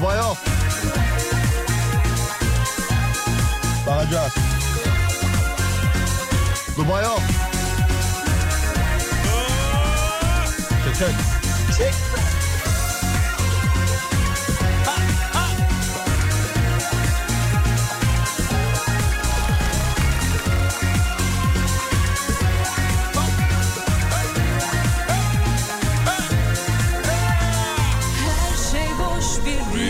Voyons. 0.00 0.34
Barajas. 3.84 4.32
Go 6.74 6.84
voyons. 6.84 7.20
Check. 11.76 12.09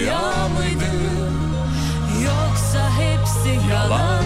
rüya 0.01 0.49
mıydı? 0.49 0.91
Yoksa 2.25 2.91
hepsi 2.91 3.71
yalan 3.71 4.20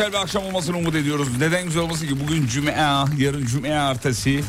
güzel 0.00 0.12
bir 0.12 0.18
akşam 0.18 0.44
olmasını 0.44 0.78
umut 0.78 0.94
ediyoruz. 0.94 1.28
Neden 1.38 1.64
güzel 1.64 1.82
olmasın 1.82 2.06
ki? 2.06 2.20
Bugün 2.20 2.46
Cuma, 2.46 2.70
ah, 2.78 3.08
yarın 3.18 3.46
Cuma 3.46 3.66
ertesi. 3.66 4.40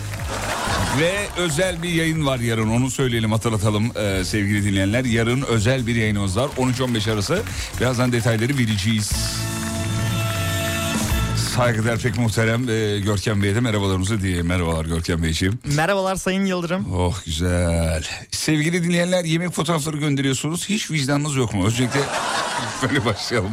Ve 1.00 1.14
özel 1.38 1.84
bir 1.84 1.90
yayın 1.90 2.26
var 2.26 2.40
yarın 2.40 2.70
onu 2.70 2.92
söyleyelim 2.92 3.32
hatırlatalım 3.32 3.92
ee, 3.98 4.24
sevgili 4.24 4.66
dinleyenler. 4.66 5.06
Yarın 5.06 5.42
özel 5.42 5.88
bir 5.88 5.96
yayınımız 5.96 6.38
var 6.38 6.50
13-15 6.58 7.14
arası. 7.14 7.42
Birazdan 7.80 8.12
detayları 8.12 8.58
vereceğiz. 8.58 9.12
Saygıdeğer 11.56 12.00
pek 12.00 12.18
muhterem 12.18 12.70
ee, 12.70 13.00
Görkem 13.00 13.44
Bey'e 13.44 13.56
de 13.56 13.60
merhabalarımızı 13.60 14.22
diye 14.22 14.42
Merhabalar 14.42 14.86
Görkem 14.86 15.24
Beyciğim. 15.24 15.60
Merhabalar 15.66 16.16
Sayın 16.16 16.46
Yıldırım. 16.46 16.94
Oh 16.94 17.26
güzel. 17.26 18.08
Sevgili 18.32 18.84
dinleyenler 18.84 19.26
yemek 19.26 19.52
fotoğrafları 19.52 19.98
gönderiyorsunuz. 19.98 20.70
Hiç 20.70 20.92
vicdanınız 20.92 21.36
yok 21.36 21.54
mu? 21.54 21.66
Özellikle 21.66 22.00
Böyle 22.82 23.06
başlayalım. 23.06 23.52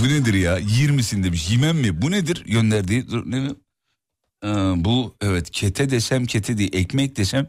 Bu 0.00 0.08
nedir 0.08 0.34
ya? 0.34 0.60
20'sin 0.60 1.24
demiş. 1.24 1.50
Yemem 1.50 1.76
mi? 1.76 2.02
Bu 2.02 2.10
nedir? 2.10 2.44
Gönderdiği 2.46 3.08
dur, 3.10 3.22
ne 3.26 3.40
mi? 3.40 3.50
Ee, 4.44 4.48
bu 4.76 5.14
evet 5.20 5.50
kete 5.50 5.90
desem 5.90 6.26
kete 6.26 6.58
değil 6.58 6.70
ekmek 6.72 7.16
desem 7.16 7.46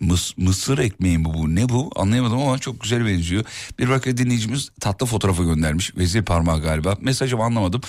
mıs, 0.00 0.36
mısır 0.36 0.78
ekmeği 0.78 1.18
mi 1.18 1.24
bu 1.24 1.54
ne 1.54 1.68
bu 1.68 1.90
anlayamadım 1.96 2.38
ama 2.38 2.58
çok 2.58 2.80
güzel 2.80 3.06
benziyor. 3.06 3.44
Bir 3.78 3.88
bak 3.88 4.06
dinleyicimiz 4.06 4.70
tatlı 4.80 5.06
fotoğrafı 5.06 5.42
göndermiş 5.44 5.96
vezir 5.96 6.22
parmağı 6.22 6.62
galiba 6.62 6.96
mesajımı 7.00 7.42
anlamadım. 7.44 7.80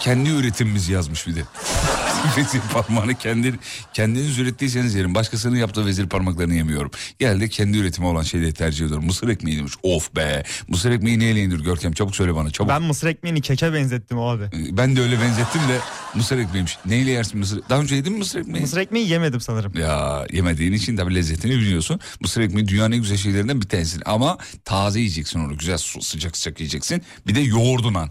Kendi 0.00 0.30
üretimimiz 0.30 0.88
yazmış 0.88 1.26
bir 1.26 1.36
de. 1.36 1.44
vezir 2.36 2.60
parmağını 2.72 3.14
kendi, 3.14 3.54
kendiniz 3.92 4.38
ürettiyseniz 4.38 4.94
yerim. 4.94 5.14
Başkasının 5.14 5.56
yaptığı 5.56 5.86
vezir 5.86 6.08
parmaklarını 6.08 6.54
yemiyorum. 6.54 6.90
Genelde 7.18 7.48
kendi 7.48 7.78
üretimi 7.78 8.06
olan 8.06 8.22
şeyleri 8.22 8.52
tercih 8.54 8.86
ediyorum. 8.86 9.06
Mısır 9.06 9.28
ekmeği 9.28 9.58
demiş. 9.58 9.72
Of 9.82 10.16
be. 10.16 10.42
Mısır 10.68 10.90
ekmeği 10.90 11.18
neyle 11.18 11.40
yenir 11.40 11.60
Görkem? 11.60 11.92
Çabuk 11.92 12.16
söyle 12.16 12.34
bana 12.34 12.50
çabuk. 12.50 12.68
Ben 12.70 12.82
mısır 12.82 13.06
ekmeğini 13.06 13.40
keke 13.40 13.72
benzettim 13.72 14.18
abi. 14.18 14.44
Ben 14.70 14.96
de 14.96 15.00
öyle 15.00 15.20
benzettim 15.20 15.60
de 15.68 15.78
mısır 16.14 16.38
ekmeğiymiş. 16.38 16.78
Neyle 16.86 17.10
yersin 17.10 17.38
mısır? 17.38 17.60
Daha 17.70 17.80
önce 17.80 17.94
yedin 17.96 18.12
mi 18.12 18.18
mısır 18.18 18.40
ekmeği? 18.40 18.62
Mısır 18.62 18.78
ekmeği 18.78 19.08
yemedim 19.08 19.40
sanırım. 19.40 19.72
Ya 19.78 20.26
yemediğin 20.32 20.72
için 20.72 20.96
tabii 20.96 21.14
lezzetini 21.14 21.52
biliyorsun. 21.52 22.00
Mısır 22.20 22.40
ekmeği 22.40 22.68
dünyanın 22.68 22.92
en 22.92 23.00
güzel 23.00 23.16
şeylerinden 23.16 23.60
bir 23.60 23.68
tanesi. 23.68 23.98
Ama 24.04 24.38
taze 24.64 24.98
yiyeceksin 24.98 25.40
onu. 25.40 25.58
Güzel 25.58 25.78
sıcak 25.78 26.36
sıcak 26.36 26.60
yiyeceksin. 26.60 27.02
Bir 27.26 27.34
de 27.34 27.40
yoğurduna. 27.40 28.08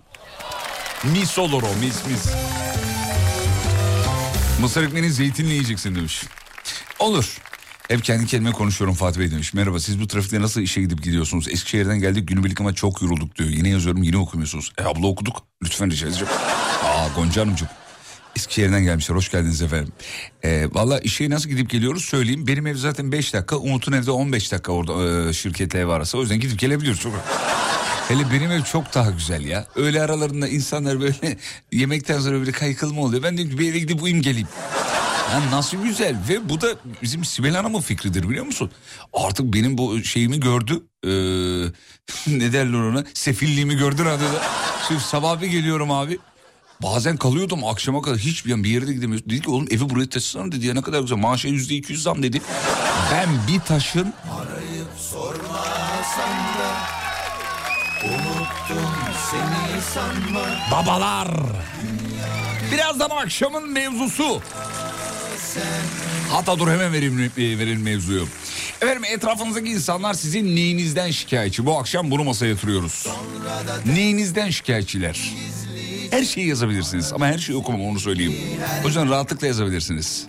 Mis 1.03 1.37
olur 1.37 1.63
o 1.63 1.79
mis 1.79 2.05
mis. 2.07 2.33
Mısır 4.63 4.83
ekmeğini 4.83 5.11
zeytinle 5.11 5.49
yiyeceksin 5.49 5.95
demiş. 5.95 6.23
Olur. 6.99 7.37
Hep 7.87 8.03
kendi 8.03 8.25
kendime 8.25 8.51
konuşuyorum 8.51 8.95
Fatih 8.95 9.19
Bey 9.19 9.31
demiş. 9.31 9.53
Merhaba 9.53 9.79
siz 9.79 10.01
bu 10.01 10.07
trafikte 10.07 10.41
nasıl 10.41 10.61
işe 10.61 10.81
gidip 10.81 11.03
gidiyorsunuz? 11.03 11.47
Eskişehir'den 11.47 11.99
geldik 11.99 12.27
günübirlik 12.27 12.61
ama 12.61 12.73
çok 12.73 13.01
yorulduk 13.01 13.35
diyor. 13.35 13.49
Yine 13.49 13.69
yazıyorum 13.69 14.03
yine 14.03 14.17
okumuyorsunuz. 14.17 14.71
E 14.77 14.83
abla 14.83 15.07
okuduk. 15.07 15.43
Lütfen 15.63 15.91
rica 15.91 16.07
edeceğim. 16.07 16.33
Aa 16.83 17.07
Gonca 17.15 17.41
Hanımcığım. 17.41 17.67
Eskişehir'den 18.35 18.83
gelmişler. 18.83 19.15
Hoş 19.15 19.31
geldiniz 19.31 19.61
efendim. 19.61 19.93
Ee, 20.43 20.67
Valla 20.73 20.99
işe 20.99 21.29
nasıl 21.29 21.49
gidip 21.49 21.69
geliyoruz 21.69 22.05
söyleyeyim. 22.05 22.47
Benim 22.47 22.67
ev 22.67 22.75
zaten 22.75 23.11
5 23.11 23.33
dakika. 23.33 23.57
Umut'un 23.57 23.91
evde 23.91 24.11
15 24.11 24.51
dakika 24.51 24.71
orada 24.71 25.29
e, 25.29 25.33
şirketle 25.33 25.79
ev 25.79 25.87
arası. 25.87 26.17
O 26.17 26.21
yüzden 26.21 26.39
gidip 26.39 26.59
gelebiliyoruz. 26.59 27.05
Hele 28.07 28.31
benim 28.31 28.51
ev 28.51 28.63
çok 28.63 28.93
daha 28.93 29.11
güzel 29.11 29.45
ya. 29.45 29.65
Öğle 29.75 30.01
aralarında 30.01 30.47
insanlar 30.47 31.01
böyle 31.01 31.15
yemekten 31.71 32.19
sonra 32.19 32.39
böyle 32.39 32.51
kaykılma 32.51 33.01
oluyor. 33.01 33.23
Ben 33.23 33.37
diyorum 33.37 33.55
ki 33.55 33.59
bir 33.59 33.69
eve 33.69 33.79
gidip 33.79 34.03
uyum 34.03 34.21
geleyim. 34.21 34.47
Ya 35.31 35.51
nasıl 35.51 35.77
güzel 35.77 36.15
ve 36.29 36.49
bu 36.49 36.61
da 36.61 36.67
bizim 37.01 37.25
Sibel 37.25 37.55
Hanım'ın 37.55 37.81
fikridir 37.81 38.29
biliyor 38.29 38.45
musun? 38.45 38.71
Artık 39.13 39.53
benim 39.53 39.77
bu 39.77 40.03
şeyimi 40.03 40.39
gördü. 40.39 40.83
Ee, 41.03 41.09
ne 42.37 42.53
derler 42.53 42.79
ona? 42.79 43.03
Sefilliğimi 43.13 43.77
gördü 43.77 44.05
radyoda. 44.05 44.41
Şimdi 44.87 45.01
sabah 45.01 45.41
bir 45.41 45.47
geliyorum 45.47 45.91
abi. 45.91 46.19
Bazen 46.83 47.17
kalıyordum 47.17 47.63
akşama 47.63 48.01
kadar 48.01 48.17
hiçbir 48.17 48.63
bir 48.63 48.69
yere 48.69 48.87
de 48.87 48.93
gidemiyorsun. 48.93 49.29
Dedi 49.29 49.41
ki 49.41 49.49
oğlum 49.49 49.67
evi 49.71 49.89
buraya 49.89 50.09
taşısana 50.09 50.51
dedi 50.51 50.67
ya 50.67 50.73
ne 50.73 50.81
kadar 50.81 51.01
güzel. 51.01 51.17
Maaşa 51.17 51.47
yüzde 51.47 51.75
iki 51.75 51.91
yüz 51.91 52.03
zam 52.03 52.23
dedi. 52.23 52.41
Ben 53.11 53.29
bir 53.47 53.59
taşın... 53.59 54.13
Babalar. 60.71 61.27
Birazdan 62.71 63.09
akşamın 63.09 63.71
mevzusu. 63.71 64.41
Hatta 66.31 66.59
dur 66.59 66.67
hemen 66.67 66.93
vereyim, 66.93 67.31
e, 67.37 67.41
verelim 67.59 67.81
mevzuyu. 67.81 68.27
Efendim 68.81 69.03
etrafınızdaki 69.05 69.69
insanlar 69.69 70.13
sizin 70.13 70.55
neyinizden 70.55 71.11
şikayetçi? 71.11 71.65
Bu 71.65 71.77
akşam 71.79 72.11
bunu 72.11 72.23
masaya 72.23 72.45
yatırıyoruz. 72.45 73.07
Neyinizden 73.85 74.49
şikayetçiler? 74.49 75.19
Her 76.11 76.23
şeyi 76.23 76.47
yazabilirsiniz 76.47 77.13
ama 77.13 77.27
her 77.27 77.37
şeyi 77.37 77.57
okumam 77.57 77.81
onu 77.81 77.99
söyleyeyim. 77.99 78.35
O 78.83 78.87
yüzden 78.87 79.09
rahatlıkla 79.09 79.47
yazabilirsiniz. 79.47 80.27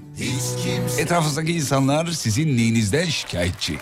Etrafınızdaki 0.98 1.52
insanlar 1.52 2.06
sizin 2.06 2.56
neyinizden 2.56 3.04
şikayetçi? 3.04 3.78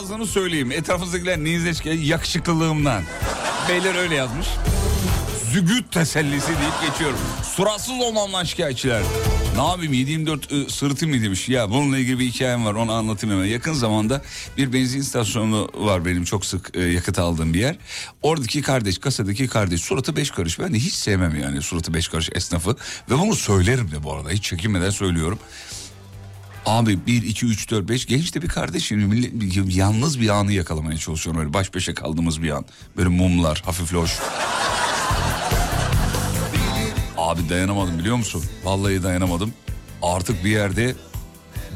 Yazdığını 0.00 0.26
söyleyeyim. 0.26 0.72
Etrafınızdakiler 0.72 1.38
neyinize 1.38 1.74
şikayet? 1.74 2.04
Yakışıklılığımdan. 2.06 3.02
Beyler 3.68 3.94
öyle 3.94 4.14
yazmış. 4.14 4.46
Zügüt 5.52 5.92
tesellisi 5.92 6.48
deyip 6.48 6.90
geçiyorum. 6.90 7.18
Suratsız 7.56 8.00
olmamdan 8.00 8.44
şikayetçiler. 8.44 9.02
Ne 9.56 9.62
yapayım 9.66 9.92
724 9.92 10.52
ı, 10.52 10.70
sırtım 10.70 11.10
mı 11.10 11.22
demiş. 11.22 11.48
Ya 11.48 11.70
bununla 11.70 11.98
ilgili 11.98 12.18
bir 12.18 12.26
hikayem 12.26 12.64
var 12.64 12.74
onu 12.74 12.92
anlatayım 12.92 13.36
hemen. 13.36 13.48
Yakın 13.48 13.72
zamanda 13.72 14.22
bir 14.56 14.72
benzin 14.72 15.00
istasyonu 15.00 15.68
var 15.74 16.04
benim 16.04 16.24
çok 16.24 16.46
sık 16.46 16.76
e, 16.76 16.80
yakıt 16.80 17.18
aldığım 17.18 17.54
bir 17.54 17.60
yer. 17.60 17.76
Oradaki 18.22 18.62
kardeş 18.62 18.98
kasadaki 18.98 19.48
kardeş 19.48 19.80
suratı 19.80 20.16
beş 20.16 20.30
karış. 20.30 20.58
Ben 20.58 20.74
de 20.74 20.78
hiç 20.78 20.94
sevmem 20.94 21.40
yani 21.40 21.62
suratı 21.62 21.94
beş 21.94 22.08
karış 22.08 22.30
esnafı. 22.34 22.76
Ve 23.10 23.18
bunu 23.18 23.34
söylerim 23.34 23.90
de 23.90 24.02
bu 24.02 24.12
arada 24.12 24.30
hiç 24.30 24.44
çekinmeden 24.44 24.90
söylüyorum. 24.90 25.38
Abi 26.70 27.06
1, 27.06 27.22
2, 27.22 27.46
3, 27.46 27.70
4, 27.70 27.88
5 27.88 28.06
genç 28.06 28.34
de 28.34 28.42
bir. 28.42 28.48
Millet- 29.06 29.76
Yalnız 29.76 30.20
bir 30.20 30.28
anı 30.28 30.52
yakalamaya 30.52 30.98
çalışıyorum 30.98 31.40
öyle 31.40 31.52
baş 31.54 31.74
başa 31.74 31.94
kaldığımız 31.94 32.42
bir 32.42 32.50
an. 32.50 32.64
Böyle 32.96 33.08
mumlar 33.08 33.62
hafif 33.64 33.94
loş. 33.94 34.18
Abi 37.18 37.48
dayanamadım 37.48 37.98
biliyor 37.98 38.16
musun? 38.16 38.44
Vallahi 38.64 39.02
dayanamadım. 39.02 39.52
Artık 40.02 40.44
bir 40.44 40.50
yerde 40.50 40.94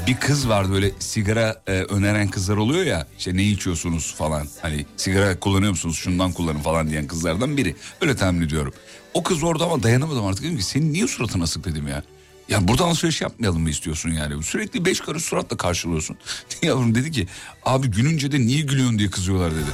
bir 0.06 0.16
kız 0.16 0.48
vardı 0.48 0.72
böyle 0.72 0.90
sigara 0.98 1.62
e, 1.66 1.72
öneren 1.72 2.28
kızlar 2.28 2.56
oluyor 2.56 2.84
ya 2.84 3.06
işte 3.18 3.36
ne 3.36 3.42
içiyorsunuz 3.44 4.14
falan 4.18 4.46
hani 4.62 4.86
sigara 4.96 5.40
kullanıyor 5.40 5.70
musunuz 5.70 5.96
şundan 5.96 6.32
kullanın 6.32 6.60
falan 6.60 6.90
diyen 6.90 7.06
kızlardan 7.06 7.56
biri 7.56 7.76
öyle 8.00 8.16
tahmin 8.16 8.42
ediyorum. 8.42 8.74
O 9.14 9.22
kız 9.22 9.42
orada 9.42 9.64
ama 9.64 9.82
dayanamadım 9.82 10.26
artık 10.26 10.44
dedim 10.44 10.56
ki 10.56 10.62
senin 10.62 10.92
niye 10.92 11.06
suratın 11.08 11.40
asık 11.40 11.64
dedim 11.64 11.88
ya. 11.88 12.02
Ya 12.48 12.68
burada 12.68 12.84
alışveriş 12.84 13.20
yapmayalım 13.20 13.62
mı 13.62 13.70
istiyorsun 13.70 14.10
yani? 14.10 14.42
Sürekli 14.42 14.84
beş 14.84 15.00
karış 15.00 15.24
suratla 15.24 15.56
karşılıyorsun. 15.56 16.16
Yavrum 16.62 16.94
dedi 16.94 17.12
ki 17.12 17.26
abi 17.64 17.90
gülünce 17.90 18.32
de 18.32 18.40
niye 18.40 18.60
gülüyorsun 18.60 18.98
diye 18.98 19.10
kızıyorlar 19.10 19.52
dedi. 19.54 19.70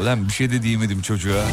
Ulan 0.00 0.28
bir 0.28 0.32
şey 0.32 0.50
de 0.50 0.62
diyemedim 0.62 1.02
çocuğa. 1.02 1.44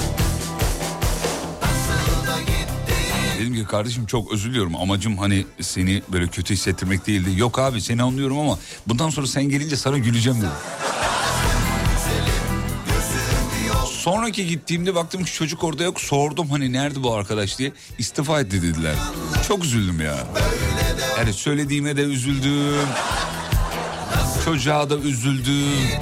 Dedim 3.39 3.55
ki 3.55 3.65
kardeşim 3.65 4.05
çok 4.05 4.33
özür 4.33 4.50
diliyorum 4.50 4.75
amacım 4.75 5.17
hani 5.17 5.45
seni 5.62 6.01
böyle 6.12 6.27
kötü 6.27 6.53
hissettirmek 6.53 7.07
değildi. 7.07 7.29
Yok 7.39 7.59
abi 7.59 7.81
seni 7.81 8.03
anlıyorum 8.03 8.39
ama 8.39 8.59
bundan 8.88 9.09
sonra 9.09 9.27
sen 9.27 9.43
gelince 9.50 9.75
sana 9.77 9.98
güleceğim 9.98 10.38
dedim. 10.38 10.51
Sonraki 14.00 14.48
gittiğimde 14.48 14.96
baktım 14.96 15.24
ki 15.24 15.34
çocuk 15.34 15.63
orada 15.63 15.84
yok. 15.84 16.01
Sordum 16.01 16.50
hani 16.50 16.74
nerede 16.74 17.03
bu 17.03 17.13
arkadaş 17.13 17.58
diye. 17.58 17.72
İstifa 17.98 18.41
etti 18.41 18.62
dediler. 18.62 18.96
Çok 19.48 19.63
üzüldüm 19.63 20.01
ya. 20.01 20.18
Yani 21.18 21.34
söylediğime 21.34 21.98
de 21.98 22.01
üzüldüm. 22.01 22.88
Çocuğa 24.46 24.89
da 24.89 24.98
üzüldüm. 24.98 26.00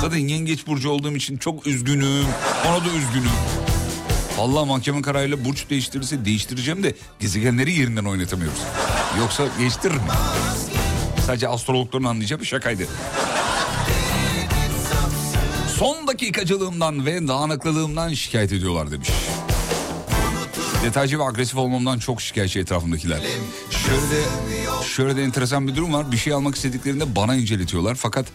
Zaten 0.00 0.18
yengeç 0.18 0.66
burcu 0.66 0.90
olduğum 0.90 1.16
için 1.16 1.36
çok 1.36 1.66
üzgünüm. 1.66 2.26
Ona 2.68 2.80
da 2.84 2.88
üzgünüm. 2.88 3.30
Vallahi 4.38 4.68
mahkeme 4.68 5.02
kararıyla 5.02 5.44
burç 5.44 5.70
değiştirirse 5.70 6.24
değiştireceğim 6.24 6.82
de 6.82 6.94
gezegenleri 7.20 7.72
yerinden 7.72 8.04
oynatamıyoruz. 8.04 8.60
Yoksa 9.18 9.44
değiştiririm. 9.58 10.02
Sadece 11.26 11.48
astrologların 11.48 12.04
anlayacağı 12.04 12.40
bir 12.40 12.46
şakaydı. 12.46 12.86
Son 15.78 16.06
dakikacılığımdan 16.06 17.06
ve 17.06 17.28
dağınıklılığımdan 17.28 18.12
şikayet 18.12 18.52
ediyorlar 18.52 18.90
demiş. 18.90 19.08
Detaycı 20.84 21.18
ve 21.18 21.22
agresif 21.24 21.56
olmamdan 21.56 21.98
çok 21.98 22.22
şikayetçi 22.22 22.60
etrafımdakiler. 22.60 23.20
Şöyle 23.70 24.22
şöyle 24.88 25.16
de 25.16 25.22
enteresan 25.22 25.68
bir 25.68 25.76
durum 25.76 25.92
var. 25.92 26.12
Bir 26.12 26.16
şey 26.16 26.32
almak 26.32 26.54
istediklerinde 26.54 27.16
bana 27.16 27.34
inceletiyorlar. 27.34 27.94
Fakat 27.94 28.26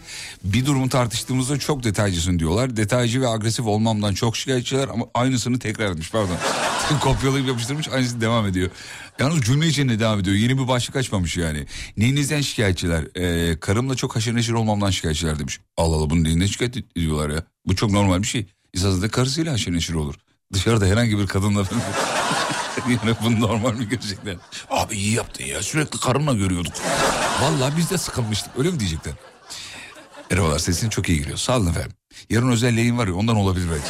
bir 0.44 0.66
durumu 0.66 0.88
tartıştığımızda 0.88 1.58
çok 1.58 1.84
detaycısın 1.84 2.38
diyorlar. 2.38 2.76
Detaycı 2.76 3.20
ve 3.20 3.28
agresif 3.28 3.66
olmamdan 3.66 4.14
çok 4.14 4.36
şikayetçiler 4.36 4.88
ama 4.88 5.06
aynısını 5.14 5.58
tekrar 5.58 5.90
etmiş 5.90 6.10
pardon. 6.10 6.36
Kopyalayıp 7.00 7.48
yapıştırmış 7.48 7.88
aynısı 7.88 8.20
devam 8.20 8.46
ediyor. 8.46 8.70
Yalnız 9.18 9.40
cümle 9.40 9.66
içinde 9.66 9.98
devam 9.98 10.20
ediyor. 10.20 10.36
Yeni 10.36 10.58
bir 10.58 10.68
başlık 10.68 10.96
açmamış 10.96 11.36
yani. 11.36 11.66
Neyinizden 11.96 12.40
şikayetçiler? 12.40 13.04
Ee, 13.16 13.60
karımla 13.60 13.94
çok 13.94 14.16
haşır 14.16 14.34
neşir 14.34 14.52
olmamdan 14.52 14.90
şikayetçiler 14.90 15.38
demiş. 15.38 15.60
Allah 15.76 15.96
Allah 15.96 16.10
bunu 16.10 16.24
neyinden 16.24 16.46
şikayet 16.46 16.76
ediyorlar 16.76 17.30
ya? 17.30 17.42
Bu 17.66 17.76
çok 17.76 17.90
normal 17.90 18.22
bir 18.22 18.26
şey. 18.26 18.46
İsasında 18.72 19.08
karısıyla 19.08 19.52
haşır 19.52 19.72
neşir 19.72 19.94
olur. 19.94 20.14
Dışarıda 20.52 20.86
herhangi 20.86 21.18
bir 21.18 21.26
kadınla 21.26 21.64
yani 23.06 23.16
bunu 23.24 23.40
normal 23.40 23.74
mi 23.74 23.88
görecekler? 23.88 24.36
Abi 24.70 24.96
iyi 24.96 25.12
yaptın 25.12 25.44
ya 25.44 25.62
sürekli 25.62 26.00
karınla 26.00 26.32
görüyorduk. 26.32 26.72
Vallahi 27.42 27.76
biz 27.76 27.90
de 27.90 27.98
sıkılmıştık 27.98 28.52
öyle 28.58 28.70
mi 28.70 28.80
diyecekler? 28.80 29.14
Merhabalar 30.30 30.58
sesin 30.58 30.88
çok 30.88 31.08
iyi 31.08 31.18
geliyor 31.18 31.36
sağ 31.38 31.56
olun 31.56 31.70
efendim. 31.70 31.92
Yarın 32.30 32.50
özel 32.50 32.76
yayın 32.78 32.98
var 32.98 33.06
ya 33.06 33.14
ondan 33.14 33.36
olabilir 33.36 33.66
belki. 33.70 33.88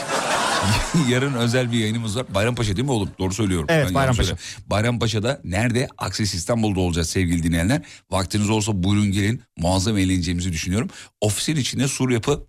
Yarın 1.13 1.35
özel 1.35 1.73
bir 1.73 1.79
yayınımız 1.79 2.17
var. 2.17 2.27
Bayrampaşa 2.35 2.77
değil 2.77 2.85
mi 2.85 2.91
oğlum? 2.93 3.11
Doğru 3.19 3.35
söylüyorum. 3.35 3.67
Evet, 3.69 3.87
Ben 3.87 3.95
Bayrampaşa. 3.95 4.37
Bayrampaşa'da 4.67 5.41
nerede? 5.45 5.89
Akses 5.99 6.35
İstanbul'da 6.35 6.81
olacağız 6.81 7.09
sevgili 7.09 7.43
dinleyenler. 7.43 7.83
Vaktiniz 8.11 8.51
olsa 8.51 8.83
buyurun 8.83 9.13
gelin. 9.13 9.43
Muazzam 9.59 9.99
eğleneceğimizi 9.99 10.53
düşünüyorum. 10.53 10.91
Ofisin 11.21 11.57
içinde 11.57 11.89
sur 11.89 12.11
yapı 12.11 12.47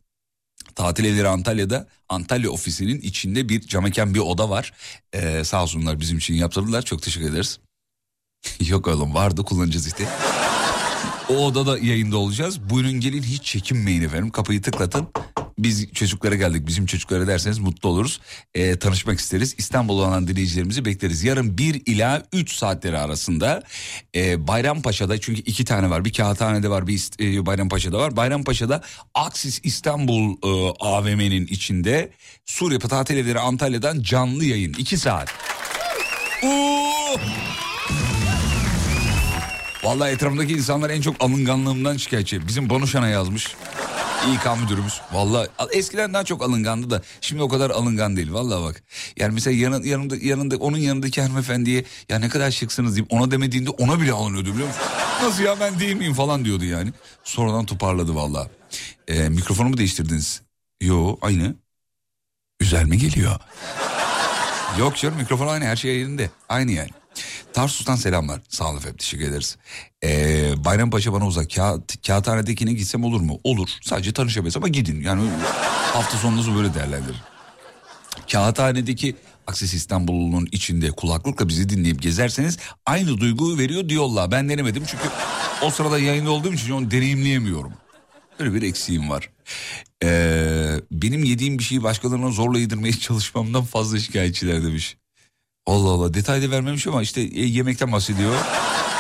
Tatil 0.76 1.06
evleri 1.06 1.28
Antalya'da 1.28 1.88
Antalya 2.10 2.50
ofisinin 2.50 3.02
içinde 3.02 3.50
bir 3.50 3.62
camekan 3.62 4.14
bir 4.14 4.20
oda 4.20 4.50
var. 4.50 4.74
Ee, 5.14 5.44
sağ 5.44 5.64
olsunlar 5.64 6.00
bizim 6.00 6.18
için 6.18 6.34
yaptırdılar. 6.34 6.82
Çok 6.82 7.02
teşekkür 7.02 7.30
ederiz. 7.30 7.60
Yok 8.68 8.88
oğlum 8.88 9.14
vardı 9.14 9.44
kullanacağız 9.44 9.88
işte. 9.88 10.08
O 11.30 11.34
odada 11.34 11.78
yayında 11.78 12.18
olacağız. 12.18 12.70
Buyurun 12.70 13.00
gelin 13.00 13.24
hiç 13.24 13.44
çekinmeyin 13.44 14.02
efendim. 14.02 14.30
Kapıyı 14.30 14.62
tıklatın. 14.62 15.08
Biz 15.58 15.92
çocuklara 15.94 16.36
geldik. 16.36 16.68
Bizim 16.68 16.86
çocuklara 16.86 17.28
derseniz 17.28 17.60
mutlu 17.60 17.90
oluruz. 17.90 18.22
Ee, 18.56 18.80
tanışmak 18.80 19.20
isteriz. 19.20 19.56
İstanbul'da 19.58 20.02
olan 20.02 20.28
dinleyicilerimizi 20.28 20.86
bekleriz. 20.86 21.24
Yarın 21.24 21.58
1 21.58 21.82
ila 21.86 22.24
3 22.34 22.52
saatleri 22.54 22.98
arasında 22.98 23.64
e, 24.16 24.48
Bayrampaşa'da 24.48 25.20
çünkü 25.22 25.42
iki 25.42 25.66
tane 25.66 25.90
var. 25.90 26.06
Bir 26.06 26.14
Kağıthane'de 26.14 26.70
var 26.70 26.88
bir 26.88 27.10
e, 27.20 27.46
Bayrampaşa'da 27.46 27.98
var. 27.98 28.16
Bayrampaşa'da 28.16 28.82
Aksis 29.14 29.60
İstanbul 29.64 30.38
e, 30.44 30.74
AVM'nin 30.80 31.48
içinde 31.48 32.12
Sur 32.46 32.72
Yapı 32.72 32.88
Tatil 32.88 33.40
Antalya'dan 33.40 34.02
canlı 34.02 34.46
yayın. 34.46 34.74
2 34.74 34.98
saat. 34.98 35.30
Oo! 36.44 37.20
Vallahi 39.84 40.12
etrafımdaki 40.12 40.54
insanlar 40.54 40.90
en 40.90 41.02
çok 41.02 41.16
alınganlığımdan 41.24 41.98
şikayetçi. 41.98 42.48
Bizim 42.48 42.70
Bonuşan'a 42.70 43.08
yazmış. 43.08 43.56
İK 44.34 44.62
müdürümüz. 44.62 45.02
Vallahi 45.14 45.48
eskiden 45.72 46.14
daha 46.14 46.24
çok 46.24 46.44
alıngandı 46.44 46.90
da 46.90 47.02
şimdi 47.22 47.44
o 47.44 47.50
kadar 47.50 47.70
alıngan 47.70 48.18
değil. 48.18 48.34
Vallahi 48.34 48.64
bak. 48.64 48.84
Yani 49.18 49.34
mesela 49.34 49.58
yanı, 49.58 49.88
yanında, 49.88 50.16
yanında 50.22 50.58
onun 50.58 50.78
yanındaki 50.78 51.22
hanımefendiye 51.22 51.84
ya 52.10 52.20
ne 52.20 52.30
kadar 52.30 52.52
şıksınız 52.52 52.96
deyip 52.96 53.14
ona 53.14 53.32
demediğinde 53.32 53.70
ona 53.70 54.02
bile 54.02 54.12
alınıyordu 54.12 54.54
biliyor 54.54 54.68
musun? 54.68 54.82
Nasıl 55.24 55.44
ya 55.44 55.60
ben 55.60 55.80
değil 55.80 55.96
miyim 55.96 56.14
falan 56.14 56.46
diyordu 56.46 56.66
yani. 56.66 56.94
Sonradan 57.24 57.66
toparladı 57.66 58.16
vallahi. 58.16 58.50
Ee, 59.08 59.30
mikrofonu 59.30 59.70
mu 59.70 59.78
değiştirdiniz? 59.78 60.42
Yo 60.82 61.18
aynı. 61.22 61.56
Güzel 62.60 62.86
mi 62.86 62.98
geliyor? 62.98 63.40
Yok 64.80 64.98
canım 64.98 65.18
mikrofon 65.18 65.48
aynı 65.48 65.66
her 65.66 65.76
şey 65.76 65.96
yerinde. 65.98 66.30
Aynı 66.50 66.72
yani. 66.72 66.90
Tarsus'tan 67.56 67.96
selamlar. 67.96 68.42
Sağ 68.50 68.70
olun 68.70 68.78
efendim 68.78 68.98
teşekkür 68.98 69.26
ederiz. 69.26 69.58
Ee, 70.04 70.54
Bayrampaşa 70.66 71.14
bana 71.14 71.28
uzak. 71.28 71.52
Kağıt, 71.52 72.08
kağıthanedekine 72.08 72.74
gitsem 72.74 73.04
olur 73.04 73.22
mu? 73.22 73.40
Olur. 73.44 73.70
Sadece 73.82 74.14
tanışamayız 74.14 74.58
ama 74.58 74.68
gidin. 74.68 75.02
Yani 75.02 75.30
hafta 75.94 76.18
sonunuzu 76.18 76.56
böyle 76.56 76.74
değerlendirin. 76.74 77.18
Kağıthanedeki 78.32 79.16
Akses 79.48 79.74
İstanbul'un 79.74 80.48
içinde 80.52 80.92
kulaklıkla 80.92 81.48
bizi 81.48 81.70
dinleyip 81.70 82.02
gezerseniz 82.02 82.58
aynı 82.86 83.18
duyguyu 83.18 83.58
veriyor 83.58 83.90
diyorlar. 83.90 84.32
Ben 84.32 84.50
denemedim 84.50 84.84
çünkü 84.88 85.04
o 85.62 85.70
sırada 85.70 86.00
yayında 86.00 86.32
olduğum 86.32 86.54
için 86.54 86.72
onu 86.72 86.92
deneyimleyemiyorum. 86.92 87.74
Öyle 88.40 88.54
bir 88.54 88.62
eksiğim 88.62 89.10
var. 89.10 89.30
Ee, 90.04 90.80
benim 90.92 91.24
yediğim 91.24 91.60
bir 91.60 91.64
şeyi 91.64 91.84
başkalarına 91.84 92.32
zorla 92.32 92.60
yedirmeye 92.60 92.94
çalışmamdan 92.94 93.64
fazla 93.64 94.00
şikayetçiler 94.00 94.64
demiş. 94.64 94.98
Allah 95.68 95.90
Allah 95.90 96.14
detayda 96.14 96.52
vermemiş 96.52 96.88
ama 96.88 97.02
işte 97.02 97.22
e, 97.22 97.46
yemekten 97.46 97.92
bahsediyor. 97.92 98.36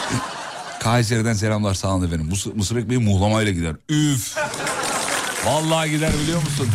Kayseri'den 0.79 1.33
selamlar 1.33 1.73
sağ 1.73 1.95
olun 1.95 2.07
efendim. 2.07 2.27
Mısır, 2.29 2.53
mısır 2.53 2.75
ekmeği 2.75 2.99
muhlamayla 2.99 3.51
gider. 3.51 3.75
Üf. 3.89 4.37
Vallahi 5.45 5.89
gider 5.91 6.11
biliyor 6.23 6.41
musun? 6.43 6.67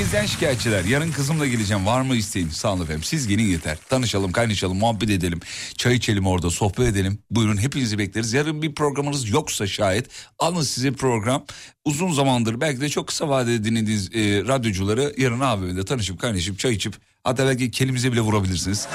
Neyinizden 0.00 0.26
şikayetçiler? 0.26 0.84
Yarın 0.84 1.12
kızımla 1.12 1.46
geleceğim. 1.46 1.86
Var 1.86 2.00
mı 2.02 2.16
isteğin? 2.16 2.48
Sağ 2.48 2.72
olun 2.72 2.82
efendim. 2.82 3.02
Siz 3.02 3.28
gelin 3.28 3.46
yeter. 3.46 3.78
Tanışalım, 3.88 4.32
kaynaşalım, 4.32 4.78
muhabbet 4.78 5.10
edelim. 5.10 5.40
Çay 5.76 5.94
içelim 5.94 6.26
orada, 6.26 6.50
sohbet 6.50 6.88
edelim. 6.88 7.18
Buyurun 7.30 7.56
hepinizi 7.56 7.98
bekleriz. 7.98 8.32
Yarın 8.32 8.62
bir 8.62 8.74
programınız 8.74 9.28
yoksa 9.30 9.66
şayet 9.66 10.06
alın 10.38 10.62
size 10.62 10.92
program. 10.92 11.44
Uzun 11.84 12.12
zamandır 12.12 12.60
belki 12.60 12.80
de 12.80 12.88
çok 12.88 13.08
kısa 13.08 13.28
vadede 13.28 13.64
dinlediğiniz 13.64 14.14
e, 14.14 14.44
radyocuları 14.48 15.14
yarın 15.18 15.40
AVM'de 15.40 15.84
tanışıp 15.84 16.20
kaynaşıp 16.20 16.58
çay 16.58 16.72
içip 16.72 16.94
hatta 17.24 17.46
belki 17.46 17.70
kelimize 17.70 18.12
bile 18.12 18.20
vurabilirsiniz. 18.20 18.88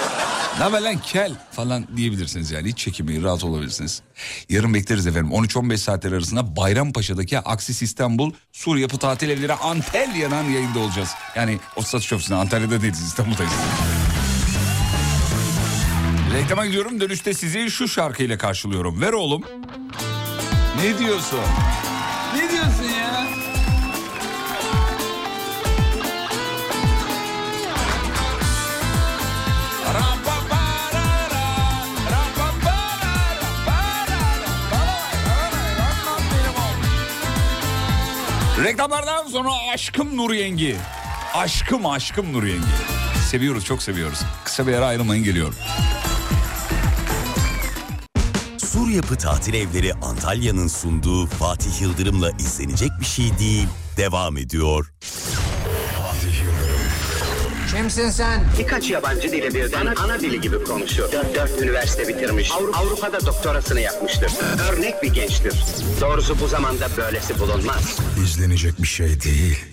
Ne 0.58 0.64
haber 0.64 0.82
lan 0.82 0.98
kel 0.98 1.32
falan 1.52 1.88
diyebilirsiniz 1.98 2.52
yani 2.52 2.68
hiç 2.70 2.78
çekinmeyin 2.78 3.24
rahat 3.24 3.44
olabilirsiniz. 3.44 4.02
Yarın 4.50 4.74
bekleriz 4.74 5.08
efendim 5.08 5.32
13-15 5.32 5.78
saatler 5.78 6.12
arasında 6.12 6.56
Bayrampaşa'daki 6.56 7.40
Aksis 7.40 7.82
İstanbul 7.82 8.32
Sur 8.52 8.76
Yapı 8.78 8.98
Tatil 8.98 9.30
Evleri 9.30 9.54
Antalya'dan 9.54 10.44
yayında 10.44 10.80
olacağız. 10.80 11.10
Yani 11.36 11.60
o 11.76 11.82
satış 11.82 12.14
ofisinde 12.14 12.38
Antalya'da 12.38 12.82
değiliz 12.82 13.02
İstanbul'dayız. 13.02 13.54
Reklama 16.34 16.66
gidiyorum 16.66 17.02
dönüşte 17.02 17.34
sizi 17.34 17.72
şu 17.72 17.88
şarkıyla 17.88 18.38
karşılıyorum. 18.38 19.02
Ver 19.02 19.14
oğlum. 19.14 19.44
Ne 20.78 21.00
diyorsun? 21.00 21.40
Ne 22.36 22.52
diyorsun 22.52 22.85
Reklamlardan 38.66 39.28
sonra 39.28 39.50
aşkım 39.74 40.18
Nur 40.18 40.32
Yengi. 40.32 40.76
Aşkım 41.34 41.86
aşkım 41.86 42.34
Nur 42.34 42.44
Yengi. 42.44 42.66
Seviyoruz 43.32 43.66
çok 43.66 43.84
seviyoruz. 43.84 44.20
Kısa 44.44 44.68
bir 44.68 44.74
ara 44.74 44.86
ayrılmayın 44.86 45.24
geliyor. 45.24 45.54
Sur 48.58 48.90
Yapı 48.90 49.18
Tatil 49.18 49.54
Evleri 49.54 49.94
Antalya'nın 49.94 50.68
sunduğu 50.68 51.26
Fatih 51.26 51.82
Yıldırım'la 51.82 52.32
izlenecek 52.32 52.92
bir 53.00 53.06
şey 53.06 53.40
değil. 53.40 53.68
Devam 53.98 54.38
ediyor. 54.38 54.94
Kimsin 57.78 58.10
sen? 58.10 58.44
Birkaç 58.60 58.90
yabancı 58.90 59.32
dili 59.32 59.54
birden 59.56 59.86
ana 59.86 60.20
dili 60.20 60.42
gibi 60.42 60.64
konuşuyor. 60.64 61.12
Dört, 61.12 61.36
dört 61.36 61.62
üniversite 61.62 62.08
bitirmiş. 62.08 62.52
Avru- 62.52 62.72
Avrupa'da 62.76 63.26
doktorasını 63.26 63.80
yapmıştır. 63.82 64.32
Örnek 64.72 65.04
bir 65.04 65.14
gençtir. 65.14 65.54
Doğrusu 66.02 66.40
bu 66.42 66.48
zamanda 66.48 66.88
böylesi 66.98 67.40
bulunmaz. 67.40 67.98
İzlenecek 68.24 68.82
bir 68.82 68.88
şey 68.88 69.22
değil. 69.22 69.66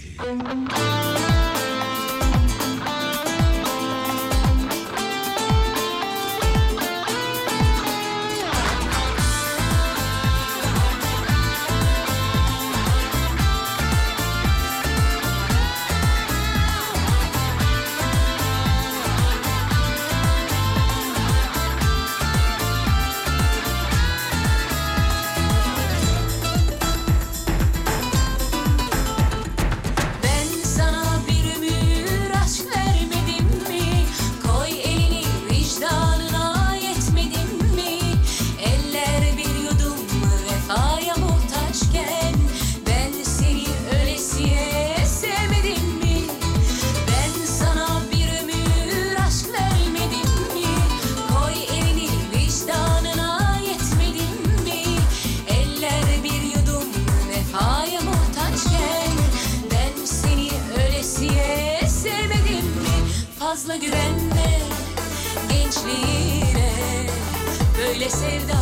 Sevda 68.12 68.62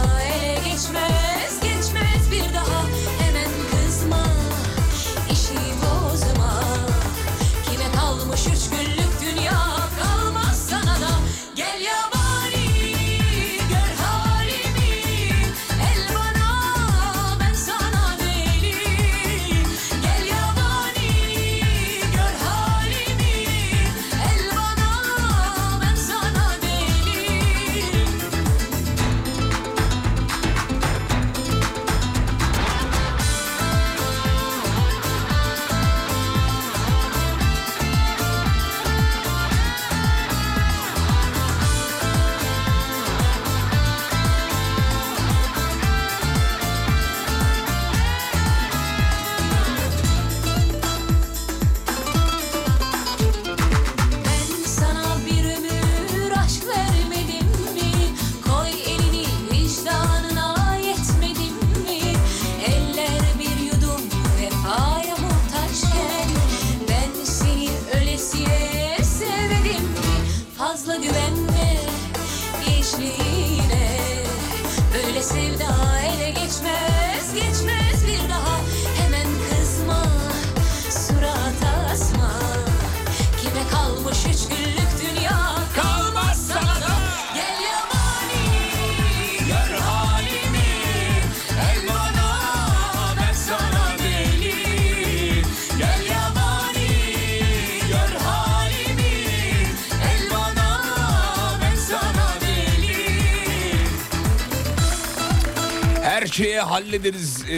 hallederiz 106.62 107.42
ee, 107.44 107.54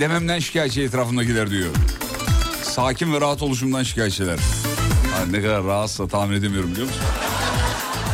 dememden 0.00 0.38
şikayetçi 0.38 0.82
etrafındakiler 0.82 1.50
diyor. 1.50 1.70
Sakin 2.62 3.12
ve 3.14 3.20
rahat 3.20 3.42
oluşumdan 3.42 3.82
şikayetçiler. 3.82 4.38
Ha, 5.12 5.24
ne 5.30 5.42
kadar 5.42 5.64
rahatsa 5.64 6.08
tahmin 6.08 6.36
edemiyorum 6.36 6.70
biliyor 6.70 6.86
musun? 6.86 7.02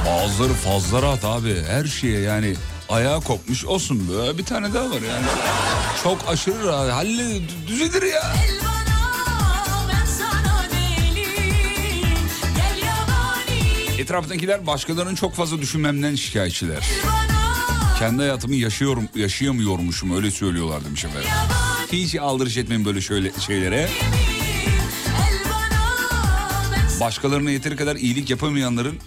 Bazıları 0.07 0.53
fazla 0.53 1.03
rahat 1.03 1.25
abi. 1.25 1.63
Her 1.69 1.85
şeye 1.85 2.21
yani 2.21 2.55
ayağı 2.89 3.21
kopmuş 3.21 3.65
olsun 3.65 4.09
böyle 4.13 4.39
bir 4.39 4.45
tane 4.45 4.75
daha 4.75 4.91
var 4.91 5.01
yani. 5.09 5.27
Çok 6.03 6.19
aşırı 6.29 6.67
rahat. 6.67 6.93
Halle 6.93 7.41
düzelir 7.67 8.03
ya. 8.03 8.35
Etrafındakiler 13.99 14.67
başkalarının 14.67 15.15
çok 15.15 15.35
fazla 15.35 15.59
düşünmemden 15.59 16.15
şikayetçiler. 16.15 16.91
bana 17.07 17.24
Kendi 18.05 18.23
hayatımı 18.23 18.55
yaşıyorum, 18.55 19.09
yaşayamıyormuşum 19.15 20.17
öyle 20.17 20.31
söylüyorlar 20.31 20.85
demiş 20.85 21.05
efendim. 21.05 21.29
Hiç 21.93 22.15
aldırış 22.15 22.57
etmeyin 22.57 22.85
böyle 22.85 23.01
şöyle 23.01 23.33
şeylere. 23.47 23.89
Başkalarına 27.01 27.51
yeteri 27.51 27.77
kadar 27.77 27.97
iyilik 27.97 28.31
yapamayanların 28.31 28.99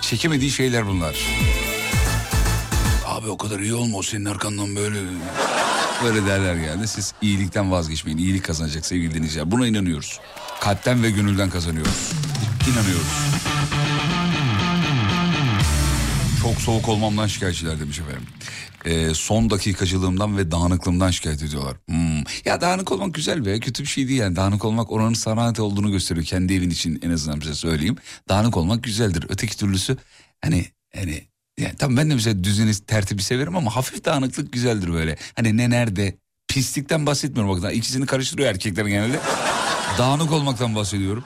çekemediği 0.00 0.50
şeyler 0.50 0.86
bunlar. 0.86 1.16
Abi 3.06 3.28
o 3.28 3.36
kadar 3.36 3.60
iyi 3.60 3.74
olma 3.74 3.98
o 3.98 4.02
senin 4.02 4.24
arkandan 4.24 4.76
böyle... 4.76 4.98
Böyle 6.04 6.26
derler 6.26 6.54
yani. 6.54 6.88
Siz 6.88 7.14
iyilikten 7.22 7.70
vazgeçmeyin. 7.70 8.18
İyilik 8.18 8.44
kazanacak 8.44 8.86
sevgili 8.86 9.14
dinleyiciler. 9.14 9.50
Buna 9.50 9.66
inanıyoruz. 9.66 10.20
Kalpten 10.60 11.02
ve 11.02 11.10
gönülden 11.10 11.50
kazanıyoruz. 11.50 12.12
İnanıyoruz. 12.72 13.33
Çok 16.44 16.60
soğuk 16.60 16.88
olmamdan 16.88 17.26
şikayetçiler 17.26 17.80
demiş 17.80 17.98
efendim. 17.98 18.22
Ee, 18.84 19.14
son 19.14 19.50
dakikacılığımdan 19.50 20.38
ve 20.38 20.50
dağınıklığımdan 20.50 21.10
şikayet 21.10 21.42
ediyorlar. 21.42 21.76
Hmm. 21.88 22.18
Ya 22.44 22.60
dağınık 22.60 22.92
olmak 22.92 23.14
güzel 23.14 23.46
be 23.46 23.60
kötü 23.60 23.82
bir 23.82 23.88
şey 23.88 24.08
değil 24.08 24.20
yani. 24.20 24.36
Dağınık 24.36 24.64
olmak 24.64 24.92
oranın 24.92 25.14
sanat 25.14 25.60
olduğunu 25.60 25.90
gösteriyor. 25.90 26.26
Kendi 26.26 26.54
evin 26.54 26.70
için 26.70 27.00
en 27.02 27.10
azından 27.10 27.40
size 27.40 27.54
söyleyeyim. 27.54 27.96
Dağınık 28.28 28.56
olmak 28.56 28.84
güzeldir. 28.84 29.26
Öteki 29.28 29.56
türlüsü 29.56 29.96
hani 30.44 30.64
hani 30.96 31.24
yani 31.60 31.74
tamam 31.78 31.96
ben 31.96 32.10
de 32.10 32.14
mesela 32.14 32.44
düzeni 32.44 32.74
tertibi 32.74 33.22
severim 33.22 33.56
ama 33.56 33.76
hafif 33.76 34.04
dağınıklık 34.04 34.52
güzeldir 34.52 34.92
böyle. 34.92 35.16
Hani 35.36 35.56
ne 35.56 35.70
nerede 35.70 36.16
pislikten 36.48 37.06
bahsetmiyorum 37.06 37.62
bak 37.62 37.74
ikisini 37.76 38.06
karıştırıyor 38.06 38.48
erkekler 38.50 38.86
genelde. 38.86 39.20
Dağınık 39.98 40.32
olmaktan 40.32 40.74
bahsediyorum. 40.74 41.24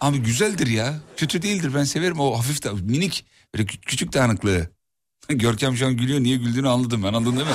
Abi 0.00 0.18
güzeldir 0.18 0.66
ya. 0.66 0.94
Kötü 1.16 1.42
değildir 1.42 1.74
ben 1.74 1.84
severim 1.84 2.20
o 2.20 2.38
hafif 2.38 2.64
da 2.64 2.72
minik 2.72 3.24
böyle 3.54 3.64
kü- 3.68 3.80
küçük 3.80 4.12
dağınıklığı. 4.12 4.70
Görkem 5.28 5.76
şu 5.76 5.86
an 5.86 5.96
gülüyor 5.96 6.20
niye 6.20 6.36
güldüğünü 6.36 6.68
anladım 6.68 7.02
ben 7.02 7.08
anladın 7.12 7.36
değil 7.36 7.46
mi? 7.48 7.54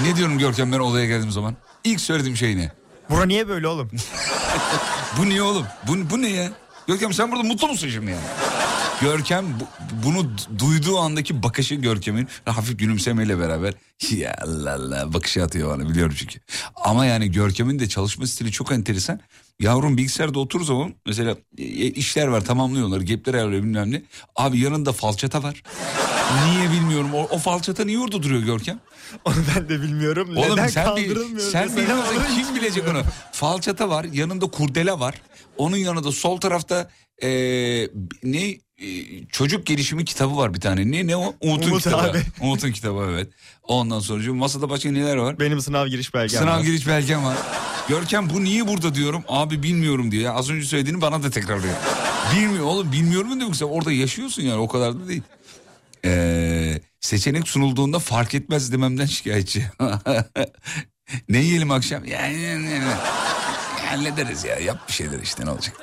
ne 0.00 0.16
diyorum 0.16 0.38
Görkem 0.38 0.72
ben 0.72 0.78
odaya 0.78 1.06
geldiğim 1.06 1.30
zaman? 1.32 1.56
İlk 1.84 2.00
söylediğim 2.00 2.36
şey 2.36 2.56
ne? 2.56 2.72
Bura 3.10 3.24
niye 3.24 3.48
böyle 3.48 3.66
oğlum? 3.68 3.90
Bu 5.18 5.28
niye 5.28 5.42
oğlum? 5.42 5.66
Bu, 5.88 6.10
bu 6.10 6.22
ne 6.22 6.28
ya? 6.28 6.50
Görkem 6.86 7.12
sen 7.12 7.32
burada 7.32 7.42
mutlu 7.42 7.68
musun 7.68 7.88
şimdi 7.88 8.10
yani? 8.10 8.22
Görkem 9.00 9.44
bu- 9.60 10.06
bunu 10.06 10.30
duyduğu 10.58 10.98
andaki 10.98 11.42
bakışı 11.42 11.74
Görkem'in 11.74 12.28
hafif 12.44 12.78
gülümsemeyle 12.78 13.38
beraber 13.38 13.74
ya 14.10 14.36
Allah 14.42 14.74
Allah 14.74 15.12
bakışı 15.14 15.42
atıyor 15.44 15.78
bana 15.78 15.88
biliyorum 15.88 16.14
çünkü. 16.18 16.40
Ama 16.76 17.06
yani 17.06 17.30
Görkem'in 17.32 17.78
de 17.78 17.88
çalışma 17.88 18.26
stili 18.26 18.52
çok 18.52 18.72
enteresan. 18.72 19.20
Yavrum 19.60 19.96
bilgisayarda 19.96 20.38
otur 20.38 20.64
zaman 20.64 20.94
mesela 21.06 21.36
e, 21.58 21.64
işler 21.90 22.26
var 22.26 22.44
tamamlıyorlar 22.44 23.00
gepler 23.00 23.34
ayarlıyor 23.34 23.62
bilmem 23.62 23.92
ne. 23.92 24.02
Abi 24.36 24.60
yanında 24.60 24.92
falçata 24.92 25.42
var. 25.42 25.62
Niye 26.46 26.70
bilmiyorum 26.70 27.14
o, 27.14 27.22
o 27.30 27.38
falçata 27.38 27.84
niye 27.84 27.98
orada 27.98 28.22
duruyor 28.22 28.42
Görkem? 28.42 28.80
Onu 29.24 29.34
ben 29.56 29.68
de 29.68 29.82
bilmiyorum. 29.82 30.36
Oğlum 30.36 30.50
Neden 30.50 30.68
sen 30.68 30.96
bir, 30.96 31.38
sen 31.38 31.68
hiç 31.68 32.46
kim 32.46 32.56
bilecek 32.56 32.88
onu. 32.88 33.02
Falçata 33.32 33.88
var 33.88 34.04
yanında 34.04 34.46
kurdele 34.46 34.92
var. 34.92 35.14
Onun 35.56 35.76
yanında 35.76 36.12
sol 36.12 36.36
tarafta 36.36 36.90
e, 37.22 37.28
ne 38.22 38.46
e, 38.48 38.58
çocuk 39.30 39.66
gelişimi 39.66 40.04
kitabı 40.04 40.36
var 40.36 40.54
bir 40.54 40.60
tane. 40.60 40.90
Ne 40.90 41.06
ne 41.06 41.16
o? 41.16 41.34
Umut'un 41.40 41.70
Umut 41.70 41.84
kitabı. 41.84 42.10
abi. 42.10 42.22
Umut'un 42.40 42.72
kitabı 42.72 43.08
evet. 43.10 43.28
Ondan 43.62 44.00
sonra 44.00 44.32
masada 44.34 44.70
başka 44.70 44.90
neler 44.90 45.16
var? 45.16 45.40
Benim 45.40 45.60
sınav 45.60 45.86
giriş 45.86 46.14
belgem 46.14 46.40
Sınav 46.40 46.58
var. 46.58 46.64
giriş 46.64 46.86
belgem 46.86 47.24
var. 47.24 47.36
Görkem 47.88 48.30
bu 48.30 48.44
niye 48.44 48.68
burada 48.68 48.94
diyorum. 48.94 49.24
Abi 49.28 49.62
bilmiyorum 49.62 50.10
diye. 50.10 50.30
Az 50.30 50.50
önce 50.50 50.66
söylediğini 50.66 51.00
bana 51.00 51.22
da 51.22 51.30
tekrarlıyor. 51.30 51.74
Bilmiyor 52.36 52.64
oğlum 52.64 52.92
bilmiyorum 52.92 53.28
mu 53.28 53.40
demek 53.40 53.56
sen 53.56 53.66
orada 53.66 53.92
yaşıyorsun 53.92 54.42
yani 54.42 54.60
o 54.60 54.68
kadar 54.68 55.00
da 55.00 55.08
değil. 55.08 55.22
Ee, 56.04 56.80
seçenek 57.00 57.48
sunulduğunda 57.48 57.98
fark 57.98 58.34
etmez 58.34 58.72
dememden 58.72 59.06
şikayetçi. 59.06 59.66
ne 61.28 61.38
yiyelim 61.38 61.70
akşam? 61.70 62.04
Yani, 62.04 62.40
yani, 62.40 62.70
yani. 62.70 62.92
hallederiz 63.86 64.44
ya 64.44 64.56
yap 64.58 64.88
bir 64.88 64.92
şeyler 64.92 65.18
işte 65.18 65.46
ne 65.46 65.50
olacak. 65.50 65.76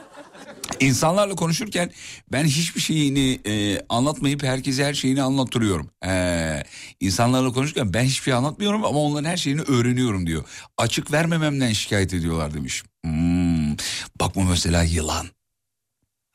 İnsanlarla 0.79 1.35
konuşurken 1.35 1.91
ben 2.31 2.45
hiçbir 2.45 2.81
şeyini 2.81 3.39
e, 3.45 3.81
anlatmayıp 3.89 4.43
herkese 4.43 4.85
her 4.85 4.93
şeyini 4.93 5.21
anlattırıyorum. 5.21 5.89
Ee, 6.05 6.63
insanlarla 6.99 7.51
konuşurken 7.53 7.93
ben 7.93 8.03
hiçbir 8.03 8.23
şey 8.23 8.33
anlatmıyorum 8.33 8.85
ama 8.85 8.99
onların 8.99 9.29
her 9.29 9.37
şeyini 9.37 9.61
öğreniyorum 9.61 10.27
diyor. 10.27 10.43
Açık 10.77 11.11
vermememden 11.11 11.73
şikayet 11.73 12.13
ediyorlar 12.13 12.53
demiş. 12.53 12.83
Hmm, 13.03 13.71
bak 14.19 14.35
bu 14.35 14.43
mesela 14.43 14.83
yılan. 14.83 15.27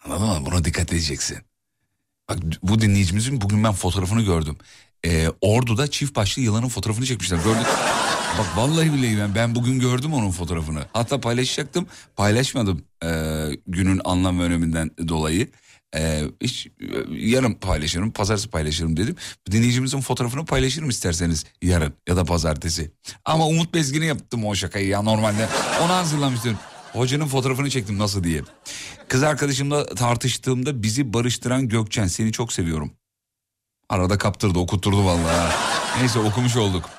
Anladın 0.04 0.26
mı? 0.26 0.46
Buna 0.46 0.64
dikkat 0.64 0.92
edeceksin. 0.92 1.38
Bak 2.28 2.38
bu 2.62 2.80
dinleyicimizin 2.80 3.40
bugün 3.40 3.64
ben 3.64 3.72
fotoğrafını 3.72 4.22
gördüm. 4.22 4.58
Ee, 5.04 5.28
Ordu'da 5.40 5.90
çift 5.90 6.16
başlı 6.16 6.42
yılanın 6.42 6.68
fotoğrafını 6.68 7.06
çekmişler. 7.06 7.36
Gördük. 7.36 7.66
Bak 8.38 8.56
vallahi 8.56 8.92
billahi 8.92 9.18
ben, 9.18 9.34
ben 9.34 9.54
bugün 9.54 9.80
gördüm 9.80 10.14
onun 10.14 10.30
fotoğrafını. 10.30 10.84
Hatta 10.92 11.20
paylaşacaktım. 11.20 11.86
Paylaşmadım 12.16 12.84
ee, 13.04 13.08
günün 13.66 14.00
anlam 14.04 14.40
ve 14.40 14.42
öneminden 14.42 14.90
dolayı. 15.08 15.48
Ee, 15.96 16.22
hiç, 16.40 16.66
e, 16.66 16.86
yarın 17.10 17.54
paylaşırım, 17.54 18.10
pazartesi 18.10 18.50
paylaşırım 18.50 18.96
dedim. 18.96 19.16
Dinleyicimizin 19.50 20.00
fotoğrafını 20.00 20.44
paylaşırım 20.44 20.88
isterseniz 20.88 21.44
yarın 21.62 21.92
ya 22.08 22.16
da 22.16 22.24
pazartesi. 22.24 22.90
Ama 23.24 23.46
Umut 23.46 23.74
Bezgin'e 23.74 24.06
yaptım 24.06 24.44
o 24.44 24.54
şakayı 24.54 24.88
ya 24.88 25.02
normalde. 25.02 25.48
Onu 25.82 25.92
hazırlamıştım. 25.92 26.58
Hocanın 26.92 27.26
fotoğrafını 27.26 27.70
çektim 27.70 27.98
nasıl 27.98 28.24
diye. 28.24 28.42
Kız 29.08 29.22
arkadaşımla 29.22 29.86
tartıştığımda 29.86 30.82
bizi 30.82 31.12
barıştıran 31.12 31.68
Gökçen 31.68 32.06
seni 32.06 32.32
çok 32.32 32.52
seviyorum. 32.52 32.92
Arada 33.94 34.18
kaptırdı 34.18 34.58
okutturdu 34.58 35.04
vallahi. 35.04 35.54
Neyse 35.98 36.18
okumuş 36.18 36.56
olduk. 36.56 36.90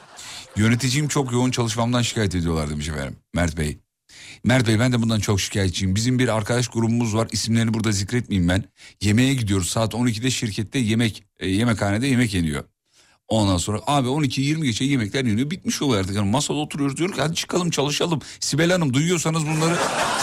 Yöneticim 0.55 1.07
çok 1.07 1.31
yoğun 1.31 1.51
çalışmamdan 1.51 2.01
şikayet 2.01 2.35
ediyorlar 2.35 2.69
demiş 2.69 2.89
efendim 2.89 3.15
Mert 3.33 3.57
Bey. 3.57 3.77
Mert 4.43 4.67
Bey 4.67 4.79
ben 4.79 4.91
de 4.91 5.01
bundan 5.01 5.19
çok 5.19 5.41
şikayetçiyim. 5.41 5.95
Bizim 5.95 6.19
bir 6.19 6.27
arkadaş 6.27 6.67
grubumuz 6.67 7.15
var. 7.15 7.27
İsimlerini 7.31 7.73
burada 7.73 7.91
zikretmeyeyim 7.91 8.49
ben. 8.49 8.63
Yemeğe 9.01 9.33
gidiyoruz. 9.33 9.69
Saat 9.69 9.93
12'de 9.93 10.31
şirkette 10.31 10.79
yemek, 10.79 11.23
e, 11.39 11.49
yemekhanede 11.49 12.07
yemek 12.07 12.33
yeniyor. 12.33 12.63
Ondan 13.27 13.57
sonra 13.57 13.79
abi 13.87 14.07
12-20 14.07 14.63
geçe 14.63 14.85
yemekler 14.85 15.25
yeniyor. 15.25 15.51
Bitmiş 15.51 15.81
oluyor 15.81 15.99
artık. 15.99 16.15
Yani 16.15 16.29
masada 16.29 16.57
oturuyoruz 16.57 16.97
diyoruz 16.97 17.15
ki 17.15 17.21
hadi 17.21 17.35
çıkalım 17.35 17.69
çalışalım. 17.69 18.21
Sibel 18.39 18.71
Hanım 18.71 18.93
duyuyorsanız 18.93 19.47
bunları 19.47 19.75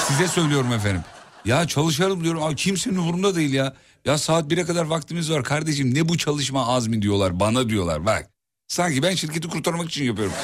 size 0.08 0.28
söylüyorum 0.28 0.72
efendim. 0.72 1.02
Ya 1.44 1.66
çalışalım 1.66 2.24
diyorum. 2.24 2.42
Abi 2.42 2.56
kimsenin 2.56 2.96
umurunda 2.96 3.34
değil 3.34 3.52
ya. 3.52 3.74
Ya 4.04 4.18
saat 4.18 4.52
1'e 4.52 4.64
kadar 4.64 4.84
vaktimiz 4.84 5.30
var 5.30 5.44
kardeşim. 5.44 5.94
Ne 5.94 6.08
bu 6.08 6.18
çalışma 6.18 6.66
azmi 6.66 7.02
diyorlar. 7.02 7.40
Bana 7.40 7.68
diyorlar 7.68 8.06
bak. 8.06 8.30
Sanki 8.68 9.02
ben 9.02 9.14
şirketi 9.14 9.48
kurtarmak 9.48 9.88
için 9.88 10.04
yapıyorum. 10.04 10.34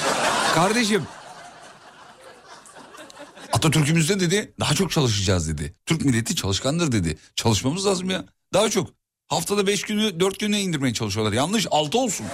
kardeşim 0.54 1.02
Atatürk'ümüzde 3.52 4.20
dedi 4.20 4.54
daha 4.60 4.74
çok 4.74 4.90
çalışacağız 4.90 5.48
dedi. 5.48 5.74
Türk 5.86 6.04
milleti 6.04 6.36
çalışkandır 6.36 6.92
dedi. 6.92 7.18
Çalışmamız 7.36 7.86
lazım 7.86 8.10
ya. 8.10 8.24
Daha 8.54 8.70
çok. 8.70 8.90
Haftada 9.28 9.66
beş 9.66 9.82
günü 9.82 10.20
dört 10.20 10.40
güne 10.40 10.60
indirmeye 10.60 10.94
çalışıyorlar. 10.94 11.32
Yanlış 11.32 11.66
altı 11.70 11.98
olsun. 11.98 12.26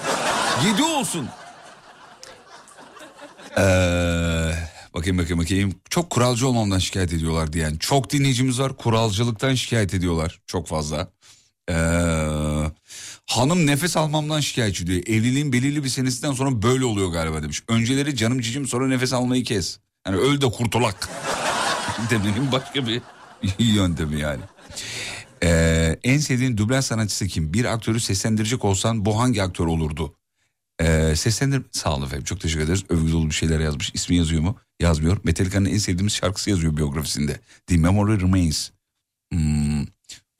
Yedi 0.66 0.82
olsun. 0.82 1.28
Ee, 3.58 4.54
bakayım 4.94 5.18
bakayım 5.18 5.38
bakayım. 5.38 5.74
Çok 5.90 6.10
kuralcı 6.10 6.48
olmamdan 6.48 6.78
şikayet 6.78 7.12
ediyorlar 7.12 7.52
diyen. 7.52 7.76
Çok 7.76 8.10
dinleyicimiz 8.10 8.60
var. 8.60 8.76
Kuralcılıktan 8.76 9.54
şikayet 9.54 9.94
ediyorlar. 9.94 10.40
Çok 10.46 10.66
fazla. 10.66 11.08
Ee, 11.70 11.74
hanım 13.26 13.66
nefes 13.66 13.96
almamdan 13.96 14.40
şikayetçi 14.40 14.86
diyor. 14.86 15.02
Evliliğin 15.06 15.52
belirli 15.52 15.84
bir 15.84 15.88
senesinden 15.88 16.32
sonra 16.32 16.62
böyle 16.62 16.84
oluyor 16.84 17.08
galiba 17.08 17.42
demiş. 17.42 17.62
Önceleri 17.68 18.16
canım 18.16 18.40
cicim 18.40 18.66
sonra 18.66 18.88
nefes 18.88 19.12
almayı 19.12 19.44
kes. 19.44 19.78
Yani 20.06 20.16
öl 20.16 20.40
de 20.40 20.50
kurtulak. 20.50 21.08
Demenin 22.10 22.52
başka 22.52 22.86
bir 22.86 23.02
yöntemi 23.58 24.20
yani. 24.20 24.42
Ee, 25.42 25.98
en 26.04 26.18
sevdiğin 26.18 26.56
dublaj 26.56 26.84
sanatçısı 26.84 27.26
kim? 27.26 27.54
Bir 27.54 27.64
aktörü 27.64 28.00
seslendirecek 28.00 28.64
olsan 28.64 29.04
bu 29.04 29.20
hangi 29.20 29.42
aktör 29.42 29.66
olurdu? 29.66 30.14
Ee, 30.80 31.16
seslendir... 31.16 31.62
Sağ 31.72 31.94
olun 31.94 32.06
efendim 32.06 32.24
çok 32.24 32.40
teşekkür 32.40 32.64
ederiz. 32.64 32.84
Övgü 32.88 33.12
dolu 33.12 33.26
bir 33.26 33.34
şeyler 33.34 33.60
yazmış. 33.60 33.90
İsmi 33.94 34.16
yazıyor 34.16 34.42
mu? 34.42 34.56
Yazmıyor. 34.84 35.18
Metallica'nın 35.24 35.68
en 35.68 35.78
sevdiğimiz 35.78 36.12
şarkısı 36.12 36.50
yazıyor 36.50 36.76
biyografisinde. 36.76 37.40
The 37.66 37.76
Memory 37.76 38.20
Remains. 38.20 38.70
Hmm. 39.32 39.86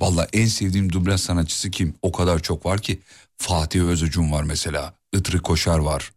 Valla 0.01 0.29
en 0.33 0.47
sevdiğim 0.47 0.93
dublaj 0.93 1.21
sanatçısı 1.21 1.71
kim? 1.71 1.95
O 2.03 2.13
kadar 2.13 2.43
çok 2.43 2.67
var 2.67 2.81
ki. 2.83 3.01
Fatih 3.37 3.83
Özocun 3.83 4.33
var 4.33 4.43
mesela. 4.43 4.95
Itri 5.13 5.39
Koşar 5.39 5.79
var. 5.79 6.13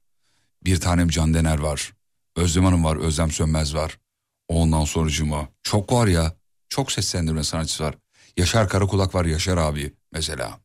Bir 0.66 0.80
tanem 0.80 1.10
Can 1.10 1.34
Dener 1.34 1.60
var. 1.60 1.94
Özlem 2.36 2.66
Hanım 2.66 2.84
var. 2.84 2.96
Özlem 2.96 3.32
Sönmez 3.32 3.76
var. 3.76 3.98
Ondan 4.48 4.86
sonucuma. 4.86 5.50
Çok 5.63 5.92
var 5.92 6.08
ya. 6.08 6.36
Çok 6.70 6.92
seslendirme 6.92 7.44
sanatçısı 7.44 7.84
var. 7.84 7.96
Yaşar 8.38 8.70
Karakulak 8.70 9.16
var. 9.16 9.26
Yaşar 9.26 9.58
abi 9.58 9.94
mesela. 10.12 10.60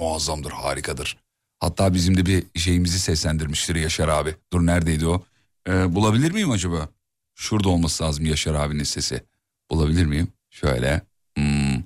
Muazzamdır, 0.00 0.50
harikadır. 0.50 1.18
Hatta 1.60 1.94
bizim 1.94 2.16
de 2.16 2.26
bir 2.26 2.60
şeyimizi 2.60 2.98
seslendirmiştir 2.98 3.76
Yaşar 3.76 4.08
abi. 4.08 4.34
Dur 4.52 4.66
neredeydi 4.66 5.06
o? 5.06 5.24
Ee, 5.68 5.94
bulabilir 5.94 6.32
miyim 6.32 6.50
acaba? 6.50 6.88
Şurada 7.34 7.68
olması 7.68 8.04
lazım 8.04 8.24
Yaşar 8.24 8.54
abinin 8.54 8.84
sesi. 8.84 9.22
Bulabilir 9.70 10.06
miyim? 10.06 10.28
Şöyle. 10.50 11.02
Hmm. 11.36 11.82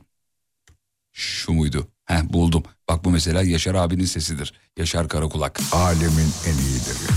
Şu 1.13 1.53
muydu? 1.53 1.89
Heh 2.05 2.23
buldum. 2.23 2.63
Bak 2.89 3.05
bu 3.05 3.11
mesela 3.11 3.43
Yaşar 3.43 3.75
abinin 3.75 4.05
sesidir. 4.05 4.53
Yaşar 4.77 5.09
Karakulak. 5.09 5.61
Alemin 5.73 6.33
en 6.47 6.53
iyileri. 6.59 7.13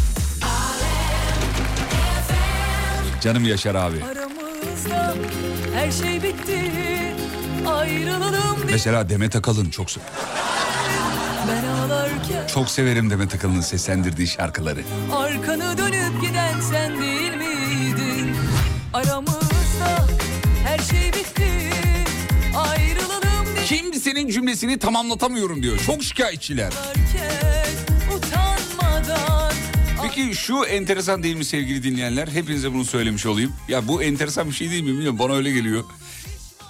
Canım 3.21 3.45
Yaşar 3.45 3.75
abi. 3.75 4.03
Aramızda 4.03 5.15
her 5.73 5.91
şey 5.91 6.23
bitti. 6.23 6.71
Ayrılalım 7.67 8.57
Mesela 8.71 9.09
Demet 9.09 9.35
Akalın 9.35 9.69
çok 9.69 9.87
se- 9.89 9.99
ben 9.99 10.23
ağlarken 10.25 10.84
çok 12.53 12.69
severim 12.69 13.09
Demet 13.09 13.35
Akalın'ın 13.35 13.61
seslendirdiği 13.61 14.27
şarkıları. 14.27 14.79
arkanı 15.13 15.77
dönüp 15.77 16.21
giden 16.21 16.61
sen 16.61 17.01
değil 17.01 17.31
miydin? 17.37 18.35
Aramızda 18.93 20.07
her 20.65 20.77
şey 20.79 21.07
bitti. 21.13 21.69
Ayrılalım 22.57 23.55
diye 23.55 23.65
Kimsenin 23.65 24.29
cümlesini 24.29 24.79
tamamlatamıyorum 24.79 25.63
diyor. 25.63 25.79
Çok 25.85 26.03
şikayetçiler. 26.03 26.73
Utanmadan 28.17 29.53
Peki 30.03 30.35
şu 30.35 30.63
enteresan 30.63 31.23
değil 31.23 31.35
mi 31.35 31.45
sevgili 31.45 31.83
dinleyenler? 31.83 32.27
Hepinize 32.27 32.73
bunu 32.73 32.85
söylemiş 32.85 33.25
olayım. 33.25 33.53
Ya 33.67 33.87
bu 33.87 34.03
enteresan 34.03 34.47
bir 34.49 34.53
şey 34.55 34.69
değil 34.71 34.83
mi 34.83 34.89
bilmiyorum. 34.89 35.19
Bana 35.19 35.33
öyle 35.33 35.51
geliyor. 35.51 35.83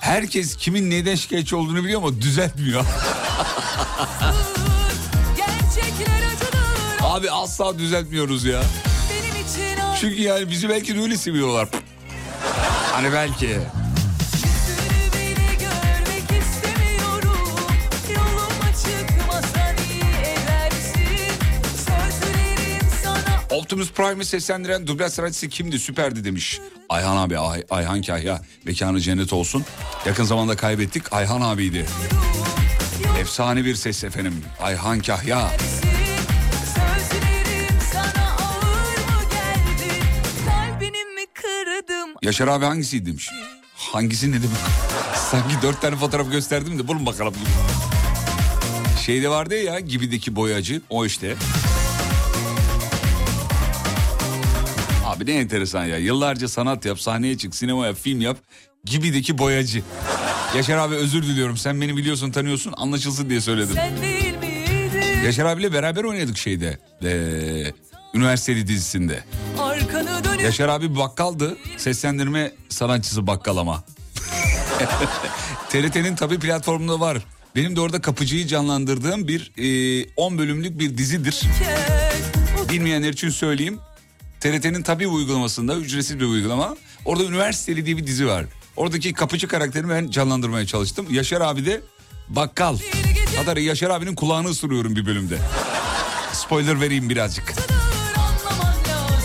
Herkes 0.05 0.55
kimin 0.55 0.89
neden 0.89 1.15
şikayetçi 1.15 1.55
olduğunu 1.55 1.83
biliyor 1.83 2.01
ama 2.03 2.21
düzeltmiyor. 2.21 2.85
Abi 7.01 7.31
asla 7.31 7.79
düzeltmiyoruz 7.79 8.45
ya. 8.45 8.61
Çünkü 10.01 10.21
yani 10.21 10.49
bizi 10.49 10.69
belki 10.69 10.95
de 10.95 11.01
öyle 11.01 11.17
seviyorlar. 11.17 11.69
Hani 12.91 13.13
belki. 13.13 13.59
Optimus 23.65 23.91
Prime'i 23.91 24.25
seslendiren 24.25 24.88
dublaj 24.88 25.12
sanatçısı 25.13 25.49
kimdi? 25.49 25.80
Süperdi 25.80 26.23
demiş. 26.23 26.60
Ayhan 26.89 27.17
abi, 27.17 27.38
Ay- 27.38 27.63
Ayhan 27.69 28.01
Kahya. 28.01 28.41
Mekanı 28.65 29.01
cennet 29.01 29.34
olsun. 29.34 29.65
Yakın 30.06 30.23
zamanda 30.23 30.56
kaybettik. 30.56 31.13
Ayhan 31.13 31.41
abiydi. 31.41 31.86
Efsane 33.19 33.65
bir 33.65 33.75
ses 33.75 34.04
efendim. 34.04 34.43
Ayhan 34.62 34.99
Kahya. 34.99 35.51
Yaşar 42.21 42.47
abi 42.47 42.65
hangisiydi 42.65 43.06
demiş. 43.06 43.30
Hangisi 43.75 44.32
ne 44.32 44.36
demek? 44.36 44.58
Sanki 45.32 45.56
dört 45.62 45.82
tane 45.82 45.95
fotoğraf 45.95 46.32
gösterdim 46.32 46.80
de 46.80 46.88
bulun 46.88 47.06
bakalım. 47.06 47.34
Şeyde 49.06 49.30
vardı 49.30 49.56
ya 49.56 49.80
gibideki 49.80 50.36
boyacı 50.36 50.82
o 50.89 51.06
işte. 51.06 51.36
Abi 55.25 55.31
ne 55.31 55.39
enteresan 55.39 55.85
ya. 55.85 55.97
Yıllarca 55.97 56.47
sanat 56.47 56.85
yap, 56.85 56.99
sahneye 56.99 57.38
çık, 57.38 57.55
sinema 57.55 57.85
yap, 57.85 57.97
film 58.01 58.21
yap. 58.21 58.38
Gibideki 58.83 59.38
boyacı. 59.38 59.83
Yaşar 60.55 60.77
abi 60.77 60.95
özür 60.95 61.23
diliyorum. 61.23 61.57
Sen 61.57 61.81
beni 61.81 61.97
biliyorsun, 61.97 62.31
tanıyorsun. 62.31 62.73
Anlaşılsın 62.77 63.29
diye 63.29 63.41
söyledim. 63.41 63.75
Sen 63.75 64.01
değil 64.01 64.38
miydin? 64.38 65.23
Yaşar 65.25 65.45
abiyle 65.45 65.73
beraber 65.73 66.03
oynadık 66.03 66.38
şeyde. 66.38 66.79
Ee, 67.03 67.73
üniversiteli 68.13 68.67
dizisinde. 68.67 69.23
Yaşar 70.43 70.69
abi 70.69 70.95
bakkaldı. 70.95 71.57
Seslendirme 71.77 72.51
sanatçısı 72.69 73.27
bakkal 73.27 73.57
ama. 73.57 73.83
TRT'nin 75.69 76.15
tabii 76.15 76.39
platformunda 76.39 76.99
var. 76.99 77.17
Benim 77.55 77.75
de 77.75 77.81
orada 77.81 78.01
kapıcıyı 78.01 78.47
canlandırdığım 78.47 79.27
bir 79.27 79.51
e, 79.57 80.05
10 80.15 80.38
bölümlük 80.38 80.79
bir 80.79 80.97
dizidir. 80.97 81.41
Bilmeyenler 82.69 83.09
için 83.13 83.29
söyleyeyim. 83.29 83.79
TRT'nin 84.39 84.84
tabii 84.84 85.08
uygulamasında 85.08 85.76
ücretsiz 85.76 86.19
bir 86.19 86.26
uygulama. 86.26 86.76
Orada 87.06 87.24
üniversiteli 87.24 87.86
diye 87.86 87.98
bir 87.98 88.08
dizi 88.08 88.28
var. 88.28 88.45
Oradaki 88.76 89.13
kapıcı 89.13 89.48
karakterimi 89.48 89.89
ben 89.93 90.10
canlandırmaya 90.10 90.65
çalıştım. 90.65 91.06
Yaşar 91.10 91.41
abi 91.41 91.65
de 91.65 91.82
bakkal. 92.30 92.78
Hatta 93.38 93.60
Yaşar 93.60 93.89
abinin 93.89 94.15
kulağını 94.15 94.48
ısırıyorum 94.50 94.95
bir 94.95 95.06
bölümde. 95.06 95.38
Spoiler 96.34 96.82
vereyim 96.82 97.10
birazcık. 97.10 97.54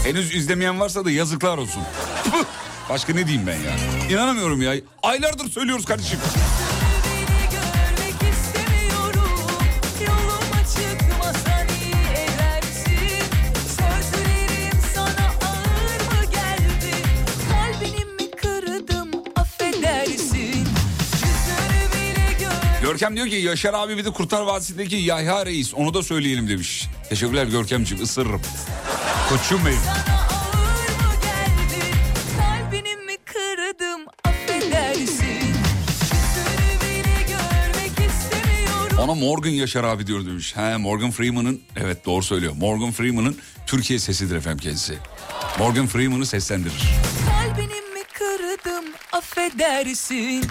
Henüz 0.05 0.35
izlemeyen 0.35 0.81
varsa 0.81 1.05
da 1.05 1.11
yazıklar 1.11 1.59
olsun. 1.59 1.83
Başka 2.91 3.13
ne 3.13 3.27
diyeyim 3.27 3.47
ben 3.47 3.57
ya? 3.57 3.77
İnanamıyorum 4.11 4.63
ya. 4.63 4.75
Aylardır 5.03 5.51
söylüyoruz 5.51 5.85
kardeşim. 5.85 6.19
Görkem 22.91 23.17
diyor 23.17 23.27
ki 23.27 23.37
Yaşar 23.37 23.75
abi 23.75 23.97
bir 23.97 24.05
de 24.05 24.11
Kurtlar 24.11 24.43
Vadisi'ndeki 24.43 24.97
Yahya 24.97 25.47
Reis 25.47 25.75
onu 25.75 25.95
da 25.95 26.03
söyleyelim 26.03 26.49
demiş. 26.49 26.89
Teşekkürler 27.09 27.47
Görkemciğim 27.47 28.05
ısırırım. 28.05 28.41
Koçum 29.29 29.61
benim. 29.67 29.79
Ona 38.99 39.15
Morgan 39.15 39.51
Yaşar 39.51 39.85
abi 39.85 40.07
diyor 40.07 40.27
demiş. 40.27 40.57
He 40.57 40.77
Morgan 40.77 41.11
Freeman'ın 41.11 41.61
evet 41.77 42.07
doğru 42.07 42.23
söylüyor. 42.23 42.53
Morgan 42.61 42.93
Freeman'ın 42.93 43.37
Türkiye 43.67 43.99
sesidir 43.99 44.37
efendim 44.37 44.59
kendisi. 44.59 44.99
Morgan 45.59 45.87
Freeman'ı 45.87 46.27
seslendirir. 46.27 46.83
Kalbini 47.27 47.67
mi 47.67 48.03
kırdım 48.13 48.85
affedersin. 49.13 50.45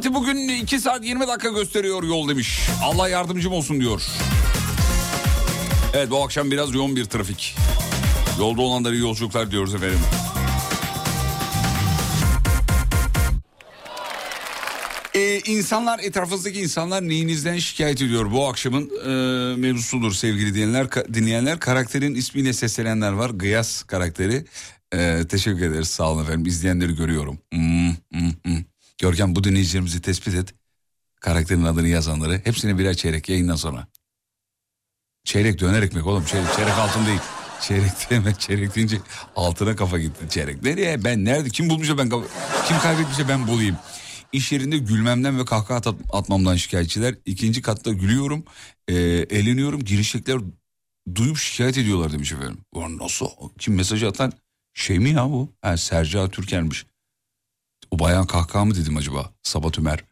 Fatih 0.00 0.14
bugün 0.14 0.48
2 0.48 0.80
saat 0.80 1.04
20 1.04 1.28
dakika 1.28 1.48
gösteriyor 1.48 2.02
yol 2.02 2.28
demiş. 2.28 2.60
Allah 2.84 3.08
yardımcım 3.08 3.52
olsun 3.52 3.80
diyor. 3.80 4.02
Evet 5.94 6.10
bu 6.10 6.24
akşam 6.24 6.50
biraz 6.50 6.74
yoğun 6.74 6.96
bir 6.96 7.04
trafik. 7.04 7.56
Yolda 8.38 8.62
olanlara 8.62 8.94
iyi 8.94 9.00
yolculuklar 9.00 9.50
diyoruz 9.50 9.74
efendim. 9.74 9.98
Ee, 15.14 15.40
insanlar 15.40 15.98
etrafınızdaki 15.98 16.60
insanlar 16.60 17.08
neyinizden 17.08 17.58
şikayet 17.58 18.02
ediyor 18.02 18.32
bu 18.32 18.48
akşamın 18.48 18.90
e, 19.04 19.10
mevzusudur 19.56 20.12
sevgili 20.12 20.54
dinleyenler. 20.54 21.14
Dinleyenler 21.14 21.60
karakterin 21.60 22.14
ismiyle 22.14 22.52
seslenenler 22.52 23.12
var. 23.12 23.30
Gıyas 23.30 23.82
karakteri. 23.82 24.44
Ee, 24.94 25.22
teşekkür 25.28 25.70
ederiz 25.70 25.88
sağ 25.88 26.12
olun 26.12 26.22
efendim 26.22 26.46
izleyenleri 26.46 26.96
görüyorum. 26.96 27.38
Hmm, 27.52 27.88
hmm, 28.12 28.32
hmm. 28.44 28.69
Görkem 29.00 29.36
bu 29.36 29.44
dinleyicilerimizi 29.44 30.02
tespit 30.02 30.34
et. 30.34 30.54
Karakterin 31.20 31.64
adını 31.64 31.88
yazanları 31.88 32.40
hepsine 32.44 32.78
birer 32.78 32.94
çeyrek 32.94 33.28
yayından 33.28 33.56
sonra. 33.56 33.86
Çeyrek 35.24 35.60
döner 35.60 35.82
ekmek 35.82 36.06
oğlum 36.06 36.24
çeyrek, 36.24 36.48
çeyrek 36.56 36.72
altın 36.72 37.06
değil. 37.06 37.20
Çeyrek 37.60 38.10
demek 38.10 38.40
çeyrek 38.40 38.76
deyince 38.76 39.00
altına 39.36 39.76
kafa 39.76 39.98
gitti 39.98 40.24
çeyrek. 40.30 40.62
Nereye 40.62 41.04
ben 41.04 41.24
nerede 41.24 41.48
kim 41.48 41.70
bulmuşsa 41.70 41.98
ben 41.98 42.10
kim 42.68 42.78
kaybetmişse 42.78 43.28
ben 43.28 43.46
bulayım. 43.46 43.76
İş 44.32 44.52
yerinde 44.52 44.78
gülmemden 44.78 45.38
ve 45.38 45.44
kahkaha 45.44 45.78
at- 45.78 45.94
atmamdan 46.12 46.56
şikayetçiler. 46.56 47.14
İkinci 47.26 47.62
katta 47.62 47.92
gülüyorum, 47.92 48.44
e, 48.88 48.94
eğleniyorum. 49.30 49.84
Girişekler 49.84 50.38
duyup 51.14 51.36
şikayet 51.36 51.78
ediyorlar 51.78 52.12
demiş 52.12 52.32
efendim. 52.32 52.58
Ulan 52.72 52.98
nasıl? 52.98 53.26
Kim 53.58 53.74
mesajı 53.74 54.08
atan 54.08 54.32
şey 54.74 54.98
mi 54.98 55.10
ya 55.10 55.24
bu? 55.30 55.52
Ha, 55.62 55.76
Serca 55.76 56.28
Türker'miş. 56.28 56.86
O 57.90 57.98
bayan 57.98 58.26
kahkaha 58.26 58.64
mı 58.64 58.74
dedim 58.74 58.96
acaba? 58.96 59.30
Sabat 59.42 59.78
Ömer. 59.78 60.04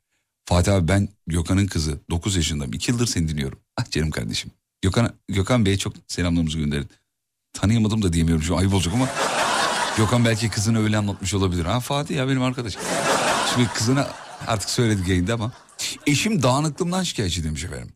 Fatih 0.45 0.75
abi 0.75 0.89
ben 0.89 1.09
Gökhan'ın 1.27 1.67
kızı. 1.67 2.01
9 2.11 2.37
yaşındayım. 2.37 2.73
2 2.73 2.91
yıldır 2.91 3.07
seni 3.07 3.29
dinliyorum. 3.29 3.59
Ah 3.77 3.91
canım 3.91 4.11
kardeşim. 4.11 4.51
Gökhan, 4.83 5.15
Gökhan 5.29 5.67
Bey'e 5.67 5.79
çok 5.79 5.93
selamlarımızı 6.07 6.59
gönderin. 6.59 6.89
Tanıyamadım 7.53 8.03
da 8.03 8.13
diyemiyorum 8.13 8.45
şu 8.45 8.57
ayıp 8.57 8.75
olacak 8.75 8.95
ama. 8.95 9.09
Gökhan 9.97 10.25
belki 10.25 10.51
kızını 10.51 10.83
öyle 10.83 10.97
anlatmış 10.97 11.35
olabilir. 11.35 11.65
Ha 11.65 11.81
Fatih 11.81 12.17
ya 12.17 12.29
benim 12.29 12.43
arkadaşım. 12.43 12.83
Şimdi 13.55 13.69
kızına 13.69 14.09
artık 14.47 14.71
söyledik 14.71 15.09
yayında 15.09 15.35
ama. 15.35 15.53
Eşim 16.07 16.43
dağınıklığımdan 16.43 17.03
şikayetçi 17.03 17.45
demiş 17.45 17.65
efendim. 17.65 17.93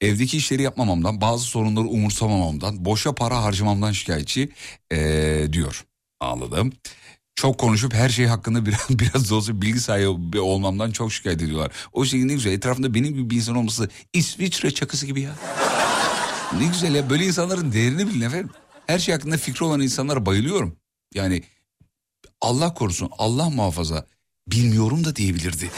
Evdeki 0.00 0.36
işleri 0.36 0.62
yapmamamdan, 0.62 1.20
bazı 1.20 1.44
sorunları 1.44 1.84
umursamamamdan, 1.84 2.84
boşa 2.84 3.14
para 3.14 3.42
harcamamdan 3.42 3.92
şikayetçi 3.92 4.48
ee, 4.92 5.48
diyor. 5.52 5.84
Anladım. 6.20 6.72
Çok 7.40 7.58
konuşup 7.58 7.94
her 7.94 8.08
şey 8.08 8.26
hakkında 8.26 8.66
biraz, 8.66 8.86
biraz 8.90 9.30
da 9.30 9.34
olsa 9.34 9.62
bilgi 9.62 9.80
sahibi 9.80 10.40
olmamdan 10.40 10.90
çok 10.90 11.12
şikayet 11.12 11.42
ediyorlar. 11.42 11.72
O 11.92 12.04
şekilde 12.04 12.28
ne 12.28 12.32
güzel 12.32 12.52
etrafında 12.52 12.94
benim 12.94 13.14
gibi 13.14 13.30
bir 13.30 13.36
insan 13.36 13.56
olması 13.56 13.88
İsviçre 14.12 14.70
çakısı 14.70 15.06
gibi 15.06 15.20
ya. 15.20 15.32
Ne 16.58 16.66
güzel 16.66 16.94
ya 16.94 17.10
böyle 17.10 17.26
insanların 17.26 17.72
değerini 17.72 18.08
bilin 18.08 18.20
efendim. 18.20 18.50
Her 18.86 18.98
şey 18.98 19.14
hakkında 19.14 19.36
fikri 19.36 19.64
olan 19.64 19.80
insanlara 19.80 20.26
bayılıyorum. 20.26 20.76
Yani 21.14 21.42
Allah 22.40 22.74
korusun 22.74 23.10
Allah 23.18 23.50
muhafaza 23.50 24.06
bilmiyorum 24.48 25.04
da 25.04 25.16
diyebilirdi. 25.16 25.70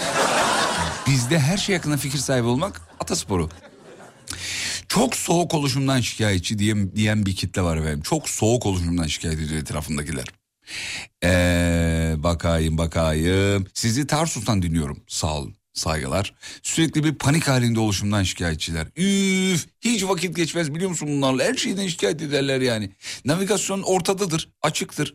Bizde 1.07 1.39
her 1.39 1.57
şey 1.57 1.77
hakkında 1.77 1.97
fikir 1.97 2.19
sahibi 2.19 2.47
olmak 2.47 2.81
atasporu. 3.01 3.51
Çok 4.89 5.17
soğuk 5.17 5.55
oluşumdan 5.55 6.01
şikayetçi 6.01 6.59
diye, 6.59 6.97
diyen 6.97 7.27
bir 7.27 7.37
kitle 7.37 7.63
var 7.63 7.77
efendim. 7.77 8.03
Çok 8.03 8.29
soğuk 8.29 8.67
oluşumdan 8.67 9.07
şikayet 9.07 9.41
ediyor 9.41 9.61
etrafındakiler. 9.61 10.42
Ee, 11.25 12.15
bakayım 12.17 12.79
bakayım. 12.79 13.67
Sizi 13.75 14.07
Tarsus'tan 14.07 14.63
dinliyorum. 14.63 15.03
Sağ 15.09 15.37
olun. 15.39 15.55
Saygılar. 15.73 16.35
Sürekli 16.63 17.05
bir 17.05 17.15
panik 17.15 17.49
halinde 17.49 17.81
oluşumdan 17.81 18.23
şikayetçiler. 18.23 18.87
Üf, 18.97 19.67
hiç 19.81 20.05
vakit 20.05 20.37
geçmez 20.37 20.75
biliyor 20.75 20.91
musun 20.91 21.09
bunlarla? 21.09 21.45
Her 21.45 21.55
şeyden 21.55 21.87
şikayet 21.87 22.23
ederler 22.23 22.61
yani. 22.61 22.91
Navigasyon 23.25 23.83
ortadadır, 23.83 24.49
açıktır. 24.63 25.15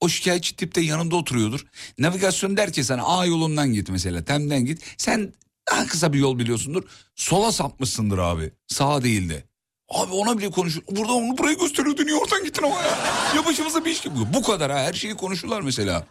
O 0.00 0.08
şikayetçi 0.08 0.56
tip 0.56 0.74
de 0.74 0.80
yanında 0.80 1.16
oturuyordur. 1.16 1.66
Navigasyon 1.98 2.56
der 2.56 2.72
ki 2.72 2.84
sana 2.84 3.02
A 3.02 3.26
yolundan 3.26 3.72
git 3.72 3.90
mesela. 3.90 4.24
Tem'den 4.24 4.64
git. 4.64 4.82
Sen 4.96 5.32
daha 5.70 5.86
kısa 5.86 6.12
bir 6.12 6.18
yol 6.18 6.38
biliyorsundur. 6.38 6.82
Sola 7.14 7.52
sapmışsındır 7.52 8.18
abi. 8.18 8.52
Sağa 8.66 9.02
değil 9.02 9.28
de. 9.28 9.49
Abi 9.90 10.12
ona 10.12 10.38
bile 10.38 10.50
konuşur. 10.50 10.82
Burada 10.90 11.12
onu 11.12 11.38
buraya 11.38 11.52
gösteriyordu. 11.52 12.06
Niye 12.06 12.16
oradan 12.16 12.44
gittin 12.44 12.62
ama 12.62 12.74
ya? 12.74 12.98
Ya 13.36 13.46
başımıza 13.46 13.84
bir 13.84 13.90
iş 13.90 14.00
gibi. 14.00 14.14
Bu 14.34 14.42
kadar 14.42 14.70
ha. 14.72 14.78
Her 14.78 14.92
şeyi 14.92 15.14
konuşurlar 15.14 15.60
mesela. 15.60 16.06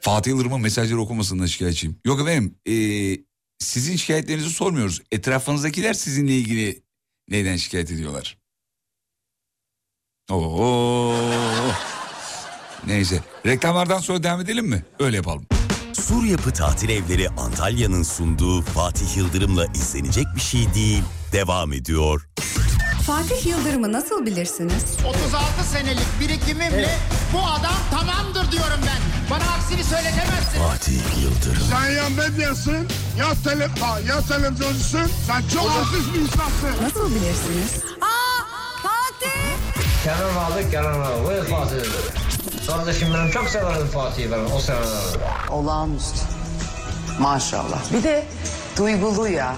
Fatih 0.00 0.30
Yıldırım'ın 0.30 0.60
mesajları 0.60 1.00
okumasından 1.00 1.46
şikayetçiyim. 1.46 1.96
Yok 2.04 2.20
efendim. 2.20 2.54
ee, 2.68 3.16
sizin 3.58 3.96
şikayetlerinizi 3.96 4.50
sormuyoruz. 4.50 5.02
Etrafınızdakiler 5.12 5.94
sizinle 5.94 6.32
ilgili 6.38 6.82
neyden 7.28 7.56
şikayet 7.56 7.90
ediyorlar? 7.90 8.38
Oo. 10.30 11.14
Neyse. 12.86 13.20
Reklamlardan 13.46 13.98
sonra 13.98 14.22
devam 14.22 14.40
edelim 14.40 14.66
mi? 14.66 14.84
Öyle 15.00 15.16
yapalım. 15.16 15.46
Sur 16.08 16.24
Yapı 16.24 16.52
Tatil 16.52 16.88
Evleri 16.88 17.28
Antalya'nın 17.28 18.02
sunduğu 18.02 18.62
Fatih 18.62 19.16
Yıldırım'la 19.16 19.66
izlenecek 19.66 20.26
bir 20.36 20.40
şey 20.40 20.74
değil. 20.74 21.02
Devam 21.32 21.72
ediyor. 21.72 22.28
Fatih 23.06 23.46
Yıldırım'ı 23.46 23.92
nasıl 23.92 24.26
bilirsiniz? 24.26 24.84
36 25.06 25.64
senelik 25.72 26.06
birikimimle 26.20 26.98
bu 27.32 27.38
adam 27.38 27.74
tamamdır 27.90 28.52
diyorum 28.52 28.80
ben. 28.86 29.30
Bana 29.30 29.50
aksini 29.50 29.84
söyletemezsin. 29.84 30.58
Fatih 30.58 31.22
Yıldırım. 31.22 31.66
Sen 31.70 31.90
ya 31.90 32.08
medyasın 32.08 32.88
ya, 33.18 33.26
tele, 33.44 33.68
ya 34.08 34.20
televizyoncusun. 34.28 35.10
Sen 35.26 35.42
çok 35.54 35.70
artist 35.70 36.14
bir 36.14 36.20
insansın. 36.20 36.84
Nasıl 36.84 37.10
bilirsiniz? 37.10 37.82
Kenan 40.04 40.36
vardı, 40.36 40.70
Kenan 40.70 41.00
vardı. 41.00 41.18
Buyur 41.26 41.44
Fatih 41.44 41.76
dedi. 41.76 42.17
Kardeşim 42.68 43.08
benim 43.14 43.30
çok 43.30 43.48
severim 43.48 43.86
Fatih'i 43.86 44.32
ben 44.32 44.44
o 44.56 44.58
seneler. 44.58 44.86
Olağanüstü. 45.50 46.18
Maşallah. 47.20 47.92
Bir 47.92 48.02
de 48.02 48.24
duygulu 48.78 49.28
ya. 49.28 49.56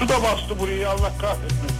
Su 0.00 0.08
da 0.08 0.22
bastı 0.22 0.58
burayı 0.58 0.90
Allah 0.90 1.12
kahretmesin. 1.20 1.79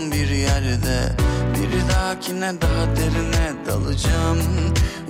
bir 0.11 0.29
yerde. 0.29 1.15
Bir 1.53 1.89
dahakine 1.93 2.61
daha 2.61 2.95
derine 2.95 3.65
dalacağım. 3.65 4.39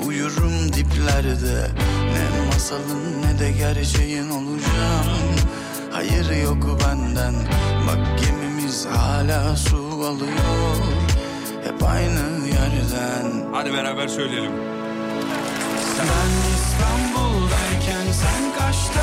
Uyurum 0.06 0.74
diplerde. 0.74 1.68
Ne 2.14 2.46
masalın 2.48 3.22
ne 3.22 3.40
de 3.40 3.52
gerçeğin 3.52 4.30
olacağım. 4.30 5.36
Hayır 5.92 6.44
yok 6.44 6.80
benden. 6.82 7.34
Bak 7.88 8.20
gemimiz 8.20 8.86
hala 8.86 9.56
su 9.56 9.78
alıyor. 9.78 10.76
Hep 11.64 11.84
aynı 11.84 12.48
yerden. 12.48 13.46
Hadi 13.52 13.74
beraber 13.74 14.08
söyleyelim. 14.08 14.52
Ben 16.00 16.32
İstanbul'dayken 16.56 18.12
sen 18.12 18.54
kaçta? 18.60 19.02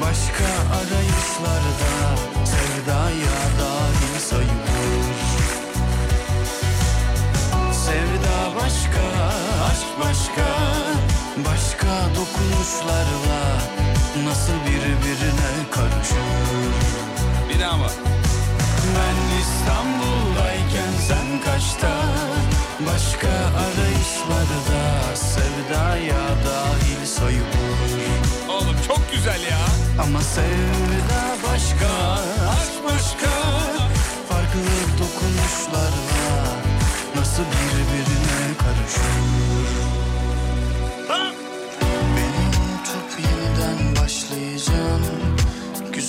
Başka 0.00 0.44
arayışlarda 0.74 2.32
Sevdaya 2.44 3.38
dahil 3.60 4.18
sayılır 4.20 4.71
başka, 8.62 9.04
aşk 9.70 9.90
başka 10.00 10.48
Başka 11.36 11.92
dokunuşlarla 12.16 13.42
Nasıl 14.24 14.52
birbirine 14.52 15.52
karışır 15.70 16.72
Bir 17.48 17.60
daha 17.60 17.76
mı? 17.76 17.86
Ben 18.96 19.40
İstanbul'dayken 19.40 20.92
sen 21.08 21.40
kaçta 21.44 21.92
Başka 22.86 23.28
arayışlarda 23.64 25.14
Sevdaya 25.14 26.24
dahil 26.46 27.06
sayılır 27.06 27.92
Oğlum 28.48 28.76
çok 28.88 29.12
güzel 29.12 29.42
ya. 29.42 29.66
Ama 30.02 30.20
sevda 30.20 31.22
başka 31.48 31.92
Aşk 32.52 32.84
başka 32.84 33.30
Farklı 34.28 34.98
dokunuşlarla 34.98 36.21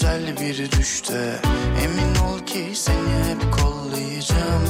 Güzel 0.04 0.38
bir 0.42 0.72
düşte. 0.72 1.40
Emin 1.84 2.16
ol 2.16 2.40
ki 2.46 2.72
seni 2.74 3.24
hep 3.30 3.54
kollayacağım. 3.54 4.64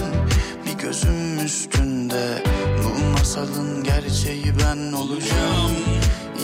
Bir 0.65 0.83
gözüm 0.83 1.45
üstünde. 1.45 2.43
Bu 2.83 3.11
masalın 3.11 3.83
gerçeği 3.83 4.53
ben 4.59 4.93
olacağım. 4.93 5.71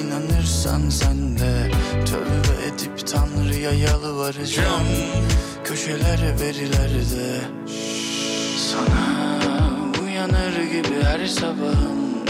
İnanırsan 0.02 0.90
sen 0.90 1.38
de 1.38 1.72
Tövbe 2.06 2.66
edip 2.68 3.08
Tanrı'ya 3.08 3.72
yalvaracağım. 3.72 4.88
Köşeler 5.64 6.40
verilerde 6.42 7.42
Sana 8.58 9.39
uyanır 10.20 10.64
gibi 10.64 11.04
her 11.04 11.26
sabahım 11.28 12.26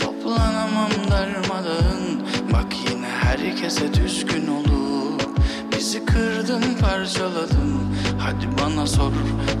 Toplanamam 0.00 0.90
darmadağın. 1.10 2.22
Bak 2.52 2.66
yine 2.90 3.06
herkese 3.06 3.94
düşkün 3.94 4.46
olup 4.46 5.40
Bizi 5.72 6.04
kırdın 6.04 6.62
parçaladın. 6.80 7.80
Hadi 8.18 8.48
bana 8.62 8.86
sor 8.86 9.12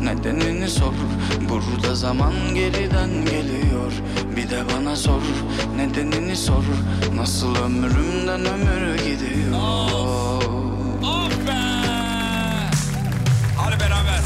nedenini 0.02 0.68
sor. 0.68 0.94
Burada 1.48 1.94
zaman 1.94 2.32
geriden 2.54 3.10
geliyor. 3.24 3.92
Bir 4.36 4.50
de 4.50 4.62
bana 4.76 4.96
sor 4.96 5.22
nedenini 5.76 6.36
sor. 6.36 6.64
Nasıl 7.14 7.56
ömrümden 7.56 8.40
ömür 8.40 8.94
gidiyor? 8.98 9.60
Of 11.02 11.46
be! 11.46 11.60
Hadi 13.56 13.80
beraber. 13.80 14.20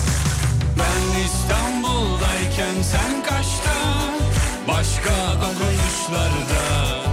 Ben 0.78 1.24
İstanbul'dayken 1.24 2.82
sen 2.82 3.23
Başka 4.68 5.14
arayışlarda 5.46 6.64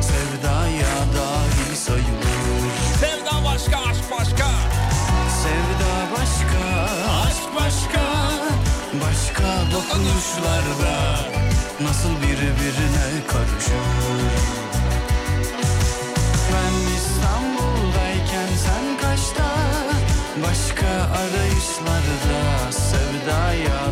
Sevdaya 0.01 0.95
dahil 1.15 1.75
sayılır. 1.75 2.71
Sevda 2.99 3.45
başka, 3.45 3.77
aşk 3.77 4.03
başka. 4.11 4.47
Sevda 5.43 5.93
başka, 6.11 6.63
aşk 7.27 7.55
başka. 7.55 8.01
Başka 8.93 9.71
dokunuşlarda 9.71 11.31
Nasıl 11.81 12.09
birbirine 12.09 13.27
karışır? 13.27 14.31
Ben 16.53 16.95
İstanbul'dayken 16.97 18.49
sen 18.65 18.97
kaçta? 19.01 19.47
Başka 20.43 20.87
arayışlarda 20.87 22.71
Sevdaya 22.71 23.90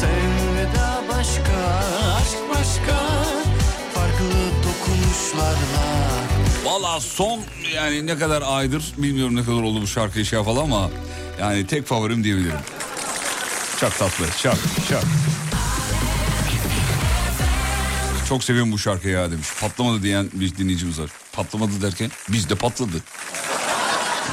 sevda 0.00 1.02
başka, 1.08 1.56
aşk 2.16 2.38
başka 2.50 2.96
Farklı 3.94 4.30
dokunuşlarla 4.64 5.86
Valla 6.64 7.00
son 7.00 7.40
yani 7.74 8.06
ne 8.06 8.18
kadar 8.18 8.42
aydır 8.46 8.92
bilmiyorum 8.98 9.36
ne 9.36 9.44
kadar 9.44 9.62
oldu 9.62 9.82
bu 9.82 9.86
şarkıyı 9.86 10.24
şey 10.24 10.38
yapalı 10.38 10.60
ama 10.60 10.90
yani 11.40 11.66
tek 11.66 11.86
favorim 11.86 12.24
diyebilirim. 12.24 12.58
Çok 13.80 13.98
tatlı. 13.98 14.26
Çok 14.42 14.56
çok. 14.88 15.02
Çok 18.28 18.44
seviyorum 18.44 18.72
bu 18.72 18.78
şarkıyı 18.78 19.14
ya 19.14 19.30
demiş. 19.30 19.48
Patlamadı 19.60 20.02
diyen 20.02 20.28
bir 20.32 20.56
dinleyicimiz 20.56 21.00
var. 21.00 21.10
Patlamadı 21.32 21.82
derken 21.82 22.10
bizde 22.28 22.54
patladı. 22.54 22.96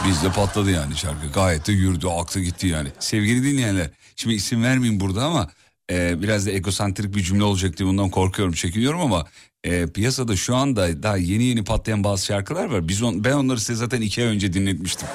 Bizde 0.08 0.32
patladı 0.32 0.72
yani 0.72 0.98
şarkı. 0.98 1.28
Gayet 1.34 1.68
de 1.68 1.72
yürüdü, 1.72 2.08
aktı 2.08 2.40
gitti 2.40 2.68
yani. 2.68 2.90
Sevgili 3.00 3.44
dinleyenler, 3.44 3.90
şimdi 4.16 4.36
isim 4.36 4.64
vermeyeyim 4.64 5.00
burada 5.00 5.26
ama 5.26 5.50
e, 5.91 6.21
biraz 6.21 6.45
da 6.45 6.52
egosantrik 6.52 7.15
bir 7.15 7.23
cümle 7.23 7.43
olacak 7.43 7.78
diye 7.78 7.89
bundan 7.89 8.10
korkuyorum, 8.10 8.54
çekiniyorum 8.54 9.02
ama 9.02 9.26
e, 9.63 9.88
piyasada 9.88 10.36
şu 10.36 10.56
anda 10.56 11.04
daha 11.04 11.17
yeni 11.17 11.43
yeni 11.43 11.63
patlayan 11.63 12.04
bazı 12.04 12.26
şarkılar 12.26 12.65
var. 12.65 12.88
Biz 12.88 13.04
on, 13.04 13.23
ben 13.23 13.34
onları 13.34 13.60
size 13.60 13.76
zaten 13.76 14.02
iki 14.02 14.21
ay 14.21 14.28
önce 14.28 14.54
dinletmiştim. 14.54 15.08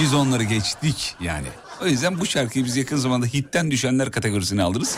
Biz 0.00 0.14
onları 0.14 0.42
geçtik 0.42 1.14
yani. 1.20 1.46
O 1.82 1.86
yüzden 1.86 2.20
bu 2.20 2.26
şarkıyı 2.26 2.64
biz 2.64 2.76
yakın 2.76 2.96
zamanda 2.96 3.26
hitten 3.26 3.70
düşenler 3.70 4.10
kategorisine 4.10 4.62
alırız. 4.62 4.96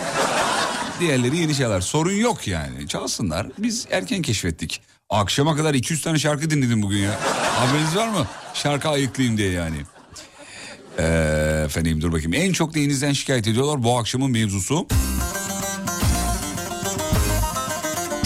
Diğerleri 1.01 1.37
yeni 1.37 1.55
şeyler. 1.55 1.81
Sorun 1.81 2.13
yok 2.13 2.49
yani. 2.49 2.89
Çalsınlar. 2.89 3.47
Biz 3.59 3.87
erken 3.91 4.23
keşfettik. 4.23 4.83
Akşama 5.11 5.57
kadar 5.57 5.75
200 5.75 6.03
tane 6.03 6.19
şarkı 6.19 6.51
dinledim 6.51 6.83
bugün 6.83 6.99
ya. 6.99 7.21
Haberiniz 7.43 7.97
var 7.97 8.09
mı? 8.09 8.27
Şarkı 8.55 8.89
ayıklayayım 8.89 9.39
diye 9.39 9.51
yani. 9.51 9.77
Ee, 10.99 11.63
efendim 11.65 12.01
dur 12.01 12.13
bakayım. 12.13 12.35
En 12.35 12.53
çok 12.53 12.75
neyinizden 12.75 13.13
şikayet 13.13 13.49
ediyorlar 13.49 13.83
bu 13.83 13.99
akşamın 13.99 14.31
mevzusu? 14.31 14.87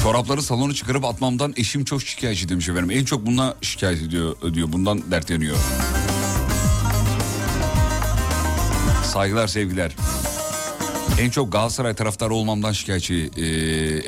Çorapları 0.02 0.42
salona 0.42 0.74
çıkarıp 0.74 1.04
atmamdan 1.04 1.54
eşim 1.56 1.84
çok 1.84 2.02
şikayetçi 2.02 2.48
demiş 2.48 2.68
efendim. 2.68 2.90
En 2.90 3.04
çok 3.04 3.26
bundan 3.26 3.54
şikayet 3.62 4.02
ediyor, 4.02 4.36
ödüyor. 4.42 4.72
Bundan 4.72 5.10
dertleniyor. 5.10 5.56
Saygılar 9.04 9.46
sevgiler. 9.46 9.96
En 11.20 11.30
çok 11.30 11.52
Galatasaray 11.52 11.94
taraftarı 11.94 12.34
olmamdan 12.34 12.72
şikayetçi 12.72 13.30
e, 13.36 13.44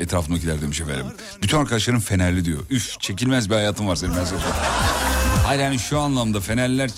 etrafımdakiler 0.03 0.61
demiş 0.61 0.81
efendim. 0.81 1.05
Bütün 1.41 1.57
arkadaşlarım 1.57 1.99
Fenerli 1.99 2.45
diyor. 2.45 2.59
Üf 2.69 2.99
çekilmez 2.99 3.49
bir 3.49 3.55
hayatım 3.55 3.87
var 3.87 3.95
senin 3.95 4.15
ben. 4.15 4.25
Hayır 5.45 5.61
yani 5.61 5.79
şu 5.79 5.99
anlamda 5.99 6.39
Fenerliler 6.39 6.89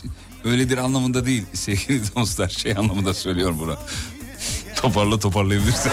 öyledir 0.45 0.77
anlamında 0.77 1.25
değil 1.25 1.43
sevgili 1.53 2.15
dostlar. 2.15 2.49
Şey 2.49 2.71
anlamında 2.71 3.13
söylüyorum 3.13 3.57
bunu. 3.59 3.77
Toparla 4.75 5.19
toparlayabilirsin. 5.19 5.91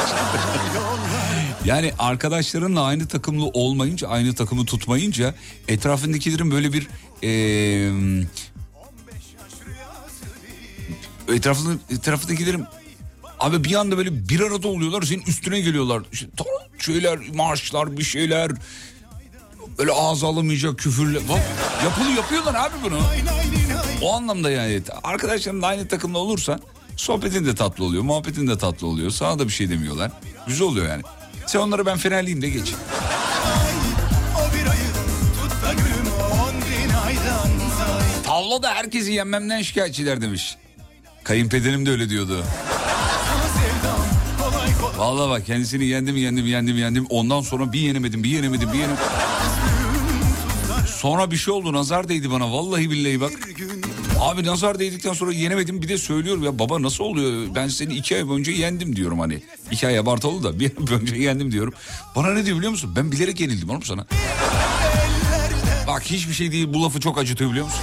yani 1.64 1.92
arkadaşlarınla 1.98 2.82
aynı 2.84 3.08
takımlı 3.08 3.44
olmayınca, 3.46 4.08
aynı 4.08 4.34
takımı 4.34 4.64
tutmayınca 4.64 5.34
etrafındakilerin 5.68 6.50
böyle 6.50 6.72
bir 6.72 6.88
eee 7.22 8.26
etrafında, 11.34 11.78
etrafındakilerin 11.90 12.64
abi 13.40 13.64
bir 13.64 13.74
anda 13.74 13.98
böyle 13.98 14.28
bir 14.28 14.40
arada 14.40 14.68
oluyorlar 14.68 15.02
senin 15.02 15.22
üstüne 15.22 15.60
geliyorlar. 15.60 16.02
İşte, 16.12 16.26
şeyler 16.78 17.18
marşlar 17.34 17.96
bir 17.96 18.02
şeyler 18.02 18.50
böyle 19.80 19.92
ağza 19.92 20.26
alamayacak 20.26 20.78
küfürler. 20.78 21.22
Bak, 21.28 21.40
yapılı 21.84 22.10
yapıyorlar 22.10 22.54
abi 22.54 22.74
bunu. 22.84 23.00
O 24.02 24.14
anlamda 24.14 24.50
yani 24.50 24.82
arkadaşlarınla 25.02 25.66
aynı 25.66 25.88
takımda 25.88 26.18
olursan 26.18 26.60
sohbetin 26.96 27.46
de 27.46 27.54
tatlı 27.54 27.84
oluyor, 27.84 28.02
muhabbetin 28.02 28.48
de 28.48 28.58
tatlı 28.58 28.86
oluyor. 28.86 29.10
Sana 29.10 29.38
da 29.38 29.48
bir 29.48 29.52
şey 29.52 29.70
demiyorlar. 29.70 30.10
Güzel 30.46 30.66
oluyor 30.66 30.88
yani. 30.88 31.02
Sen 31.46 31.58
onları 31.58 31.86
ben 31.86 31.98
Fenerliyim 31.98 32.42
de 32.42 32.48
geç. 32.48 32.74
Tut 38.24 38.62
da 38.62 38.74
herkesi 38.74 39.12
yenmemden 39.12 39.62
şikayetçiler 39.62 40.20
demiş. 40.20 40.56
Kayınpederim 41.24 41.86
de 41.86 41.90
öyle 41.90 42.08
diyordu. 42.08 42.44
Vallahi 44.96 45.30
bak 45.30 45.46
kendisini 45.46 45.84
yendim 45.84 46.16
yendim 46.16 46.46
yendim 46.46 46.78
yendim. 46.78 47.06
Ondan 47.10 47.40
sonra 47.40 47.72
bir 47.72 47.80
yenemedim 47.80 48.24
bir 48.24 48.28
yenemedim 48.28 48.72
bir 48.72 48.78
yenemedim. 48.78 49.04
Sonra 51.00 51.30
bir 51.30 51.36
şey 51.36 51.54
oldu 51.54 51.72
nazar 51.72 52.08
değdi 52.08 52.30
bana 52.30 52.52
vallahi 52.52 52.90
billahi 52.90 53.20
bak. 53.20 53.32
Abi 54.20 54.44
nazar 54.44 54.78
değdikten 54.78 55.12
sonra 55.12 55.32
yenemedim 55.32 55.82
bir 55.82 55.88
de 55.88 55.98
söylüyorum 55.98 56.42
ya 56.44 56.58
baba 56.58 56.82
nasıl 56.82 57.04
oluyor 57.04 57.54
ben 57.54 57.68
seni 57.68 57.94
iki 57.94 58.16
ay 58.16 58.22
önce 58.22 58.52
yendim 58.52 58.96
diyorum 58.96 59.20
hani. 59.20 59.42
İki 59.70 59.86
ay 59.86 59.98
abartılı 59.98 60.42
da 60.42 60.60
bir 60.60 60.72
ay 60.90 61.00
önce 61.00 61.16
yendim 61.16 61.52
diyorum. 61.52 61.74
Bana 62.16 62.34
ne 62.34 62.44
diyor 62.46 62.56
biliyor 62.56 62.70
musun 62.70 62.92
ben 62.96 63.12
bilerek 63.12 63.40
yenildim 63.40 63.70
oğlum 63.70 63.82
sana. 63.82 64.06
Bak 65.86 66.02
hiçbir 66.02 66.34
şey 66.34 66.52
değil 66.52 66.66
bu 66.74 66.82
lafı 66.82 67.00
çok 67.00 67.18
acıtıyor 67.18 67.50
biliyor 67.50 67.66
musun? 67.66 67.80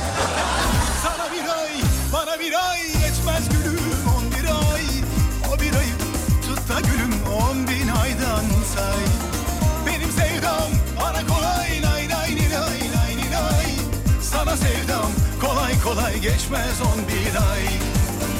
Kolay 16.07 16.21
geçmez 16.21 16.81
on 16.81 17.01
bir 17.07 17.51
ay. 17.51 17.63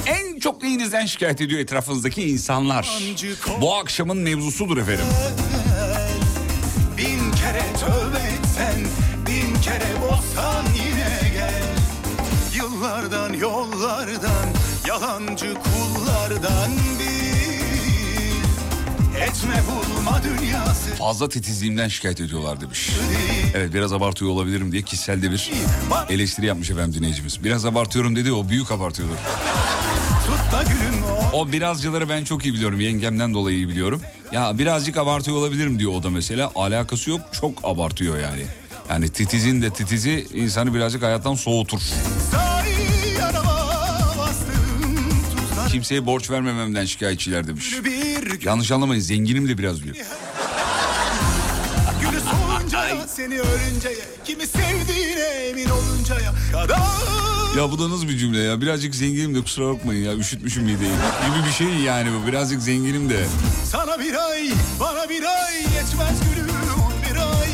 En 0.05 0.39
çok 0.39 0.63
neyinizden 0.63 1.05
şikayet 1.05 1.41
ediyor 1.41 1.61
etrafınızdaki 1.61 2.30
insanlar? 2.30 2.99
Bu 3.61 3.76
akşamın 3.76 4.18
mevzusudur 4.18 4.78
efendim. 4.78 5.05
Bin 6.97 7.32
kere 7.32 7.63
tövbe 7.80 8.18
etsen, 8.18 8.88
bin 9.28 9.61
kere 9.61 10.01
bozsan 10.01 10.65
yine 10.76 11.34
gel. 11.34 11.63
Yıllardan, 12.55 13.34
yollardan, 13.34 14.47
yalancı 14.88 15.53
kullardan 15.53 16.72
bil. 16.99 17.06
Etme 19.22 19.61
bulma 19.68 20.22
dünyası. 20.24 20.89
Fazla 20.89 21.30
titizliğimden 21.30 21.88
şikayet 21.88 22.22
ediyorlar 22.22 22.61
demiş. 22.61 22.89
Evet 23.55 23.74
biraz 23.74 23.93
abartıyor 23.93 24.32
olabilirim 24.32 24.72
diye 24.72 24.82
kişisel 24.82 25.22
de 25.22 25.32
bir 25.32 25.51
eleştiri 26.09 26.45
yapmış 26.45 26.70
efendim 26.72 26.93
dinleyicimiz. 26.93 27.43
Biraz 27.43 27.65
abartıyorum 27.65 28.15
dedi 28.15 28.32
o 28.32 28.49
büyük 28.49 28.72
abartıyordur. 28.72 29.15
O. 31.34 31.51
Birazcıları 31.51 32.09
ben 32.09 32.24
çok 32.24 32.45
iyi 32.45 32.53
biliyorum 32.53 32.80
yengemden 32.80 33.34
dolayı 33.34 33.57
iyi 33.57 33.70
biliyorum. 33.70 34.01
Ya 34.32 34.57
birazcık 34.57 34.97
abartıyor 34.97 35.38
olabilirim 35.38 35.80
diyor 35.80 35.91
o 35.93 36.03
da 36.03 36.09
mesela. 36.09 36.51
Alakası 36.55 37.09
yok 37.09 37.22
çok 37.41 37.59
abartıyor 37.63 38.20
yani. 38.20 38.41
Yani 38.89 39.09
titizin 39.09 39.61
de 39.61 39.70
titizi 39.70 40.28
insanı 40.34 40.74
birazcık 40.74 41.03
hayattan 41.03 41.36
soğutur. 41.36 41.80
Say 42.32 42.46
Kimseye 45.72 46.05
borç 46.05 46.32
vermememden 46.32 46.86
şikayetçiler 46.86 47.47
demiş. 47.47 47.74
Bir 47.86 48.45
Yanlış 48.45 48.72
anlamayın 48.72 49.01
zenginim 49.01 49.49
de 49.49 49.57
biraz 49.57 49.84
diyor. 49.84 49.95
Seni 53.07 53.41
Kimi 54.26 54.47
sevdiğine 54.47 55.22
emin 55.22 55.70
oluncaya 55.70 56.34
kadar 56.51 56.80
Ya 57.57 57.72
bu 57.72 57.80
da 57.80 57.89
nasıl 57.89 58.07
bir 58.07 58.18
cümle 58.18 58.39
ya? 58.39 58.61
Birazcık 58.61 58.95
zenginim 58.95 59.36
de 59.36 59.41
kusura 59.41 59.74
bakmayın 59.74 60.05
ya 60.05 60.15
üşütmüşüm 60.15 60.63
mideyi. 60.63 60.91
Gibi 61.26 61.47
bir 61.47 61.51
şey 61.53 61.68
yani 61.68 62.09
bu. 62.13 62.28
Birazcık 62.28 62.61
zenginim 62.61 63.09
de. 63.09 63.26
Sana 63.65 63.99
bir 63.99 64.30
ay 64.30 64.49
bana 64.80 65.09
bir 65.09 65.24
ay 65.24 65.55
Yetmez 65.55 66.20
gülüm 66.36 66.49
on 66.86 67.11
bir 67.11 67.18
ay 67.18 67.49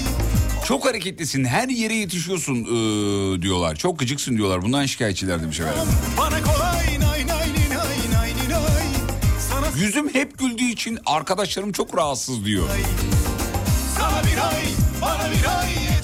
Çok 0.66 0.86
hareketlisin 0.86 1.46
her 1.46 1.70
yere 1.70 1.96
yetişiyorsun 1.96 2.56
ee, 2.56 3.42
diyorlar. 3.42 3.76
Çok 3.76 4.00
gıcıksın 4.00 4.38
diyorlar. 4.38 4.62
Bundan 4.62 4.86
şikayetçiler 4.86 5.42
demiş 5.42 5.60
efendim. 5.60 5.94
Bana 6.18 6.44
kolay 6.44 7.03
Yüzüm 9.76 10.14
hep 10.14 10.38
güldüğü 10.40 10.64
için 10.64 11.00
arkadaşlarım 11.06 11.72
çok 11.72 11.98
rahatsız 11.98 12.46
diyor. 12.46 12.70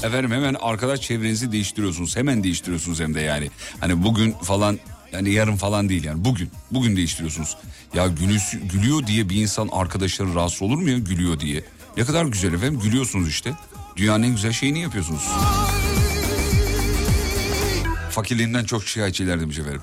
Efendim 0.04 0.32
hemen 0.32 0.56
arkadaş 0.60 1.02
çevrenizi 1.02 1.52
değiştiriyorsunuz. 1.52 2.16
Hemen 2.16 2.44
değiştiriyorsunuz 2.44 3.00
hem 3.00 3.14
de 3.14 3.22
yani. 3.22 3.50
Hani 3.80 4.04
bugün 4.04 4.32
falan 4.32 4.80
yani 5.12 5.32
yarın 5.34 5.56
falan 5.56 5.90
değil 5.90 6.04
yani 6.04 6.26
bugün. 6.26 6.50
Bugün 6.72 6.96
değiştiriyorsunuz. 6.96 7.58
Ya 7.94 8.08
gülüs, 8.08 8.54
gülüyor 8.74 9.08
diye 9.08 9.30
bir 9.30 9.42
insan 9.42 9.70
arkadaşları 9.72 10.36
rahatsız 10.36 10.62
olur 10.62 10.78
mu 10.78 10.90
ya 10.90 10.98
gülüyor 10.98 11.40
diye. 11.40 11.64
Ne 11.98 12.06
kadar 12.06 12.26
güzel 12.26 12.54
efendim 12.54 12.80
gülüyorsunuz 12.80 13.30
işte. 13.30 13.54
Dünyanın 13.98 14.24
en 14.24 14.32
güzel 14.32 14.52
şeyini 14.52 14.82
yapıyorsunuz. 14.82 15.24
Fakirliğinden 18.10 18.64
çok 18.64 18.84
şikayetçiler 18.84 19.40
demiş 19.40 19.60
efendim. 19.60 19.82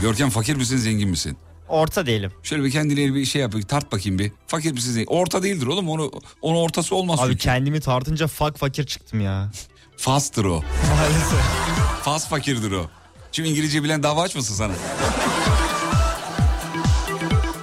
Görkem 0.00 0.30
fakir 0.30 0.56
misin 0.56 0.76
zengin 0.76 1.08
misin? 1.08 1.36
Orta 1.72 2.06
diyelim. 2.06 2.32
Şöyle 2.42 2.64
bir 2.64 2.70
kendine 2.70 3.14
bir 3.14 3.24
şey 3.24 3.42
yap 3.42 3.54
tart 3.68 3.92
bakayım 3.92 4.18
bir. 4.18 4.32
Fakir 4.46 4.72
misin 4.72 4.92
zengin? 4.92 5.06
Orta 5.06 5.42
değildir 5.42 5.66
oğlum 5.66 5.88
onu 5.88 6.10
onun 6.42 6.56
ortası 6.56 6.94
olmaz. 6.94 7.20
Abi 7.20 7.26
çünkü. 7.28 7.38
kendimi 7.38 7.80
tartınca 7.80 8.26
fak 8.26 8.58
fakir 8.58 8.86
çıktım 8.86 9.20
ya. 9.20 9.50
Fastır 9.96 10.44
o. 10.44 10.62
Maalesef. 10.90 11.38
Fast 12.02 12.28
fakirdir 12.28 12.72
o. 12.72 12.90
Şimdi 13.32 13.48
İngilizce 13.48 13.82
bilen 13.82 14.02
dava 14.02 14.22
açmasın 14.22 14.54
sana. 14.54 14.72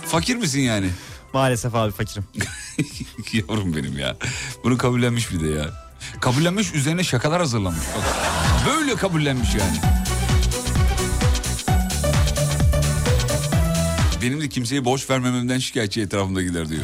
Fakir 0.05 0.36
misin 0.36 0.62
yani? 0.62 0.89
Maalesef 1.34 1.76
abi 1.76 1.91
fakirim. 1.91 2.24
Yavrum 3.34 3.76
benim 3.76 3.97
ya. 3.99 4.16
Bunu 4.64 4.78
kabullenmiş 4.78 5.32
bir 5.32 5.39
de 5.39 5.47
ya. 5.47 5.70
Kabullenmiş 6.22 6.74
üzerine 6.74 7.03
şakalar 7.03 7.39
hazırlanmış. 7.39 7.84
Bak, 7.97 8.03
böyle 8.68 8.95
kabullenmiş 8.95 9.49
yani. 9.55 9.78
Benim 14.22 14.42
de 14.42 14.50
kimseye 14.50 14.86
borç 14.86 15.10
vermememden 15.10 15.58
şikayetçi 15.60 16.02
etrafımdakiler 16.02 16.70
diyor. 16.70 16.82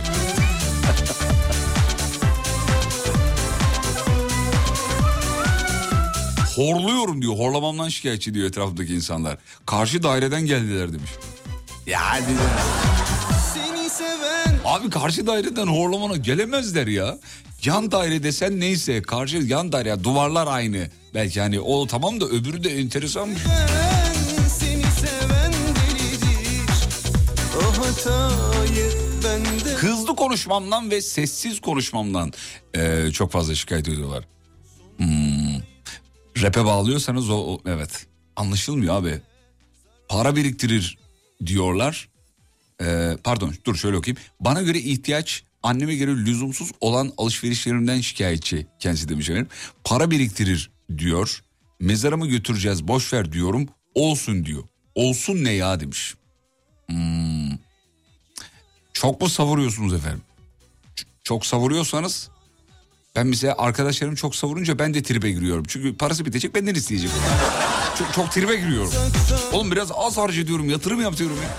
Horluyorum 6.56 7.22
diyor. 7.22 7.34
Horlamamdan 7.38 7.90
şikayetçi 7.90 8.34
diyor 8.34 8.48
etrafındaki 8.50 8.94
insanlar. 8.94 9.38
Karşı 9.66 10.04
daireden 10.04 10.46
geldiler 10.46 10.94
demiş. 10.94 11.12
Ya 11.88 12.00
hadi 12.02 12.28
de. 12.28 12.42
Seni 13.54 13.90
seven 13.90 14.60
Abi 14.66 14.90
karşı 14.90 15.28
daireden 15.28 15.68
horlamana 15.68 16.16
gelemezler 16.18 16.88
ya. 16.88 17.18
Yan 17.64 17.92
daire 17.92 18.24
desen 18.24 18.60
neyse 18.60 19.02
karşı 19.02 19.38
yan 19.38 19.72
daire 19.72 20.04
duvarlar 20.04 20.48
aynı. 20.48 20.88
Belki 21.14 21.42
hani 21.42 21.60
o 21.60 21.88
tamam 21.88 22.22
da 22.22 22.26
öbürü 22.26 22.64
de 22.64 22.80
enteresanmış. 22.80 23.42
Konuşmamdan 30.30 30.91
ve 30.91 31.01
sessiz 31.01 31.59
konuşmamdan 31.61 32.34
eee, 32.76 33.09
çok 33.13 33.32
fazla 33.32 33.55
şikayet 33.55 33.88
ediyorlar. 33.89 34.28
Hmm. 34.97 35.61
Rap'e 36.41 36.65
bağlıyorsanız 36.65 37.30
o, 37.30 37.36
o- 37.53 37.61
evet 37.65 38.07
anlaşılmıyor 38.36 38.95
abi. 38.95 39.21
Para 40.09 40.36
biriktirir 40.36 40.97
diyorlar. 41.45 42.09
Eee, 42.82 43.17
pardon 43.23 43.53
dur 43.65 43.76
şöyle 43.76 43.97
okuyayım. 43.97 44.21
Bana 44.39 44.61
göre 44.61 44.80
ihtiyaç 44.80 45.43
anneme 45.63 45.95
göre 45.95 46.11
lüzumsuz 46.11 46.71
olan 46.82 47.13
alışverişlerimden 47.17 48.01
şikayetçi 48.01 48.67
kendisi 48.80 49.09
demiş 49.09 49.30
efendim. 49.30 49.49
Para 49.84 50.11
biriktirir 50.11 50.71
diyor. 50.97 51.41
Mezarımı 51.80 52.28
götüreceğiz 52.28 52.88
boş 52.88 53.13
ver 53.13 53.32
diyorum. 53.32 53.67
Olsun 53.95 54.45
diyor. 54.45 54.63
Olsun 54.95 55.43
ne 55.43 55.51
ya 55.51 55.80
demiş. 55.80 56.15
Hmm. 56.89 57.51
Çok 58.96 59.22
mu 59.22 59.30
savuruyorsunuz 59.30 59.93
efendim? 59.93 60.22
Çok 61.24 61.46
savuruyorsanız 61.46 62.30
ben 63.16 63.28
mesela 63.28 63.56
arkadaşlarım 63.58 64.16
çok 64.16 64.36
savurunca 64.36 64.80
ben 64.80 64.93
de 64.93 65.04
tribe 65.04 65.32
giriyorum. 65.32 65.64
Çünkü 65.68 65.98
parası 65.98 66.26
bitecek 66.26 66.56
benden 66.56 66.76
isteyecek. 66.76 67.10
çok, 67.98 68.14
çok 68.14 68.32
tribe 68.32 68.56
giriyorum. 68.56 68.91
Oğlum 69.54 69.72
biraz 69.72 69.91
az 69.96 70.18
diyorum 70.48 70.70
yatırım 70.70 71.02
yapıyorum 71.02 71.38
ya. 71.43 71.50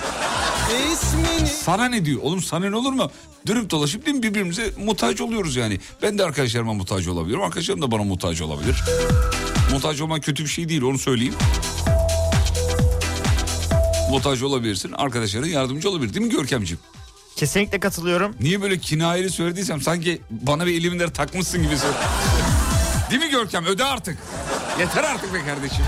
Sana 1.47 1.85
ne 1.89 2.05
diyor? 2.05 2.21
Oğlum 2.23 2.43
sana 2.43 2.71
ne 2.71 2.77
olur 2.77 2.93
mu? 2.93 3.11
Dönüp 3.47 3.71
dolaşıp 3.71 4.07
değil 4.07 4.17
mi 4.17 4.23
birbirimize 4.23 4.73
muhtaç 4.85 5.21
oluyoruz 5.21 5.57
yani. 5.57 5.81
Ben 6.03 6.19
de 6.19 6.25
arkadaşlarıma 6.25 6.75
muhtaç 6.75 7.09
olabilirim. 7.09 7.43
Arkadaşlarım 7.43 7.83
da 7.83 7.91
bana 7.91 8.03
muhtaç 8.03 8.41
olabilir. 8.41 8.77
Muhtaç 9.73 10.01
olmak 10.01 10.23
kötü 10.23 10.45
bir 10.45 10.49
şey 10.49 10.69
değil 10.69 10.83
onu 10.83 10.99
söyleyeyim. 10.99 11.35
Muhtaç 14.11 14.43
olabilirsin. 14.43 14.93
Arkadaşların 14.93 15.49
yardımcı 15.49 15.91
olabilir 15.91 16.15
değil 16.15 16.27
mi 16.27 16.33
Görkemciğim? 16.33 16.81
Kesinlikle 17.37 17.81
katılıyorum. 17.81 18.37
Niye 18.41 18.63
böyle 18.63 18.79
kinayeli 18.79 19.31
söylediysem 19.31 19.81
sanki 19.81 20.21
bana 20.31 20.67
bir 20.67 20.75
eliminleri 20.81 21.13
takmışsın 21.13 21.63
gibi. 21.63 21.75
Değil 23.11 23.23
mi 23.23 23.31
Görkem? 23.31 23.65
Öde 23.67 23.85
artık. 23.85 24.19
Yeter 24.79 25.05
artık 25.05 25.35
be 25.35 25.45
kardeşim. 25.45 25.85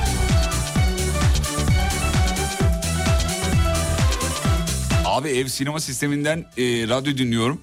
Abi 5.05 5.29
ev 5.29 5.47
sinema 5.47 5.81
sisteminden 5.81 6.39
e, 6.39 6.89
radyo 6.89 7.17
dinliyorum. 7.19 7.61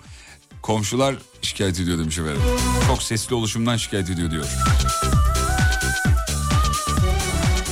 Komşular 0.61 1.15
şikayet 1.41 1.79
ediyor 1.79 1.99
demiş 1.99 2.17
efendim. 2.17 2.41
Çok 2.87 3.03
sesli 3.03 3.35
oluşumdan 3.35 3.77
şikayet 3.77 4.09
ediyor 4.09 4.31
diyor. 4.31 4.45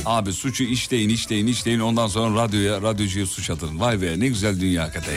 Abi 0.06 0.32
suçu 0.32 0.64
işleyin 0.64 1.08
işleyin 1.08 1.46
işleyin 1.46 1.80
ondan 1.80 2.06
sonra 2.06 2.42
radyoya 2.42 2.82
radyocuya 2.82 3.26
suç 3.26 3.50
atın. 3.50 3.80
Vay 3.80 4.02
be 4.02 4.20
ne 4.20 4.28
güzel 4.28 4.60
dünya 4.60 4.82
hakikaten 4.82 5.14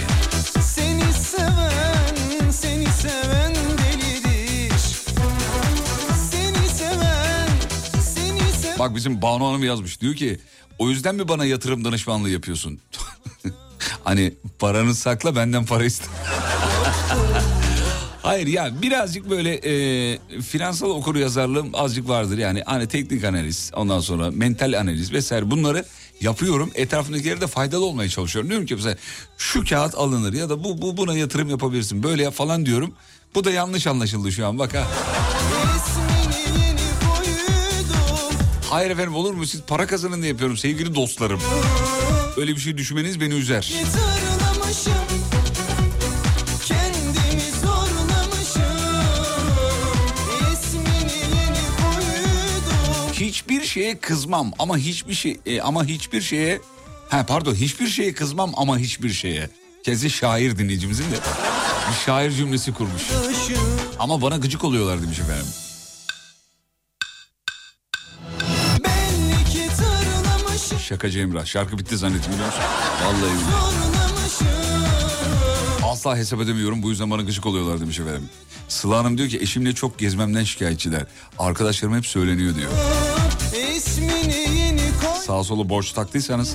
Bak 8.80 8.96
bizim 8.96 9.22
Banu 9.22 9.48
Hanım 9.48 9.64
yazmış. 9.64 10.02
Diyor 10.02 10.16
ki 10.16 10.40
o 10.80 10.90
yüzden 10.90 11.16
mi 11.16 11.28
bana 11.28 11.46
yatırım 11.46 11.86
danışmanlığı 11.86 12.30
yapıyorsun? 12.30 12.80
hani 14.04 14.34
paranı 14.60 14.96
sakla 14.96 15.36
benden 15.36 15.66
para 15.66 15.86
iste. 15.86 16.06
Hayır 18.22 18.48
ya 18.48 18.82
birazcık 18.82 19.30
böyle 19.30 19.54
e, 19.54 20.20
finansal 20.42 20.90
okur 20.90 21.16
yazarlığım 21.16 21.70
azıcık 21.74 22.10
vardır. 22.10 22.38
Yani 22.38 22.64
hani 22.66 22.88
teknik 22.88 23.24
analiz 23.24 23.72
ondan 23.76 24.00
sonra 24.00 24.32
mental 24.32 24.80
analiz 24.80 25.14
vesaire. 25.14 25.52
Bunları 25.52 25.86
yapıyorum 26.22 26.72
etrafındakilere 26.76 27.42
de 27.42 27.48
faydalı 27.48 27.86
olmaya 27.86 28.10
çalışıyorum 28.10 28.50
diyorum 28.50 28.66
ki 28.66 28.76
mesela 28.76 28.96
şu 29.38 29.66
kağıt 29.66 29.96
alınır 29.96 30.34
ya 30.34 30.50
da 30.50 30.64
bu, 30.64 30.82
bu 30.82 30.98
buna 30.98 31.18
yatırım 31.18 31.50
yapabilirsin 31.50 32.04
böyle 32.04 32.24
yap 32.24 32.34
falan 32.34 32.66
diyorum 32.66 32.94
bu 33.36 33.44
da 33.44 33.52
yanlış 33.52 33.88
anlaşıldı 33.88 34.32
şu 34.32 34.48
an 34.48 34.60
bak 34.60 34.74
ha. 34.76 34.88
Hayır 38.70 38.92
efendim 38.92 39.16
olur 39.16 39.34
mu 39.34 39.46
siz 39.46 39.62
para 39.62 39.88
kazanın 39.88 40.22
diye 40.22 40.32
yapıyorum 40.32 40.58
sevgili 40.58 40.96
dostlarım. 40.96 41.40
Öyle 42.38 42.56
bir 42.56 42.62
şey 42.62 42.78
düşünmeniz 42.78 43.22
beni 43.22 43.34
üzer. 43.34 43.74
Tırlamışım. 43.94 45.07
Hiçbir 53.50 53.66
şeye 53.66 53.98
kızmam 53.98 54.52
ama 54.60 54.78
hiçbir 54.78 55.14
şey 55.14 55.40
e, 55.46 55.62
ama 55.62 55.86
hiçbir 55.86 56.22
şeye 56.22 56.62
ha 57.10 57.26
pardon 57.26 57.56
hiçbir 57.56 57.88
şeye 57.88 58.14
kızmam 58.14 58.52
ama 58.58 58.78
hiçbir 58.78 59.10
şeye. 59.10 59.50
Kendisi 59.84 60.10
şair 60.10 60.58
dinleyicimizin 60.58 61.04
de 61.04 61.16
bir 61.90 61.96
şair 62.06 62.32
cümlesi 62.32 62.74
kurmuş. 62.74 63.02
Ama 64.00 64.22
bana 64.22 64.38
gıcık 64.38 64.64
oluyorlar 64.64 65.02
demiş 65.02 65.20
efendim. 65.20 65.46
Şakacı 70.88 71.20
Emrah. 71.20 71.46
Şarkı 71.46 71.78
bitti 71.80 71.98
zannettim 71.98 72.34
biliyor 72.34 72.48
musun? 72.48 72.64
Vallahi. 73.06 73.32
Asla 75.92 76.18
hesap 76.18 76.42
edemiyorum 76.42 76.84
bu 76.84 76.90
yüzden 76.90 77.12
bana 77.12 77.22
gıcık 77.22 77.46
oluyorlar 77.46 77.80
demiş 77.82 78.00
efendim. 78.00 78.30
Sıla 78.68 78.98
Hanım 78.98 79.18
diyor 79.18 79.30
ki 79.30 79.40
eşimle 79.42 79.76
çok 79.76 80.00
gezmemden 80.00 80.44
şikayetçiler. 80.44 81.06
Arkadaşlarım 81.40 81.96
hep 81.96 82.06
söyleniyor 82.06 82.56
diyor. 82.56 82.72
Sağa 85.28 85.44
sola 85.44 85.70
borç 85.70 85.92
taktıysanız 85.92 86.54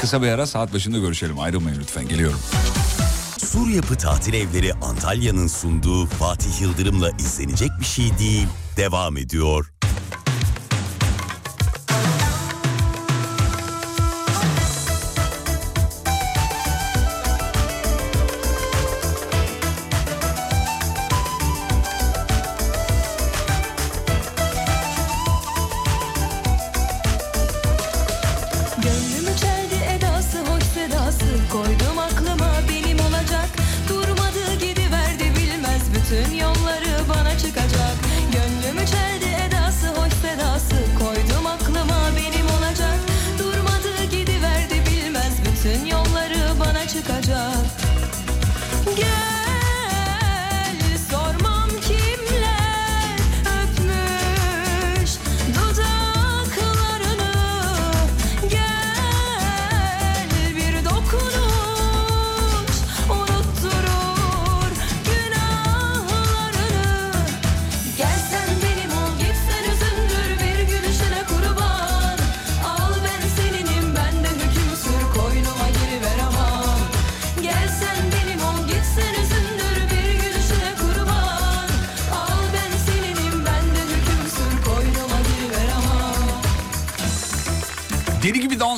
kısa 0.00 0.22
bir 0.22 0.28
ara 0.28 0.46
saat 0.46 0.74
başında 0.74 0.98
görüşelim. 0.98 1.38
Ayrılmayın 1.38 1.80
lütfen 1.80 2.08
geliyorum. 2.08 2.38
Sur 3.38 3.68
Yapı 3.68 3.98
Tatil 3.98 4.34
Evleri 4.34 4.74
Antalya'nın 4.74 5.46
sunduğu 5.46 6.06
Fatih 6.06 6.60
Yıldırım'la 6.60 7.10
izlenecek 7.10 7.70
bir 7.80 7.84
şey 7.84 8.18
değil. 8.18 8.46
Devam 8.76 9.16
ediyor. 9.16 9.72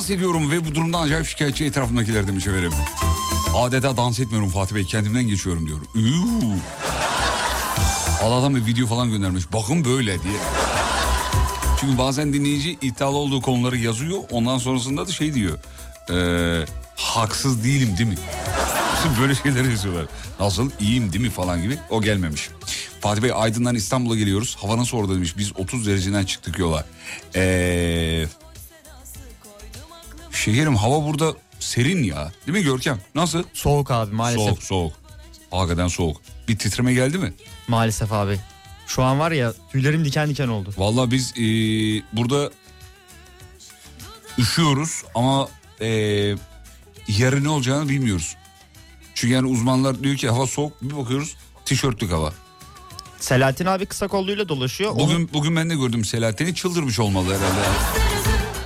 Dans 0.07 0.17
ediyorum 0.17 0.51
ve 0.51 0.65
bu 0.65 0.75
durumdan 0.75 1.01
acayip 1.01 1.27
şikayetçi 1.27 1.65
etrafımdakiler 1.65 2.27
demiş 2.27 2.47
efendim. 2.47 2.71
Adeta 3.55 3.97
dans 3.97 4.19
etmiyorum 4.19 4.49
Fatih 4.49 4.75
Bey 4.75 4.85
kendimden 4.85 5.23
geçiyorum 5.23 5.67
diyor. 5.67 5.79
Üuu. 5.95 6.55
Allah'tan 8.23 8.55
bir 8.55 8.65
video 8.65 8.87
falan 8.87 9.09
göndermiş. 9.09 9.53
Bakın 9.53 9.85
böyle 9.85 10.23
diye. 10.23 10.33
Çünkü 11.79 11.97
bazen 11.97 12.33
dinleyici 12.33 12.77
iddialı 12.81 13.17
olduğu 13.17 13.41
konuları 13.41 13.77
yazıyor. 13.77 14.19
Ondan 14.31 14.57
sonrasında 14.57 15.07
da 15.07 15.11
şey 15.11 15.33
diyor. 15.33 15.57
Eee 16.09 16.65
haksız 16.95 17.63
değilim 17.63 17.97
değil 17.97 18.09
mi? 18.09 18.17
Böyle 19.21 19.35
şeyler 19.35 19.63
yazıyorlar. 19.63 20.05
Nasıl 20.39 20.71
iyiyim 20.79 21.13
değil 21.13 21.23
mi 21.23 21.29
falan 21.29 21.61
gibi. 21.61 21.77
O 21.89 22.01
gelmemiş. 22.01 22.49
Fatih 23.01 23.23
Bey 23.23 23.31
Aydın'dan 23.35 23.75
İstanbul'a 23.75 24.15
geliyoruz. 24.15 24.57
Hava 24.61 24.77
nasıl 24.77 24.97
orada 24.97 25.15
demiş. 25.15 25.37
Biz 25.37 25.57
30 25.57 25.87
dereceden 25.87 26.25
çıktık 26.25 26.59
yola. 26.59 26.85
Eee... 27.35 28.27
Şekerim 30.43 30.75
hava 30.75 31.05
burada 31.07 31.33
serin 31.59 32.03
ya. 32.03 32.31
Değil 32.47 32.57
mi 32.57 32.63
Görkem? 32.63 32.99
Nasıl? 33.15 33.43
Soğuk 33.53 33.91
abi 33.91 34.15
maalesef. 34.15 34.47
Soğuk 34.47 34.63
soğuk. 34.63 34.93
Hakikaten 35.51 35.87
soğuk. 35.87 36.21
Bir 36.47 36.57
titreme 36.57 36.93
geldi 36.93 37.17
mi? 37.17 37.33
Maalesef 37.67 38.13
abi. 38.13 38.39
Şu 38.87 39.03
an 39.03 39.19
var 39.19 39.31
ya 39.31 39.53
tüylerim 39.71 40.05
diken 40.05 40.29
diken 40.29 40.47
oldu. 40.47 40.73
Vallahi 40.77 41.11
biz 41.11 41.33
eee, 41.37 42.03
burada 42.13 42.51
üşüyoruz 44.37 45.03
ama 45.15 45.47
eee 45.81 46.35
yarın 47.07 47.43
ne 47.43 47.49
olacağını 47.49 47.89
bilmiyoruz. 47.89 48.35
Çünkü 49.15 49.33
yani 49.33 49.47
uzmanlar 49.47 50.03
diyor 50.03 50.15
ki 50.15 50.29
hava 50.29 50.47
soğuk 50.47 50.81
bir 50.81 50.97
bakıyoruz 50.97 51.35
tişörtlük 51.65 52.11
hava. 52.11 52.33
Selahattin 53.19 53.65
abi 53.65 53.85
kısa 53.85 54.07
kolluyla 54.07 54.49
dolaşıyor. 54.49 54.91
Onu- 54.91 54.99
Bugün 54.99 55.29
bugün 55.33 55.55
ben 55.55 55.69
de 55.69 55.75
gördüm 55.75 56.05
Selahattin'i 56.05 56.55
çıldırmış 56.55 56.99
olmalı 56.99 57.25
herhalde. 57.25 57.67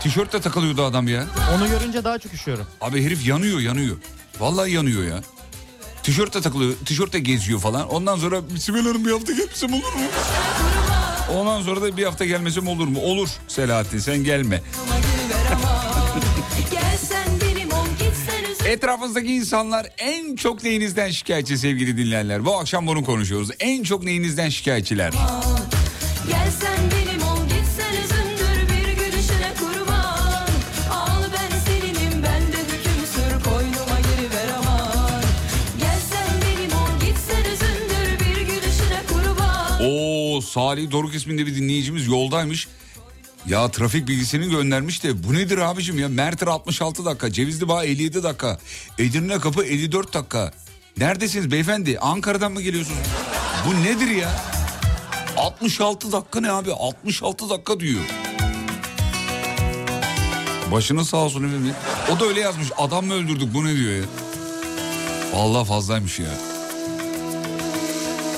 Tişörtle 0.04 0.42
takılıyordu 0.42 0.84
adam 0.84 1.08
ya. 1.08 1.26
Onu 1.56 1.68
görünce 1.70 2.04
daha 2.04 2.20
çok 2.20 2.34
üşüyorum. 2.34 2.66
Abi 2.82 3.06
herif 3.06 3.28
yanıyor 3.28 3.60
yanıyor. 3.60 3.98
Vallahi 4.40 4.72
yanıyor 4.72 5.04
ya. 5.04 5.22
Tişörtle 6.04 6.42
takılıyor, 6.42 6.74
tişörtle 6.86 7.20
geziyor 7.20 7.60
falan. 7.60 7.90
Ondan 7.90 8.18
sonra 8.18 8.42
Sibel 8.60 8.82
Hanım 8.82 9.06
bir 9.06 9.12
hafta 9.12 9.32
gelmesem 9.34 9.74
olur 9.74 9.94
mu? 9.94 10.02
Ondan 11.36 11.62
sonra 11.62 11.82
da 11.82 11.98
bir 11.98 12.04
hafta 12.06 12.26
gelmesem 12.26 12.68
olur 12.68 12.88
mu? 12.88 13.00
Olur 13.02 13.30
Selahattin 13.48 14.00
sen 14.00 14.24
gelme. 14.24 14.62
Etrafınızdaki 18.66 19.34
insanlar 19.34 19.88
en 19.98 20.36
çok 20.36 20.64
neyinizden 20.64 21.10
şikayetçi 21.10 21.58
sevgili 21.58 21.98
dinleyenler? 21.98 22.46
Bu 22.46 22.58
akşam 22.58 22.88
bunu 22.88 23.04
konuşuyoruz. 23.04 23.50
En 23.60 23.84
çok 23.84 24.04
neyinizden 24.04 24.50
şikayetçiler? 24.50 25.14
Gelsen 26.28 26.78
benim 26.92 27.01
ol 27.01 27.01
Oo 40.42 40.44
Salih 40.44 40.92
Doruk 40.92 41.16
isminde 41.16 41.46
bir 41.46 41.56
dinleyicimiz 41.56 42.08
yoldaymış. 42.08 42.68
Ya 43.48 43.72
trafik 43.72 44.08
bilgisini 44.08 44.50
göndermiş 44.50 45.04
de 45.04 45.24
bu 45.24 45.34
nedir 45.34 45.58
abicim 45.58 46.00
ya? 46.00 46.10
Mert'e 46.10 46.46
66 46.46 47.06
dakika, 47.06 47.32
Cevizli 47.32 47.68
Bağ 47.68 47.86
57 47.86 48.24
dakika, 48.24 48.60
Edirne 49.00 49.40
Kapı 49.40 49.64
54 49.64 50.14
dakika. 50.14 50.52
Neredesiniz 50.98 51.52
beyefendi? 51.52 52.00
Ankara'dan 52.00 52.52
mı 52.52 52.62
geliyorsunuz? 52.62 53.08
Bu 53.68 53.84
nedir 53.84 54.08
ya? 54.08 54.32
66 55.38 56.12
dakika 56.12 56.42
ne 56.42 56.52
abi? 56.52 56.74
66 56.74 57.50
dakika 57.50 57.80
diyor. 57.80 58.02
Başını 60.72 61.06
sağ 61.06 61.18
olsun 61.18 61.44
efendim. 61.44 61.74
O 62.12 62.20
da 62.20 62.26
öyle 62.26 62.40
yazmış. 62.40 62.68
Adam 62.78 63.06
mı 63.06 63.14
öldürdük 63.14 63.54
bu 63.54 63.66
ne 63.66 63.76
diyor 63.76 63.92
ya? 63.94 64.04
Vallahi 65.34 65.68
fazlaymış 65.68 66.20
ya. 66.20 66.51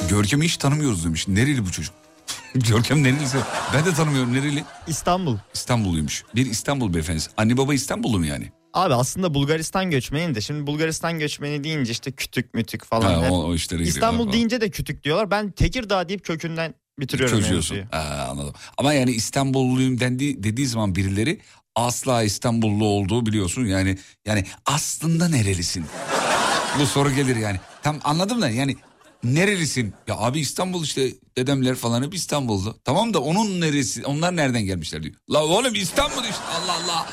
Görkem'i 0.10 0.46
hiç 0.46 0.58
tanımıyoruz 0.58 1.06
demiş. 1.06 1.28
Nereli 1.28 1.66
bu 1.66 1.72
çocuk? 1.72 1.94
Görkem 2.56 3.04
nerelisi? 3.04 3.38
Ben 3.74 3.86
de 3.86 3.94
tanımıyorum 3.94 4.34
nereli? 4.34 4.64
İstanbul. 4.88 5.38
İstanbulluymuş. 5.54 6.24
Bir 6.36 6.46
İstanbul 6.46 6.94
beyefendisi. 6.94 7.30
Anne 7.38 7.58
baba 7.58 7.74
İstanbullu 7.74 8.20
mu 8.20 8.26
yani? 8.26 8.52
Abi 8.74 8.94
aslında 8.94 9.34
Bulgaristan 9.34 9.92
göçmeni 9.92 10.36
de 10.36 10.42
şimdi 10.42 10.68
Bulgaristan 10.68 11.20
göçmeni 11.20 11.64
deyince 11.64 11.92
işte 11.92 12.12
kütük 12.12 12.54
mütük 12.54 12.86
falan. 12.86 13.24
Ha, 13.24 13.30
o- 13.32 13.44
o 13.44 13.56
işlere 13.56 13.84
İstanbul 13.84 14.20
falan. 14.24 14.34
deyince 14.34 14.62
de 14.62 14.70
kütük 14.70 15.04
diyorlar. 15.04 15.32
Ben 15.32 15.52
Tekirdağ 15.52 16.10
deyip 16.10 16.24
kökünden 16.26 16.74
bitiriyorum 17.00 17.40
Çözüyorsun. 17.40 17.78
Ha, 17.92 18.28
anladım. 18.32 18.54
Ama 18.78 18.94
yani 18.94 19.12
İstanbulluyum 19.12 20.00
dendi, 20.00 20.44
dediği 20.44 20.68
zaman 20.68 20.96
birileri 20.96 21.40
asla 21.76 22.24
İstanbullu 22.24 22.86
olduğu 22.86 23.26
biliyorsun. 23.26 23.66
Yani 23.66 23.98
yani 24.26 24.46
aslında 24.66 25.28
nerelisin? 25.30 25.86
Bu 26.80 26.86
soru 26.86 27.12
gelir 27.12 27.36
yani. 27.36 27.60
Tam 27.84 28.00
anladım 28.04 28.42
da 28.42 28.50
yani 28.50 28.76
nerelisin? 29.24 29.94
Ya 30.08 30.18
abi 30.18 30.40
İstanbul 30.40 30.84
işte 30.84 31.14
dedemler 31.38 31.76
falan 31.76 32.04
hep 32.04 32.14
İstanbullu. 32.14 32.78
Tamam 32.84 33.14
da 33.14 33.20
onun 33.22 33.62
neresi? 33.62 34.06
Onlar 34.06 34.36
nereden 34.36 34.62
gelmişler 34.66 35.04
diyor. 35.04 35.16
La 35.32 35.46
oğlum 35.46 35.76
İstanbul 35.76 36.24
işte 36.24 36.44
Allah 36.54 36.74
Allah. 36.86 37.08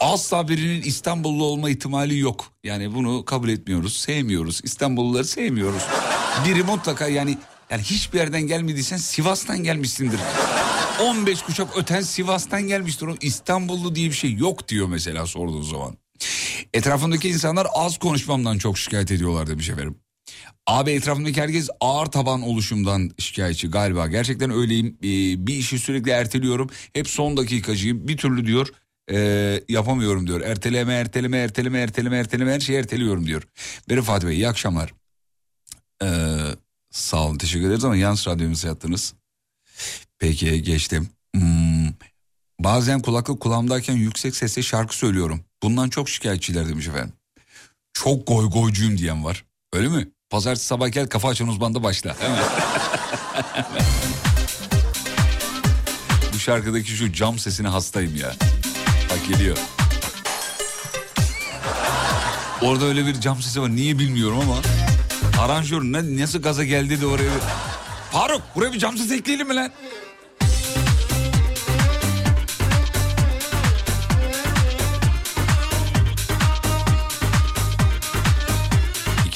Asla 0.00 0.48
birinin 0.48 0.82
İstanbullu 0.82 1.44
olma 1.44 1.70
ihtimali 1.70 2.18
yok. 2.18 2.52
Yani 2.64 2.94
bunu 2.94 3.24
kabul 3.24 3.48
etmiyoruz, 3.48 3.96
sevmiyoruz. 3.96 4.60
İstanbulluları 4.64 5.24
sevmiyoruz. 5.24 5.82
Biri 6.46 6.62
mutlaka 6.62 7.08
yani 7.08 7.38
yani 7.70 7.82
hiçbir 7.82 8.18
yerden 8.18 8.42
gelmediysen 8.42 8.96
Sivas'tan 8.96 9.62
gelmişsindir. 9.62 10.20
15 11.02 11.42
kuşak 11.42 11.76
öten 11.76 12.00
Sivas'tan 12.00 12.62
gelmiştir. 12.62 13.06
O 13.06 13.14
İstanbullu 13.20 13.94
diye 13.94 14.08
bir 14.08 14.14
şey 14.14 14.34
yok 14.34 14.68
diyor 14.68 14.88
mesela 14.88 15.26
sorduğu 15.26 15.62
zaman. 15.62 15.98
Etrafımdaki 16.74 17.28
insanlar 17.28 17.66
az 17.74 17.98
konuşmamdan 17.98 18.58
çok 18.58 18.78
şikayet 18.78 19.10
ediyorlar 19.10 19.46
demiş 19.46 19.68
efendim. 19.68 19.98
Abi 20.66 20.90
etrafımdaki 20.90 21.40
herkes 21.40 21.68
ağır 21.80 22.06
taban 22.06 22.42
oluşumdan 22.42 23.10
şikayetçi 23.18 23.70
galiba. 23.70 24.06
Gerçekten 24.06 24.50
öyleyim. 24.50 24.86
Ee, 24.86 25.46
bir 25.46 25.54
işi 25.54 25.78
sürekli 25.78 26.10
erteliyorum. 26.10 26.70
Hep 26.92 27.08
son 27.08 27.36
dakikacıyım. 27.36 28.08
Bir 28.08 28.16
türlü 28.16 28.46
diyor 28.46 28.68
e, 29.10 29.60
yapamıyorum 29.68 30.26
diyor. 30.26 30.40
Erteleme, 30.40 30.94
erteleme, 30.94 31.38
erteleme, 31.38 31.78
erteleme, 31.78 32.16
erteleme 32.18 32.52
her 32.52 32.60
şeyi 32.60 32.78
erteliyorum 32.78 33.26
diyor. 33.26 33.42
Benim 33.88 34.02
Fatih 34.02 34.28
Bey 34.28 34.34
iyi 34.36 34.48
akşamlar. 34.48 34.94
Ee, 36.02 36.06
sağ 36.90 37.26
olun 37.26 37.38
teşekkür 37.38 37.66
ederiz 37.66 37.84
ama 37.84 37.96
yalnız 37.96 38.26
radyomuza 38.26 38.68
yattınız. 38.68 39.14
Peki 40.18 40.62
geçtim. 40.62 41.08
Hmm, 41.34 41.88
bazen 42.60 43.02
kulaklık 43.02 43.40
kulağımdayken 43.40 43.94
yüksek 43.94 44.36
sesle 44.36 44.62
şarkı 44.62 44.96
söylüyorum. 44.96 45.40
Bundan 45.62 45.88
çok 45.88 46.08
şikayetçiler 46.08 46.68
demiş 46.68 46.88
efendim. 46.88 47.12
Çok 47.92 48.26
goy 48.26 48.50
goycuyum 48.50 48.98
diyen 48.98 49.24
var. 49.24 49.44
Öyle 49.72 49.88
mi? 49.88 50.08
Pazartesi 50.30 50.66
sabah 50.66 50.88
gel 50.92 51.06
kafa 51.08 51.28
açan 51.28 51.48
uzmanda 51.48 51.82
başla. 51.82 52.16
Hemen. 52.20 52.38
Bu 56.34 56.38
şarkıdaki 56.38 56.90
şu 56.90 57.12
cam 57.12 57.38
sesine 57.38 57.68
hastayım 57.68 58.16
ya. 58.16 58.32
Bak 59.10 59.18
geliyor. 59.28 59.56
Orada 62.62 62.84
öyle 62.84 63.06
bir 63.06 63.20
cam 63.20 63.42
sesi 63.42 63.62
var. 63.62 63.70
Niye 63.70 63.98
bilmiyorum 63.98 64.40
ama. 64.42 64.56
Aranjör 65.44 65.82
ne, 65.82 66.22
nasıl 66.22 66.42
gaza 66.42 66.64
geldi 66.64 67.00
de 67.00 67.06
oraya. 67.06 67.22
bir- 67.22 67.42
Faruk 68.12 68.42
buraya 68.54 68.72
bir 68.72 68.78
cam 68.78 68.96
sesi 68.98 69.14
ekleyelim 69.14 69.48
mi 69.48 69.54
lan? 69.54 69.70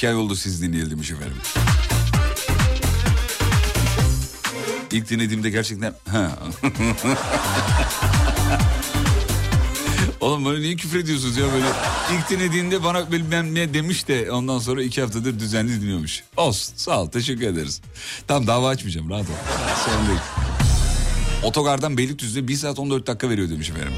İki 0.03 0.09
ay 0.09 0.15
oldu 0.15 0.35
siz 0.35 0.61
dinleyelim 0.61 1.01
efendim. 1.01 1.37
İlk 4.91 5.09
dinlediğimde 5.09 5.49
gerçekten... 5.49 5.93
Ha. 6.09 6.39
Oğlum 10.21 10.45
böyle 10.45 10.61
niye 10.61 10.75
küfür 10.75 10.99
ediyorsunuz 10.99 11.37
ya 11.37 11.45
böyle? 11.53 11.65
İlk 12.13 12.29
dinlediğinde 12.29 12.83
bana 12.83 13.11
bilmem 13.11 13.55
ne 13.55 13.73
demiş 13.73 14.07
de 14.07 14.31
ondan 14.31 14.59
sonra 14.59 14.83
iki 14.83 15.01
haftadır 15.01 15.39
düzenli 15.39 15.81
dinliyormuş. 15.81 16.23
Olsun 16.37 16.73
sağ 16.75 17.01
ol 17.01 17.07
teşekkür 17.09 17.47
ederiz. 17.47 17.81
Tamam 18.27 18.47
dava 18.47 18.69
açmayacağım 18.69 19.09
rahat 19.09 19.25
ol. 19.25 19.33
Sorun 19.85 20.07
değil. 20.07 20.19
Otogardan 21.43 21.97
Beylikdüzü'ne 21.97 22.47
1 22.47 22.55
saat 22.55 22.79
14 22.79 23.07
dakika 23.07 23.29
veriyor 23.29 23.49
demiş 23.49 23.69
efendim. 23.69 23.93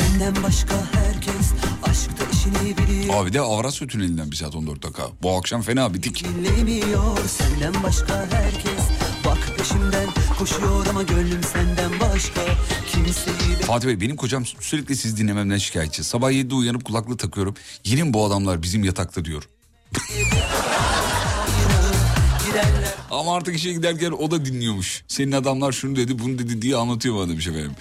Benden 0.00 0.42
başka 0.42 0.74
herkes 0.74 1.52
aşkta. 1.82 2.29
Abi 3.12 3.32
de 3.32 3.40
Avrasya 3.40 3.86
Tüneli'nden 3.88 4.30
1 4.30 4.36
saat 4.36 4.54
14 4.54 4.82
dakika. 4.82 5.02
Bu 5.22 5.36
akşam 5.36 5.62
fena 5.62 5.94
bitik. 5.94 6.24
Dinlemiyor 6.24 7.18
senden 7.26 7.82
başka 7.82 8.26
herkes. 8.30 8.84
Bak 9.24 9.38
peşimden 9.58 10.08
koşuyor 10.38 10.86
ama 10.86 11.02
gönlüm 11.02 11.42
senden 11.42 12.00
başka. 12.00 12.40
Kimseyi. 12.92 13.56
Fatih 13.66 13.88
Bey 13.88 14.00
benim 14.00 14.16
kocam 14.16 14.44
sürekli 14.46 14.96
siz 14.96 15.16
dinlememden 15.16 15.58
şikayetçi. 15.58 16.04
Sabah 16.04 16.30
7'de 16.32 16.54
uyanıp 16.54 16.84
kulaklığı 16.84 17.16
takıyorum. 17.16 17.54
Yine 17.84 18.12
bu 18.12 18.24
adamlar 18.26 18.62
bizim 18.62 18.84
yatakta 18.84 19.24
diyor. 19.24 19.48
Ama 23.10 23.36
artık 23.36 23.56
işe 23.56 23.72
giderken 23.72 24.10
o 24.10 24.30
da 24.30 24.44
dinliyormuş. 24.44 25.02
Senin 25.08 25.32
adamlar 25.32 25.72
şunu 25.72 25.96
dedi 25.96 26.18
bunu 26.18 26.38
dedi 26.38 26.62
diye 26.62 26.76
anlatıyor 26.76 27.16
bana 27.16 27.28
demiş 27.28 27.46
efendim. 27.46 27.72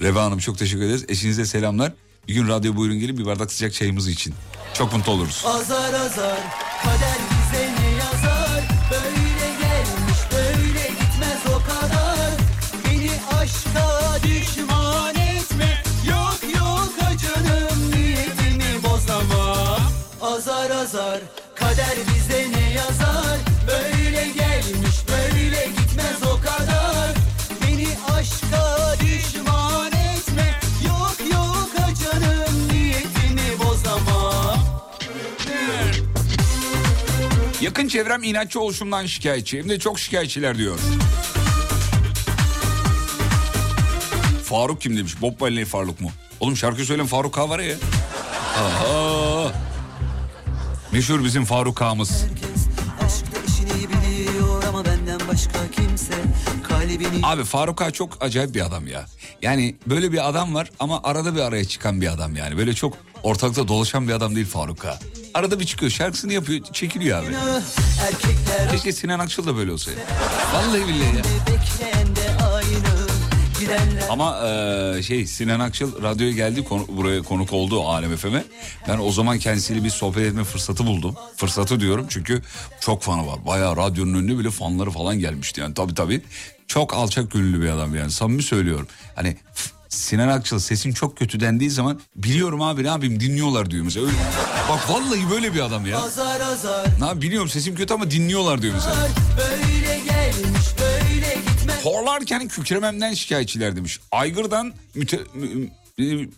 Reva 0.00 0.24
Hanım 0.24 0.38
çok 0.38 0.58
teşekkür 0.58 0.82
ederiz. 0.82 1.04
Eşinize 1.08 1.44
selamlar. 1.44 1.92
Bir 2.28 2.34
gün 2.34 2.48
radyo 2.48 2.76
buyurun 2.76 2.98
gelin 2.98 3.18
bir 3.18 3.26
bardak 3.26 3.52
sıcak 3.52 3.72
çayımız 3.72 4.08
için. 4.08 4.34
Çok 4.74 4.92
mutlu 4.92 5.12
oluruz. 5.12 5.44
Azar 5.46 5.94
azar 5.94 6.38
kader 6.82 7.18
bize 7.30 7.62
ne 7.80 7.90
yazar 7.96 8.62
Böyle 8.90 9.48
gelmiş 9.60 10.18
böyle 10.32 10.88
gitmez 10.88 11.40
o 11.54 11.58
kadar 11.70 12.30
Beni 12.84 13.10
aşka 13.40 14.18
düşman 14.22 15.14
etme 15.14 15.82
Yok 16.08 16.38
yok 16.54 16.92
acınım 17.10 17.90
niyetimi 17.90 18.82
bozama 18.82 19.78
Azar 20.22 20.70
azar 20.70 21.20
Yakın 37.76 37.88
çevrem 37.88 38.22
inatçı 38.22 38.60
oluşumdan 38.60 39.06
şikayetçi. 39.06 39.58
Hem 39.58 39.68
de 39.68 39.78
çok 39.78 39.98
şikayetçiler 40.00 40.58
diyor. 40.58 40.78
Faruk 44.44 44.80
kim 44.80 44.96
demiş? 44.96 45.22
Bob 45.22 45.40
Marley 45.40 45.64
Faruk 45.64 46.00
mu? 46.00 46.10
Oğlum 46.40 46.56
şarkı 46.56 46.84
söyleyen 46.84 47.06
Faruk 47.06 47.34
K 47.34 47.48
var 47.48 47.58
ya. 47.58 47.76
Aa, 48.58 49.48
meşhur 50.92 51.24
bizim 51.24 51.44
Faruk 51.44 51.82
Ağamız. 51.82 52.24
Abi 57.22 57.44
Faruk 57.44 57.82
Ağa 57.82 57.90
çok 57.90 58.22
acayip 58.24 58.54
bir 58.54 58.66
adam 58.66 58.86
ya. 58.86 59.06
Yani 59.42 59.76
böyle 59.86 60.12
bir 60.12 60.28
adam 60.28 60.54
var 60.54 60.70
ama 60.80 61.00
arada 61.04 61.34
bir 61.34 61.40
araya 61.40 61.64
çıkan 61.64 62.00
bir 62.00 62.12
adam 62.12 62.36
yani. 62.36 62.58
Böyle 62.58 62.74
çok 62.74 62.96
ortalıkta 63.22 63.68
dolaşan 63.68 64.08
bir 64.08 64.12
adam 64.12 64.36
değil 64.36 64.46
Faruk 64.46 64.84
Ağa. 64.84 64.98
Arada 65.36 65.60
bir 65.60 65.64
çıkıyor 65.64 65.92
şarkısını 65.92 66.32
yapıyor 66.32 66.60
çekiliyor 66.72 67.18
abi. 67.24 67.34
Keşke 68.70 68.92
Sinan 68.92 69.18
Akçıl 69.18 69.46
da 69.46 69.56
böyle 69.56 69.72
olsa. 69.72 69.90
Vallahi 70.54 70.88
billahi 70.88 71.16
ya. 71.16 71.22
Ama 74.10 74.40
eee, 74.44 75.02
şey 75.02 75.26
Sinan 75.26 75.60
Akçıl 75.60 76.02
radyoya 76.02 76.32
geldi 76.32 76.64
konu- 76.64 76.86
buraya 76.88 77.22
konuk 77.22 77.52
oldu 77.52 77.82
Alem 77.88 78.16
FM'e. 78.16 78.44
Ben 78.88 78.98
o 78.98 79.10
zaman 79.12 79.38
kendisiyle 79.38 79.84
bir 79.84 79.90
sohbet 79.90 80.26
etme 80.26 80.44
fırsatı 80.44 80.86
buldum. 80.86 81.14
Fırsatı 81.36 81.80
diyorum 81.80 82.06
çünkü 82.08 82.42
çok 82.80 83.02
fanı 83.02 83.26
var. 83.26 83.46
Bayağı 83.46 83.76
radyonun 83.76 84.14
önüne 84.14 84.38
bile 84.38 84.50
fanları 84.50 84.90
falan 84.90 85.18
gelmişti 85.18 85.60
yani 85.60 85.74
tabii 85.74 85.94
tabii. 85.94 86.22
Çok 86.68 86.94
alçak 86.94 87.30
gönüllü 87.30 87.62
bir 87.62 87.68
adam 87.68 87.94
yani 87.94 88.10
samimi 88.10 88.42
söylüyorum. 88.42 88.86
Hani 89.16 89.36
Sinan 89.96 90.28
Akçıl 90.28 90.58
sesin 90.58 90.92
çok 90.92 91.18
kötü 91.18 91.40
dendiği 91.40 91.70
zaman 91.70 92.00
biliyorum 92.16 92.62
abi 92.62 92.84
yapayım 92.86 93.20
dinliyorlar 93.20 93.70
diyor 93.70 93.84
mesela. 93.84 94.06
Öyle, 94.06 94.16
bak 94.68 94.90
vallahi 94.90 95.30
böyle 95.30 95.54
bir 95.54 95.60
adam 95.60 95.86
ya. 95.86 95.98
azar 95.98 96.40
azar 96.40 96.86
Ne 97.00 97.20
biliyorum 97.22 97.48
sesim 97.48 97.74
kötü 97.74 97.94
ama 97.94 98.10
dinliyorlar 98.10 98.62
diyor 98.62 98.74
mesela. 98.74 98.96
böyle 99.38 99.98
gelmiş 99.98 100.66
böyle 100.80 101.34
gitmez 101.34 101.84
Horlarken 101.84 102.48
kükrememden 102.48 103.14
şikayetçiler 103.14 103.76
demiş. 103.76 104.00
Aygır'dan 104.12 104.72
müte, 104.94 105.20
mü, 105.34 105.68
mü- 105.98 106.28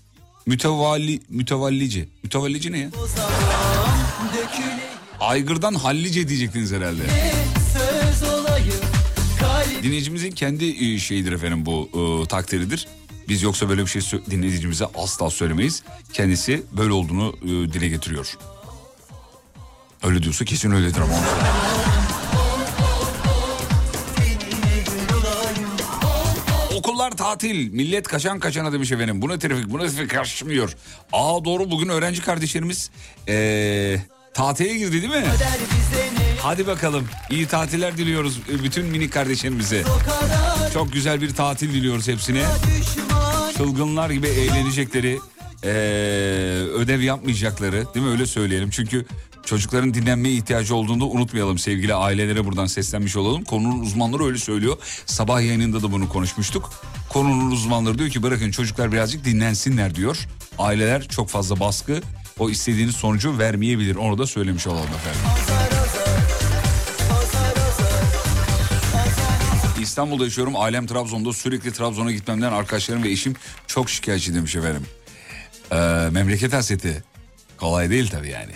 mütevalli, 0.47 1.21
mütevallice. 1.29 2.09
Mütevallice 2.23 2.73
ne 2.73 2.79
ya? 2.79 2.89
Aygır'dan 5.21 5.75
hallice 5.75 6.29
diyecektiniz 6.29 6.73
herhalde. 6.73 7.03
Dinleyicimizin 9.83 10.31
kendi 10.31 10.65
e, 10.95 10.99
şeyidir 10.99 11.33
efendim 11.33 11.67
bu 11.67 11.89
e, 12.25 12.29
takdiridir. 12.29 12.89
Biz 13.29 13.43
yoksa 13.43 13.69
böyle 13.69 13.83
bir 13.83 13.87
şey 13.87 14.03
dinleyicimize 14.31 14.85
asla 14.95 15.31
söylemeyiz. 15.31 15.83
Kendisi 16.13 16.63
böyle 16.73 16.93
olduğunu 16.93 17.35
e, 17.43 17.49
dile 17.49 17.89
getiriyor. 17.89 18.39
Öyle 20.03 20.23
diyorsa 20.23 20.45
kesin 20.45 20.71
öyledir 20.71 21.01
ama. 21.01 21.15
Okullar 26.75 27.11
tatil. 27.11 27.73
Millet 27.73 28.09
kaçan 28.09 28.41
kaçana 28.41 28.73
demiş 28.73 28.93
efendim. 28.93 29.23
Bu 29.23 29.29
ne 29.29 29.39
trafik 29.39 29.71
bu 29.71 29.79
ne 29.79 29.89
trafik 29.89 30.11
karışmıyor. 30.11 30.77
Aa 31.13 31.45
doğru 31.45 31.71
bugün 31.71 31.89
öğrenci 31.89 32.23
kardeşlerimiz 32.23 32.91
ee, 33.29 33.97
tatile 34.35 34.79
girdi 34.79 34.93
değil 34.93 35.13
mi? 35.13 35.25
Hadi 36.49 36.67
bakalım. 36.67 37.05
İyi 37.31 37.47
tatiller 37.47 37.97
diliyoruz 37.97 38.41
e, 38.53 38.63
bütün 38.63 38.87
minik 38.87 39.13
kardeşlerimize. 39.13 39.85
Çok 40.75 40.93
güzel 40.93 41.21
bir 41.21 41.35
tatil 41.35 41.75
diliyoruz 41.75 42.09
hepsine. 42.09 42.45
Çılgınlar 43.57 44.11
gibi 44.11 44.27
eğlenecekleri, 44.27 45.19
ee, 45.65 45.69
ödev 46.75 47.01
yapmayacakları 47.01 47.95
değil 47.95 48.07
mi 48.07 48.13
öyle 48.13 48.27
söyleyelim. 48.27 48.71
Çünkü 48.71 49.07
çocukların 49.45 49.95
dinlenmeye 49.95 50.35
ihtiyacı 50.35 50.75
olduğunu 50.75 51.01
da 51.01 51.05
unutmayalım 51.05 51.59
sevgili 51.59 51.95
ailelere 51.95 52.45
buradan 52.45 52.67
seslenmiş 52.67 53.17
olalım. 53.17 53.45
Konunun 53.45 53.81
uzmanları 53.81 54.25
öyle 54.25 54.39
söylüyor. 54.39 54.77
Sabah 55.07 55.41
yayınında 55.41 55.83
da 55.83 55.93
bunu 55.93 56.09
konuşmuştuk. 56.09 56.73
Konunun 57.09 57.51
uzmanları 57.51 57.99
diyor 57.99 58.11
ki 58.11 58.23
bırakın 58.23 58.51
çocuklar 58.51 58.93
birazcık 58.93 59.25
dinlensinler 59.25 59.95
diyor. 59.95 60.27
Aileler 60.59 61.09
çok 61.09 61.29
fazla 61.29 61.61
baskı 61.61 62.01
o 62.39 62.51
istediğiniz 62.51 62.97
sonucu 62.97 63.39
vermeyebilir. 63.39 63.97
Onu 63.97 64.19
da 64.19 64.27
söylemiş 64.27 64.67
olalım 64.67 64.91
efendim. 64.95 65.78
İstanbul'da 69.99 70.25
yaşıyorum. 70.25 70.57
Ailem 70.57 70.87
Trabzon'da. 70.87 71.33
Sürekli 71.33 71.73
Trabzon'a 71.73 72.13
gitmemden 72.13 72.53
arkadaşlarım 72.53 73.03
ve 73.03 73.11
eşim 73.11 73.35
çok 73.67 73.91
şikayetçi 73.91 74.35
demiş 74.35 74.57
efendim. 74.57 74.87
Ee, 75.73 75.77
memleket 76.11 76.53
hasreti. 76.53 77.05
Kolay 77.57 77.91
değil 77.91 78.11
tabii 78.11 78.29
yani. 78.29 78.53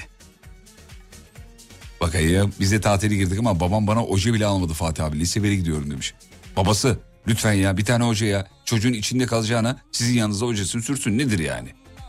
Bakayım 2.00 2.54
biz 2.60 2.72
de 2.72 2.80
tatile 2.80 3.16
girdik 3.16 3.38
ama 3.38 3.60
babam 3.60 3.86
bana 3.86 4.04
oje 4.04 4.34
bile 4.34 4.46
almadı 4.46 4.72
Fatih 4.72 5.04
abi. 5.04 5.20
Lise 5.20 5.40
1'e 5.40 5.54
gidiyorum 5.54 5.90
demiş. 5.90 6.14
Babası 6.56 6.98
lütfen 7.28 7.52
ya 7.52 7.76
bir 7.76 7.84
tane 7.84 8.04
hoca 8.04 8.26
ya. 8.26 8.48
Çocuğun 8.64 8.92
içinde 8.92 9.26
kalacağına 9.26 9.80
sizin 9.92 10.14
yanınıza 10.18 10.46
hocasını 10.46 10.82
sürsün 10.82 11.18
nedir 11.18 11.38
yani? 11.38 11.68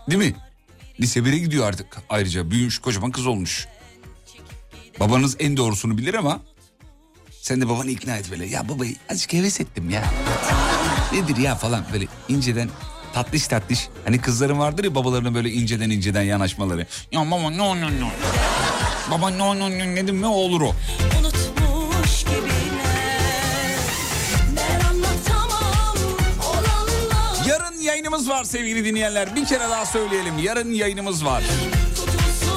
Değil 0.10 0.32
mi? 0.32 0.36
Lise 1.00 1.20
1'e 1.20 1.38
gidiyor 1.38 1.68
artık 1.68 1.88
ayrıca. 2.10 2.52
Büyümüş 2.52 2.80
kocaman 2.80 3.12
kız 3.12 3.28
olmuş. 3.28 3.68
Babanız 5.00 5.36
en 5.40 5.58
doğrusunu 5.58 5.98
bilir 5.98 6.14
ama 6.14 6.42
sen 7.44 7.62
de 7.62 7.70
babanı 7.70 7.92
ikna 7.92 8.18
et 8.18 8.32
böyle. 8.32 8.46
Ya 8.46 8.70
babayı 8.70 8.96
azıcık 9.12 9.34
heves 9.34 9.62
ettim 9.62 9.90
ya. 9.90 10.04
Nedir 11.14 11.38
ya 11.38 11.56
falan 11.56 11.86
böyle 11.94 12.06
inceden 12.30 12.70
tatlış 13.14 13.48
tatlış. 13.48 13.90
Hani 14.06 14.22
kızların 14.22 14.60
vardır 14.60 14.84
ya 14.84 14.96
babalarına 14.96 15.36
böyle 15.36 15.52
inceden 15.52 15.90
inceden 15.90 16.22
yanaşmaları. 16.22 16.88
Ya 17.12 17.32
baba 17.32 17.50
no 17.50 17.82
no 17.82 17.88
no. 17.88 18.10
Baba 19.12 19.30
no 19.30 19.60
no 19.60 19.70
no 19.70 19.96
dedim 19.96 20.16
mi 20.16 20.26
olur 20.26 20.62
o. 20.62 20.76
Yarın 27.48 27.82
yayınımız 27.82 28.30
var 28.30 28.44
sevgili 28.44 28.86
dinleyenler. 28.86 29.36
Bir 29.36 29.46
kere 29.46 29.64
daha 29.70 29.86
söyleyelim. 29.86 30.40
Yarın 30.40 30.72
yayınımız 30.72 31.26
var. 31.26 31.44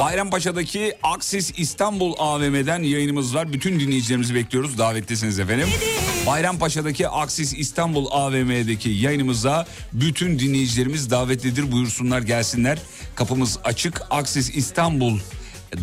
Bayrampaşa'daki 0.01 0.93
Aksis 1.03 1.53
İstanbul 1.59 2.15
AVM'den 2.19 2.83
yayınımız 2.83 3.35
var. 3.35 3.53
Bütün 3.53 3.81
dinleyicilerimizi 3.81 4.35
bekliyoruz. 4.35 4.79
Davetlisiniz 4.79 5.39
efendim. 5.39 5.69
Bayrampaşa'daki 6.27 7.09
Aksis 7.09 7.55
İstanbul 7.55 8.07
AVM'deki 8.11 8.89
yayınımıza 8.91 9.67
bütün 9.93 10.39
dinleyicilerimiz 10.39 11.11
davetlidir. 11.11 11.73
Buyursunlar 11.73 12.23
gelsinler. 12.23 12.79
Kapımız 13.15 13.59
açık. 13.65 14.03
Aksis 14.11 14.57
İstanbul 14.57 15.19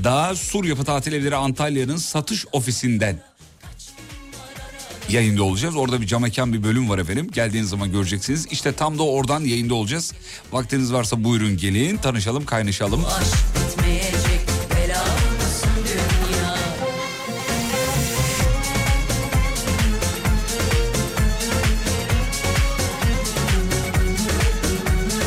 daha 0.04 0.36
Sur 0.36 0.66
Yapı 0.66 0.84
Tatil 0.84 1.14
Evleri 1.14 1.36
Antalya'nın 1.36 1.98
satış 1.98 2.46
ofisinden 2.52 3.20
yayında 5.10 5.44
olacağız. 5.44 5.76
Orada 5.76 6.02
bir 6.02 6.08
cam 6.08 6.22
mekan 6.22 6.54
bir 6.54 6.64
bölüm 6.64 6.90
var 6.90 7.00
efendim. 7.00 7.28
Geldiğiniz 7.32 7.70
zaman 7.70 7.92
göreceksiniz. 7.92 8.48
İşte 8.52 8.72
tam 8.72 9.00
da 9.00 9.04
oradan 9.04 9.42
yayında 9.42 9.76
olacağız. 9.76 10.14
Vaktiniz 10.52 10.94
varsa 10.94 11.24
buyurun 11.24 11.58
gelin 11.58 11.98
tanışalım 11.98 12.46
kaynaşalım. 12.46 13.06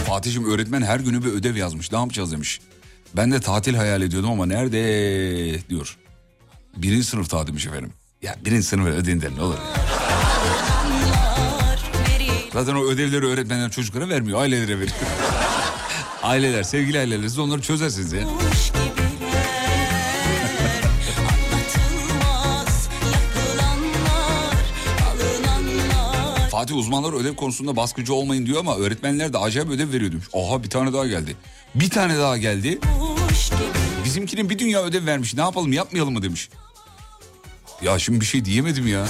Fatih'im 0.06 0.50
öğretmen 0.50 0.82
her 0.82 1.00
günü 1.00 1.24
bir 1.24 1.28
ödev 1.30 1.56
yazmış. 1.56 1.92
Ne 1.92 1.98
yapacağız 1.98 2.32
demiş. 2.32 2.60
Ben 3.16 3.32
de 3.32 3.40
tatil 3.40 3.74
hayal 3.74 4.02
ediyordum 4.02 4.30
ama 4.30 4.46
nerede 4.46 5.68
diyor. 5.68 5.96
Birinci 6.76 7.04
sınıf 7.04 7.32
demiş 7.46 7.66
efendim. 7.66 7.92
Ya 8.22 8.36
birinci 8.44 8.66
sınıf 8.66 8.86
ödeyin 8.86 9.22
ne 9.36 9.42
olur. 9.42 9.56
Zaten 12.52 12.74
o 12.74 12.84
ödevleri 12.84 13.26
öğretmenler 13.26 13.70
çocuklara 13.70 14.08
vermiyor. 14.08 14.40
Ailelere 14.40 14.78
veriyor. 14.80 14.96
aileler, 16.22 16.62
sevgili 16.62 16.98
aileler 16.98 17.28
siz 17.28 17.38
onları 17.38 17.62
çözersiniz 17.62 18.12
ya. 18.12 18.20
Fatih 26.50 26.76
uzmanlar 26.76 27.12
ödev 27.12 27.34
konusunda 27.34 27.76
baskıcı 27.76 28.14
olmayın 28.14 28.46
diyor 28.46 28.60
ama 28.60 28.76
öğretmenler 28.76 29.32
de 29.32 29.38
acayip 29.38 29.70
ödev 29.70 29.92
veriyor 29.92 30.12
demiş. 30.12 30.26
Oha 30.32 30.62
bir 30.62 30.70
tane 30.70 30.92
daha 30.92 31.06
geldi. 31.06 31.36
Bir 31.74 31.90
tane 31.90 32.18
daha 32.18 32.36
geldi. 32.36 32.78
Bizimkinin 34.04 34.50
bir 34.50 34.58
dünya 34.58 34.82
ödev 34.82 35.06
vermiş. 35.06 35.34
Ne 35.34 35.40
yapalım 35.40 35.72
yapmayalım 35.72 36.12
mı 36.14 36.22
demiş. 36.22 36.48
Ya 37.82 37.98
şimdi 37.98 38.20
bir 38.20 38.26
şey 38.26 38.44
diyemedim 38.44 38.86
ya. 38.86 39.06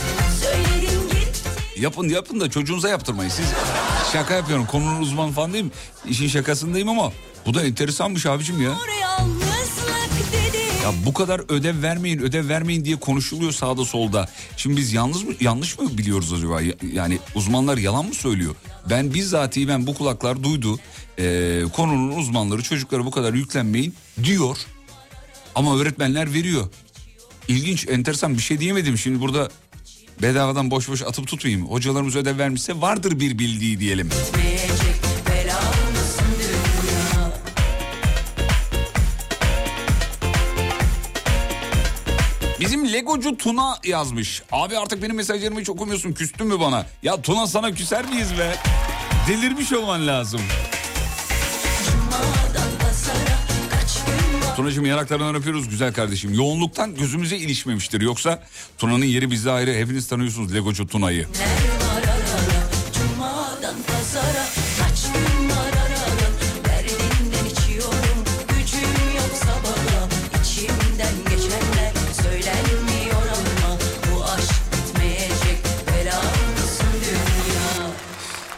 Yapın 1.81 2.09
yapın 2.09 2.41
da 2.41 2.51
çocuğunuza 2.51 2.89
yaptırmayın. 2.89 3.31
Siz 3.31 3.47
şaka 4.13 4.35
yapıyorum. 4.35 4.67
Konunun 4.67 5.01
uzmanı 5.03 5.33
falan 5.33 5.53
değilim. 5.53 5.73
İşin 6.09 6.29
şakasındayım 6.29 6.89
ama 6.89 7.13
bu 7.47 7.55
da 7.55 7.63
enteresanmış 7.63 8.27
abicim 8.27 8.63
ya. 8.63 8.71
Ya 10.85 10.93
bu 11.07 11.13
kadar 11.15 11.41
ödev 11.49 11.83
vermeyin, 11.83 12.19
ödev 12.19 12.49
vermeyin 12.49 12.85
diye 12.85 12.97
konuşuluyor 12.97 13.53
sağda 13.53 13.85
solda. 13.85 14.29
Şimdi 14.57 14.77
biz 14.77 14.93
yalnız 14.93 15.23
mı 15.23 15.33
yanlış 15.41 15.79
mı 15.79 15.99
biliyoruz 15.99 16.33
acaba? 16.33 16.61
Ya- 16.61 16.75
Yani 16.93 17.19
uzmanlar 17.35 17.79
yalan 17.79 18.07
mı 18.07 18.15
söylüyor? 18.15 18.55
Ben 18.91 19.15
bizzatihi 19.15 19.69
ben 19.69 19.87
bu 19.87 19.95
kulaklar 19.95 20.43
duydu. 20.43 20.79
Ee, 21.19 21.63
konunun 21.73 22.17
uzmanları 22.17 22.63
çocuklara 22.63 23.05
bu 23.05 23.11
kadar 23.11 23.35
yüklenmeyin 23.35 23.95
diyor. 24.25 24.57
Ama 25.55 25.79
öğretmenler 25.79 26.33
veriyor 26.35 26.69
ilginç, 27.49 27.89
enteresan 27.89 28.37
bir 28.37 28.43
şey 28.43 28.61
diyemedim. 28.61 28.99
Şimdi 28.99 29.21
burada 29.21 29.49
bedavadan 30.23 30.71
boş 30.71 30.89
boş 30.89 31.03
atıp 31.03 31.27
tutmayayım. 31.27 31.67
Hocalarımız 31.67 32.17
ödev 32.17 32.39
vermişse 32.39 32.81
vardır 32.81 33.21
bir 33.21 33.39
bildiği 33.39 33.81
diyelim. 33.81 34.11
Bizim 42.61 42.93
Legocu 42.93 43.37
Tuna 43.37 43.79
yazmış. 43.85 44.43
Abi 44.53 44.79
artık 44.79 45.03
benim 45.03 45.17
mesajlarımı 45.17 45.61
hiç 45.61 45.71
okumuyorsun 45.71 46.13
küstün 46.13 46.47
mü 46.47 46.61
bana? 46.61 46.87
Ya 47.03 47.23
Tuna 47.23 47.47
sana 47.47 47.75
küser 47.75 48.09
miyiz 48.09 48.39
be? 48.39 48.55
Delirmiş 49.29 49.73
olman 49.73 50.07
lazım. 50.07 50.41
Tunacığım 54.57 54.87
yanaklarından 54.87 55.35
öpüyoruz 55.35 55.69
güzel 55.69 55.93
kardeşim. 55.93 56.35
Yoğunluktan 56.35 56.95
gözümüze 56.95 57.37
ilişmemiştir. 57.37 58.01
Yoksa 58.01 58.43
Tuna'nın 58.79 59.05
yeri 59.05 59.31
bizde 59.31 59.51
ayrı. 59.51 59.75
Hepiniz 59.75 60.09
tanıyorsunuz 60.09 60.55
Legocu 60.55 60.87
Tuna'yı. 60.87 61.27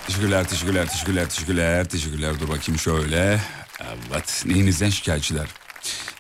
Teşekkürler, 0.07 0.49
teşekkürler, 0.49 0.87
teşekkürler, 0.89 1.29
teşekkürler, 1.29 1.85
teşekkürler. 1.89 2.41
Dur 2.41 2.49
bakayım 2.49 2.79
şöyle. 2.79 3.41
Evet, 4.13 4.43
neyinizden 4.47 4.91
şikayetçiler? 4.91 5.49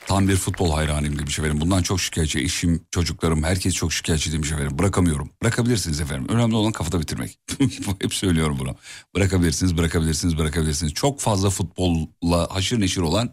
Tam 0.08 0.28
bir 0.28 0.36
futbol 0.36 0.72
hayranıyım 0.72 1.18
demiş 1.18 1.38
efendim. 1.38 1.60
Bundan 1.60 1.82
çok 1.82 2.00
şikayetçi. 2.00 2.38
Eşim, 2.38 2.84
çocuklarım, 2.90 3.42
herkes 3.42 3.74
çok 3.74 3.92
şikayetçi 3.92 4.32
demiş 4.32 4.52
efendim. 4.52 4.78
Bırakamıyorum. 4.78 5.30
Bırakabilirsiniz 5.42 6.00
efendim. 6.00 6.26
Önemli 6.28 6.56
olan 6.56 6.72
kafada 6.72 7.00
bitirmek. 7.00 7.38
Hep 8.02 8.14
söylüyorum 8.14 8.56
bunu. 8.60 8.76
Bırakabilirsiniz, 9.14 9.76
bırakabilirsiniz, 9.76 10.38
bırakabilirsiniz. 10.38 10.94
Çok 10.94 11.20
fazla 11.20 11.50
futbolla 11.50 12.48
haşır 12.50 12.80
neşir 12.80 13.00
olan 13.00 13.32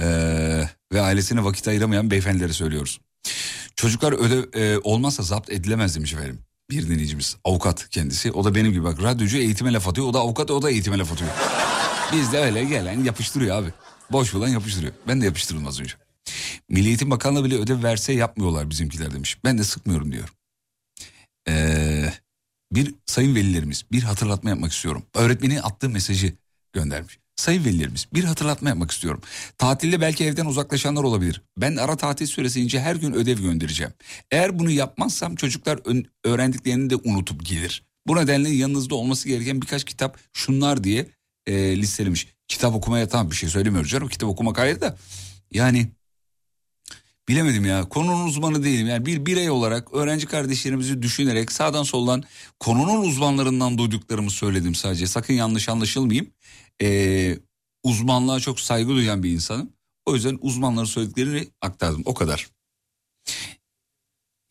eee, 0.00 0.70
ve 0.92 1.00
ailesine 1.00 1.44
vakit 1.44 1.68
ayıramayan 1.68 2.10
beyefendilere 2.10 2.52
söylüyoruz. 2.52 3.00
Çocuklar 3.76 4.12
ödev 4.12 4.60
e, 4.60 4.78
olmazsa 4.78 5.22
zapt 5.22 5.50
edilemez 5.50 5.96
demiş 5.96 6.12
efendim. 6.12 6.38
Bir 6.70 6.88
dinleyicimiz 6.88 7.36
avukat 7.44 7.88
kendisi. 7.88 8.32
O 8.32 8.44
da 8.44 8.54
benim 8.54 8.72
gibi 8.72 8.84
bak 8.84 9.02
radyocu 9.02 9.36
eğitime 9.36 9.72
laf 9.72 9.88
atıyor. 9.88 10.06
O 10.06 10.14
da 10.14 10.18
avukat 10.18 10.50
o 10.50 10.62
da 10.62 10.70
eğitime 10.70 10.98
laf 10.98 11.12
atıyor. 11.12 11.30
Biz 12.12 12.32
de 12.32 12.38
öyle 12.38 12.64
gelen 12.64 13.04
yapıştırıyor 13.04 13.56
abi. 13.56 13.68
Boş 14.12 14.34
bulan 14.34 14.48
yapıştırıyor. 14.48 14.92
Ben 15.08 15.20
de 15.20 15.24
yapıştırdım 15.24 15.66
az 15.66 15.80
önce. 15.80 15.94
Milli 16.68 16.88
Eğitim 16.88 17.10
Bakanlığı 17.10 17.44
bile 17.44 17.54
ödev 17.54 17.82
verse 17.82 18.12
yapmıyorlar 18.12 18.70
bizimkiler 18.70 19.14
demiş. 19.14 19.38
Ben 19.44 19.58
de 19.58 19.64
sıkmıyorum 19.64 20.12
diyor. 20.12 20.28
Ee, 21.48 22.12
bir 22.72 22.94
sayın 23.06 23.34
velilerimiz 23.34 23.84
bir 23.92 24.02
hatırlatma 24.02 24.50
yapmak 24.50 24.72
istiyorum. 24.72 25.02
Öğretmenin 25.14 25.56
attığı 25.56 25.88
mesajı 25.88 26.32
göndermiş. 26.72 27.18
Sayın 27.36 27.64
velilerimiz 27.64 28.06
bir 28.14 28.24
hatırlatma 28.24 28.68
yapmak 28.68 28.90
istiyorum. 28.90 29.20
Tatilde 29.58 30.00
belki 30.00 30.24
evden 30.24 30.46
uzaklaşanlar 30.46 31.04
olabilir. 31.04 31.42
Ben 31.56 31.76
ara 31.76 31.96
tatil 31.96 32.26
süresince 32.26 32.80
her 32.80 32.96
gün 32.96 33.12
ödev 33.12 33.38
göndereceğim. 33.38 33.92
Eğer 34.30 34.58
bunu 34.58 34.70
yapmazsam 34.70 35.36
çocuklar 35.36 35.80
öğrendiklerini 36.24 36.90
de 36.90 36.96
unutup 36.96 37.46
gelir. 37.46 37.82
Bu 38.06 38.16
nedenle 38.16 38.50
yanınızda 38.50 38.94
olması 38.94 39.28
gereken 39.28 39.62
birkaç 39.62 39.84
kitap 39.84 40.18
şunlar 40.32 40.84
diye 40.84 41.06
e, 41.46 41.76
listelemiş. 41.76 42.28
Kitap 42.48 42.74
okumaya 42.74 43.08
tamam 43.08 43.30
bir 43.30 43.36
şey 43.36 43.48
söylemiyoruz 43.48 43.90
canım. 43.90 44.08
Kitap 44.08 44.28
okumak 44.28 44.58
ayrı 44.58 44.80
da. 44.80 44.96
Yani 45.52 45.90
bilemedim 47.28 47.64
ya 47.64 47.88
konunun 47.88 48.26
uzmanı 48.26 48.64
değilim. 48.64 48.86
Yani 48.86 49.06
bir 49.06 49.26
birey 49.26 49.50
olarak 49.50 49.94
öğrenci 49.94 50.26
kardeşlerimizi 50.26 51.02
düşünerek 51.02 51.52
sağdan 51.52 51.82
soldan 51.82 52.24
konunun 52.60 53.02
uzmanlarından 53.08 53.78
duyduklarımı 53.78 54.30
söyledim 54.30 54.74
sadece. 54.74 55.06
Sakın 55.06 55.34
yanlış 55.34 55.68
anlaşılmayayım. 55.68 56.30
Ee, 56.82 57.38
uzmanlığa 57.82 58.40
çok 58.40 58.60
saygı 58.60 58.88
duyan 58.88 59.22
bir 59.22 59.30
insanım. 59.30 59.72
O 60.06 60.14
yüzden 60.14 60.38
uzmanların 60.40 60.86
söylediklerini 60.86 61.48
aktardım 61.62 62.02
o 62.04 62.14
kadar. 62.14 62.50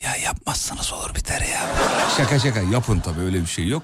Ya 0.04 0.16
yapmazsanız 0.16 0.94
olur 0.94 1.16
biter 1.16 1.42
ya. 1.42 1.76
Şaka 2.18 2.40
şaka 2.40 2.62
yapın 2.62 3.00
tabii 3.00 3.22
öyle 3.22 3.42
bir 3.42 3.48
şey 3.48 3.68
yok. 3.68 3.84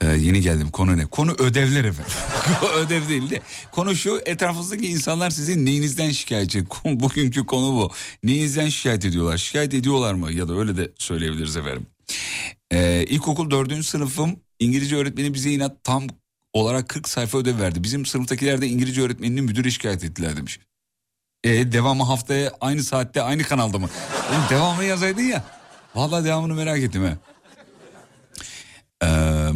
Ee, 0.00 0.06
yeni 0.06 0.40
geldim 0.40 0.70
konu 0.70 0.98
ne? 0.98 1.06
Konu 1.06 1.32
ödevler 1.32 1.84
efendim. 1.84 2.12
Ödev 2.76 3.08
değil 3.08 3.30
de. 3.30 3.40
Konu 3.72 3.96
şu 3.96 4.20
etrafınızdaki 4.26 4.86
insanlar 4.86 5.30
sizin 5.30 5.66
neyinizden 5.66 6.10
şikayetçi? 6.10 6.64
Bugünkü 6.84 7.46
konu 7.46 7.72
bu. 7.72 7.90
Neyinizden 8.22 8.68
şikayet 8.68 9.04
ediyorlar? 9.04 9.38
Şikayet 9.38 9.74
ediyorlar 9.74 10.14
mı? 10.14 10.32
Ya 10.32 10.48
da 10.48 10.58
öyle 10.58 10.76
de 10.76 10.90
söyleyebiliriz 10.98 11.56
efendim. 11.56 11.86
Ee, 12.72 13.04
ilkokul 13.08 13.50
dördüncü 13.50 13.82
sınıfım 13.82 14.36
İngilizce 14.58 14.96
öğretmeni 14.96 15.34
bize 15.34 15.50
inat 15.50 15.84
tam 15.84 16.06
olarak 16.52 16.88
40 16.88 17.08
sayfa 17.08 17.38
ödev 17.38 17.58
verdi. 17.58 17.82
Bizim 17.82 18.06
sınıftakiler 18.06 18.60
de 18.60 18.66
İngilizce 18.66 19.02
öğretmeninin 19.02 19.44
müdüre 19.44 19.70
şikayet 19.70 20.04
ettiler 20.04 20.36
demiş. 20.36 20.58
E 21.44 21.72
devamı 21.72 22.04
haftaya 22.04 22.52
aynı 22.60 22.82
saatte 22.82 23.22
aynı 23.22 23.42
kanalda 23.42 23.78
mı? 23.78 23.90
Devamını 24.50 24.84
yazaydın 24.84 25.22
ya. 25.22 25.44
Vallahi 25.94 26.24
devamını 26.24 26.54
merak 26.54 26.78
ettim 26.78 27.04
ha. 27.04 27.29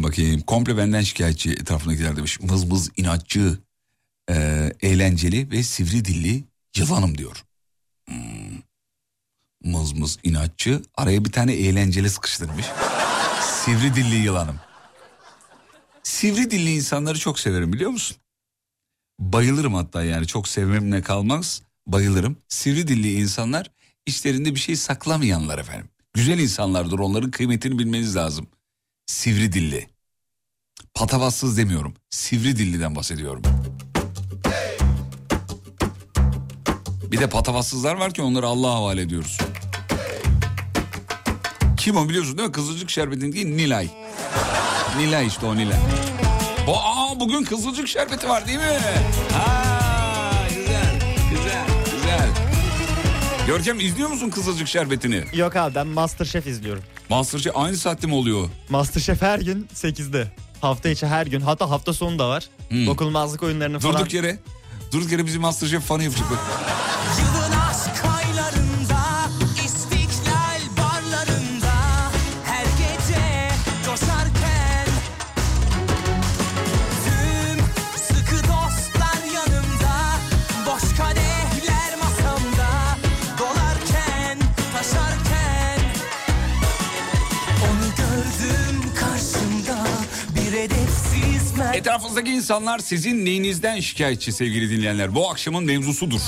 Bakayım 0.05 0.41
komple 0.41 0.77
benden 0.77 1.01
şikayetçi 1.01 1.51
etrafındakiler 1.51 2.17
demiş. 2.17 2.39
Mız 2.39 2.63
mız 2.63 2.91
inatçı, 2.97 3.59
e, 4.29 4.35
eğlenceli 4.81 5.51
ve 5.51 5.63
sivri 5.63 6.05
dilli 6.05 6.43
yılanım 6.75 7.17
diyor. 7.17 7.43
Hmm. 8.07 8.61
Mız 9.63 9.93
mız 9.93 10.17
inatçı 10.23 10.81
araya 10.95 11.25
bir 11.25 11.31
tane 11.31 11.53
eğlenceli 11.53 12.09
sıkıştırmış. 12.09 12.65
sivri 13.41 13.95
dilli 13.95 14.15
yılanım. 14.15 14.59
Sivri 16.03 16.51
dilli 16.51 16.75
insanları 16.75 17.19
çok 17.19 17.39
severim 17.39 17.73
biliyor 17.73 17.91
musun? 17.91 18.17
Bayılırım 19.19 19.73
hatta 19.73 20.03
yani 20.03 20.27
çok 20.27 20.47
sevmemle 20.47 21.01
kalmaz 21.01 21.61
bayılırım. 21.87 22.37
Sivri 22.47 22.87
dilli 22.87 23.13
insanlar 23.13 23.71
içlerinde 24.05 24.55
bir 24.55 24.59
şey 24.59 24.75
saklamayanlar 24.75 25.59
efendim. 25.59 25.89
Güzel 26.13 26.39
insanlardır 26.39 26.99
onların 26.99 27.31
kıymetini 27.31 27.79
bilmeniz 27.79 28.15
lazım. 28.15 28.47
Sivri 29.05 29.53
dilli. 29.53 29.94
Patavatsız 30.95 31.57
demiyorum. 31.57 31.93
Sivri 32.09 32.57
dilliden 32.57 32.95
bahsediyorum. 32.95 33.41
Bir 37.11 37.19
de 37.19 37.29
patavatsızlar 37.29 37.95
var 37.95 38.13
ki 38.13 38.21
onları 38.21 38.47
Allah'a 38.47 38.75
havale 38.75 39.01
ediyoruz. 39.01 39.37
Kim 41.77 41.97
o 41.97 42.09
biliyorsun 42.09 42.37
değil 42.37 42.47
mi? 42.47 42.51
Kızılcık 42.51 42.89
şerbetinin 42.89 43.31
değil 43.31 43.47
Nilay. 43.47 43.89
Nilay 44.97 45.27
işte 45.27 45.45
o 45.45 45.55
Nilay. 45.55 45.77
Bu, 46.67 46.77
aa, 46.77 47.19
bugün 47.19 47.43
kızılcık 47.43 47.87
şerbeti 47.87 48.29
var 48.29 48.47
değil 48.47 48.57
mi? 48.59 48.79
Ha, 49.33 50.47
güzel, 50.49 50.99
güzel, 51.31 51.65
güzel. 51.95 52.29
Görkem 53.47 53.79
izliyor 53.79 54.09
musun 54.09 54.29
kızılcık 54.29 54.67
şerbetini? 54.67 55.23
Yok 55.33 55.55
abi 55.55 55.75
ben 55.75 55.87
Masterchef 55.87 56.47
izliyorum. 56.47 56.83
Masterchef 57.09 57.57
aynı 57.57 57.77
saatte 57.77 58.07
mi 58.07 58.13
oluyor? 58.13 58.49
Masterchef 58.69 59.21
her 59.21 59.39
gün 59.39 59.67
8'de. 59.75 60.31
Hafta 60.65 60.89
içi 60.89 61.07
her 61.07 61.27
gün. 61.27 61.41
Hatta 61.41 61.69
hafta 61.69 61.93
sonu 61.93 62.19
da 62.19 62.29
var. 62.29 62.49
Hmm. 62.69 62.87
Dokunulmazlık 62.87 63.43
oyunlarını 63.43 63.79
falan. 63.79 63.99
Durduk 63.99 64.13
yere, 64.13 64.39
durduk 64.91 65.11
yere 65.11 65.25
bizi 65.25 65.39
Masterchef 65.39 65.83
fanı 65.83 66.03
yapacak. 66.03 66.27
Etrafınızdaki 91.75 92.31
insanlar 92.31 92.79
sizin 92.79 93.25
neyinizden 93.25 93.79
şikayetçi 93.79 94.31
sevgili 94.31 94.69
dinleyenler. 94.69 95.15
Bu 95.15 95.29
akşamın 95.29 95.63
mevzusudur. 95.63 96.21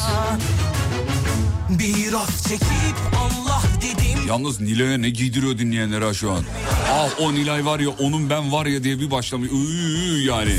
Bir 1.70 2.14
af 2.14 2.44
çekip 2.50 2.98
Allah 3.16 3.62
dedim 3.82 4.28
Yalnız 4.28 4.62
Nilay'a 4.62 4.98
ne 4.98 5.10
giydiriyor 5.10 5.58
dinleyenlere 5.58 6.06
ha 6.06 6.14
şu 6.14 6.32
an. 6.32 6.44
Ah 6.92 7.10
o 7.20 7.34
Nilay 7.34 7.66
var 7.66 7.80
ya 7.80 7.90
onun 7.90 8.30
ben 8.30 8.52
var 8.52 8.66
ya 8.66 8.84
diye 8.84 9.00
bir 9.00 9.12
başlamış. 9.12 9.52
Iıı 9.52 10.24
yani. 10.24 10.54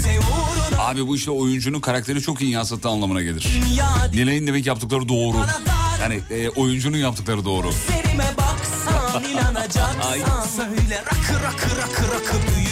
Abi 0.78 1.06
bu 1.06 1.16
işte 1.16 1.30
oyuncunun 1.30 1.80
karakteri 1.80 2.22
çok 2.22 2.40
iyi 2.40 2.50
yansıttığı 2.50 2.88
anlamına 2.88 3.22
gelir. 3.22 3.60
Nilay'ın 4.14 4.46
demek 4.46 4.66
yaptıkları 4.66 5.08
doğru. 5.08 5.36
Yani 6.02 6.20
e, 6.30 6.48
oyuncunun 6.48 6.96
yaptıkları 6.96 7.44
doğru. 7.44 7.68
Üzerime 7.68 8.26
baksan 8.38 9.24
inanacaksan 9.24 10.44
Söyle 10.56 11.02
rakı 11.06 11.44
rakı 11.44 11.76
rakı 11.76 12.02
rakı 12.14 12.36
büyük 12.56 12.67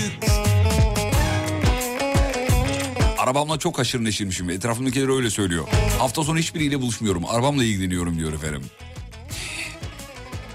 Arabamla 3.26 3.58
çok 3.58 3.78
haşır 3.78 4.04
neşirmişim. 4.04 4.50
Etrafımdakiler 4.50 5.16
öyle 5.16 5.30
söylüyor. 5.30 5.68
Hafta 5.98 6.24
sonu 6.24 6.38
hiçbiriyle 6.38 6.80
buluşmuyorum. 6.80 7.24
Arabamla 7.26 7.64
ilgileniyorum 7.64 8.18
diyor 8.18 8.32
efendim. 8.32 8.62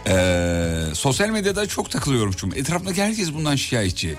Ee, 0.08 0.94
sosyal 0.94 1.30
medyada 1.30 1.68
çok 1.68 1.92
takılıyorum 1.92 2.34
çünkü. 2.38 2.60
Etrafımdaki 2.60 3.04
herkes 3.04 3.34
bundan 3.34 3.56
şikayetçi. 3.56 4.16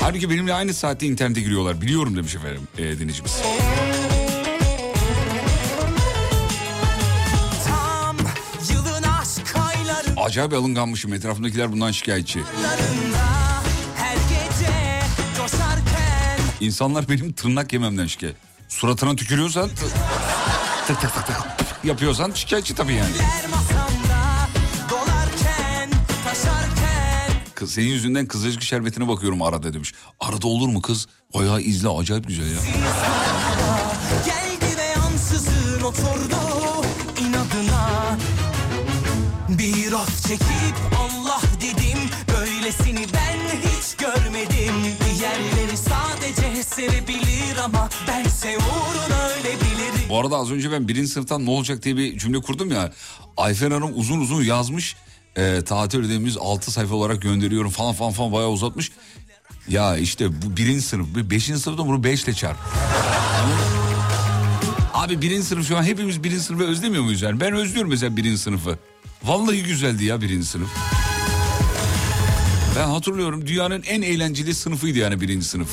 Halbuki 0.00 0.30
benimle 0.30 0.54
aynı 0.54 0.74
saatte 0.74 1.06
internete 1.06 1.40
giriyorlar. 1.40 1.80
Biliyorum 1.80 2.16
demiş 2.16 2.34
efendim 2.34 2.62
e, 2.78 2.82
dinleyicimiz. 2.98 3.42
Acayip 10.16 10.52
alınganmışım. 10.52 11.12
Etrafımdakiler 11.12 11.72
bundan 11.72 11.90
şikayetçi. 11.90 12.40
Her 12.40 13.39
İnsanlar 16.60 17.08
benim 17.08 17.32
tırnak 17.32 17.72
yememden 17.72 18.06
şikayet. 18.06 18.36
Suratına 18.68 19.16
tükürüyorsan 19.16 19.68
tık 19.68 21.00
tık 21.00 21.14
tık 21.14 21.26
tık 21.26 21.36
yapıyorsan 21.84 22.32
şikayetçi 22.34 22.74
tabii 22.74 22.94
yani. 22.94 23.10
Kız, 27.54 27.72
senin 27.72 27.86
yüzünden 27.88 28.26
kızılcık 28.26 28.62
şerbetine 28.62 29.08
bakıyorum 29.08 29.42
arada 29.42 29.72
demiş. 29.74 29.94
Arada 30.20 30.46
olur 30.48 30.68
mu 30.68 30.82
kız? 30.82 31.06
Bayağı 31.34 31.60
izle 31.60 31.88
acayip 31.88 32.28
güzel 32.28 32.46
ya. 32.46 32.58
Geldi 34.26 34.76
ve 34.78 34.94
ansızın 35.00 35.82
oturdu 35.82 36.36
inadına 37.20 38.16
Bir 39.48 39.92
af 39.92 40.22
çekip 40.28 40.76
Allah 41.00 41.40
dedim 41.60 41.98
Böylesini 42.38 43.06
ben 43.14 43.38
hiç 43.68 43.96
görmedim 43.96 44.59
sadece 46.70 46.90
sevebilir 46.90 47.56
ama 47.64 47.88
Bense 48.08 48.58
uğruna 48.58 49.28
öyle 49.28 49.58
Bu 50.08 50.18
arada 50.18 50.36
az 50.36 50.50
önce 50.50 50.72
ben 50.72 50.88
birinci 50.88 51.08
sınıftan 51.08 51.46
ne 51.46 51.50
olacak 51.50 51.82
diye 51.82 51.96
bir 51.96 52.18
cümle 52.18 52.40
kurdum 52.40 52.70
ya. 52.70 52.92
Ayfer 53.36 53.70
Hanım 53.70 53.90
uzun 53.94 54.20
uzun 54.20 54.44
yazmış. 54.44 54.96
E, 55.36 55.62
tatil 55.62 55.98
ödevimiz 55.98 56.36
6 56.36 56.70
sayfa 56.70 56.94
olarak 56.94 57.22
gönderiyorum 57.22 57.70
falan 57.70 57.94
falan 57.94 58.12
falan 58.12 58.32
bayağı 58.32 58.50
uzatmış. 58.50 58.92
Ya 59.68 59.96
işte 59.96 60.42
bu 60.42 60.56
birinci 60.56 60.82
sınıf. 60.82 61.06
Beşinci 61.30 61.60
sınıfta 61.60 61.86
bunu 61.86 62.04
beşle 62.04 62.34
çarp. 62.34 62.58
Abi 64.94 65.22
birinci 65.22 65.46
sınıf 65.46 65.68
şu 65.68 65.76
an 65.76 65.82
hepimiz 65.82 66.24
birinci 66.24 66.40
sınıfı 66.40 66.64
özlemiyor 66.64 67.02
muyuz 67.02 67.22
yani? 67.22 67.40
Ben 67.40 67.52
özlüyorum 67.52 67.90
mesela 67.90 68.16
birinci 68.16 68.38
sınıfı. 68.38 68.78
Vallahi 69.24 69.62
güzeldi 69.62 70.04
ya 70.04 70.20
birinci 70.20 70.46
sınıf. 70.46 70.68
Ben 72.76 72.88
hatırlıyorum 72.88 73.46
dünyanın 73.46 73.82
en 73.82 74.02
eğlenceli 74.02 74.54
sınıfıydı 74.54 74.98
yani 74.98 75.20
birinci 75.20 75.46
sınıf. 75.46 75.68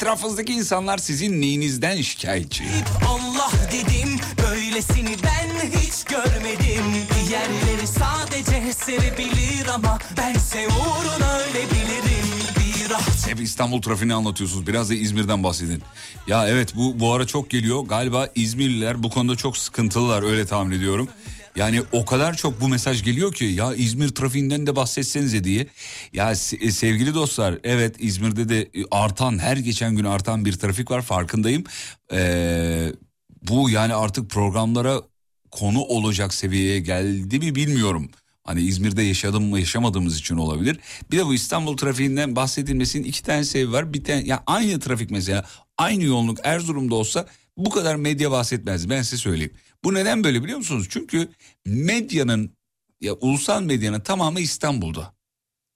Etrafınızdaki 0.00 0.52
insanlar 0.52 0.98
sizin 0.98 1.40
neyinizden 1.40 2.02
şikayetçi? 2.02 2.64
Allah 3.08 3.50
dedim 3.72 4.16
Böylesini 4.42 5.16
ben 5.24 5.70
hiç 5.78 6.04
görmedim 6.04 6.84
Diğerleri 7.14 7.86
sadece 7.86 8.72
sevebilir 8.72 9.66
ama 9.74 9.98
Bense 10.16 10.68
uğruna 10.68 11.38
öyle 11.38 11.66
bilirim 11.70 12.20
ah 12.94 13.28
Hep 13.28 13.40
İstanbul 13.40 13.82
trafiğini 13.82 14.14
anlatıyorsunuz. 14.14 14.66
Biraz 14.66 14.90
da 14.90 14.94
İzmir'den 14.94 15.44
bahsedin. 15.44 15.82
Ya 16.26 16.48
evet 16.48 16.76
bu 16.76 17.00
bu 17.00 17.12
ara 17.12 17.26
çok 17.26 17.50
geliyor. 17.50 17.80
Galiba 17.80 18.28
İzmirliler 18.34 19.02
bu 19.02 19.10
konuda 19.10 19.36
çok 19.36 19.56
sıkıntılılar 19.56 20.22
öyle 20.22 20.46
tahmin 20.46 20.76
ediyorum. 20.76 21.08
Yani 21.56 21.82
o 21.92 22.04
kadar 22.04 22.36
çok 22.36 22.60
bu 22.60 22.68
mesaj 22.68 23.04
geliyor 23.04 23.32
ki 23.32 23.44
ya 23.44 23.74
İzmir 23.74 24.08
trafiğinden 24.08 24.66
de 24.66 24.76
bahsetsenize 24.76 25.44
diye. 25.44 25.66
Ya 26.12 26.30
e, 26.30 26.34
sevgili 26.70 27.14
dostlar 27.14 27.58
evet 27.64 27.96
İzmir'de 27.98 28.48
de 28.48 28.60
e, 28.60 28.84
artan 28.90 29.38
her 29.38 29.56
geçen 29.56 29.96
gün 29.96 30.04
artan 30.04 30.44
bir 30.44 30.52
trafik 30.52 30.90
var 30.90 31.02
farkındayım. 31.02 31.64
Ee, 32.12 32.92
bu 33.42 33.70
yani 33.70 33.94
artık 33.94 34.30
programlara 34.30 35.02
konu 35.50 35.80
olacak 35.80 36.34
seviyeye 36.34 36.80
geldi 36.80 37.38
mi 37.38 37.54
bilmiyorum. 37.54 38.10
Hani 38.44 38.60
İzmir'de 38.60 39.02
yaşadım 39.02 39.44
mı 39.44 39.58
yaşamadığımız 39.58 40.18
için 40.18 40.36
olabilir. 40.36 40.78
Bir 41.10 41.18
de 41.18 41.26
bu 41.26 41.34
İstanbul 41.34 41.76
trafiğinden 41.76 42.36
bahsedilmesinin 42.36 43.04
iki 43.04 43.22
tane 43.22 43.44
sebebi 43.44 43.72
var. 43.72 43.94
Bir 43.94 44.04
tane 44.04 44.26
ya 44.26 44.42
aynı 44.46 44.80
trafik 44.80 45.10
mesela 45.10 45.44
aynı 45.78 46.04
yoğunluk 46.04 46.38
Erzurum'da 46.42 46.94
olsa 46.94 47.26
bu 47.56 47.70
kadar 47.70 47.96
medya 47.96 48.30
bahsetmez 48.30 48.90
ben 48.90 49.02
size 49.02 49.16
söyleyeyim. 49.16 49.52
Bu 49.84 49.94
neden 49.94 50.24
böyle 50.24 50.42
biliyor 50.42 50.58
musunuz? 50.58 50.86
Çünkü 50.90 51.28
medyanın 51.66 52.56
ya 53.00 53.14
ulusal 53.14 53.62
medyanın 53.62 54.00
tamamı 54.00 54.40
İstanbul'da. 54.40 55.14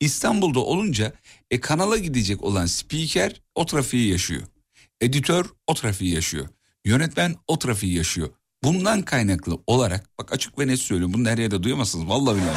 İstanbul'da 0.01 0.61
olunca 0.61 1.13
e, 1.51 1.61
kanala 1.61 1.97
gidecek 1.99 2.43
olan 2.43 2.67
spiker 2.67 3.43
o 3.55 3.67
trafiği 3.67 4.11
yaşıyor. 4.11 4.43
Editör 5.01 5.47
o 5.67 5.75
trafiği 5.75 6.15
yaşıyor. 6.15 6.49
Yönetmen 6.85 7.37
o 7.47 7.59
trafiği 7.59 7.95
yaşıyor. 7.95 8.29
Bundan 8.65 9.03
kaynaklı 9.03 9.59
olarak 9.67 10.19
bak 10.19 10.33
açık 10.33 10.59
ve 10.59 10.67
net 10.67 10.79
söylüyorum 10.79 11.15
bunu 11.15 11.29
her 11.29 11.39
yerde 11.39 11.63
duyamazsınız 11.63 12.09
vallahi 12.09 12.37
billahi. 12.37 12.57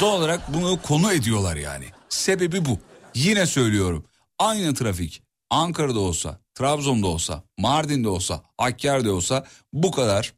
Doğal 0.00 0.18
olarak 0.18 0.54
bunu 0.54 0.82
konu 0.82 1.12
ediyorlar 1.12 1.56
yani. 1.56 1.84
Sebebi 2.08 2.64
bu. 2.64 2.78
Yine 3.14 3.46
söylüyorum. 3.46 4.04
Aynı 4.38 4.74
trafik 4.74 5.22
Ankara'da 5.50 6.00
olsa, 6.00 6.40
Trabzon'da 6.54 7.06
olsa, 7.06 7.42
Mardin'de 7.58 8.08
olsa, 8.08 8.42
Hakkari'de 8.58 9.10
olsa 9.10 9.46
bu 9.72 9.90
kadar 9.90 10.34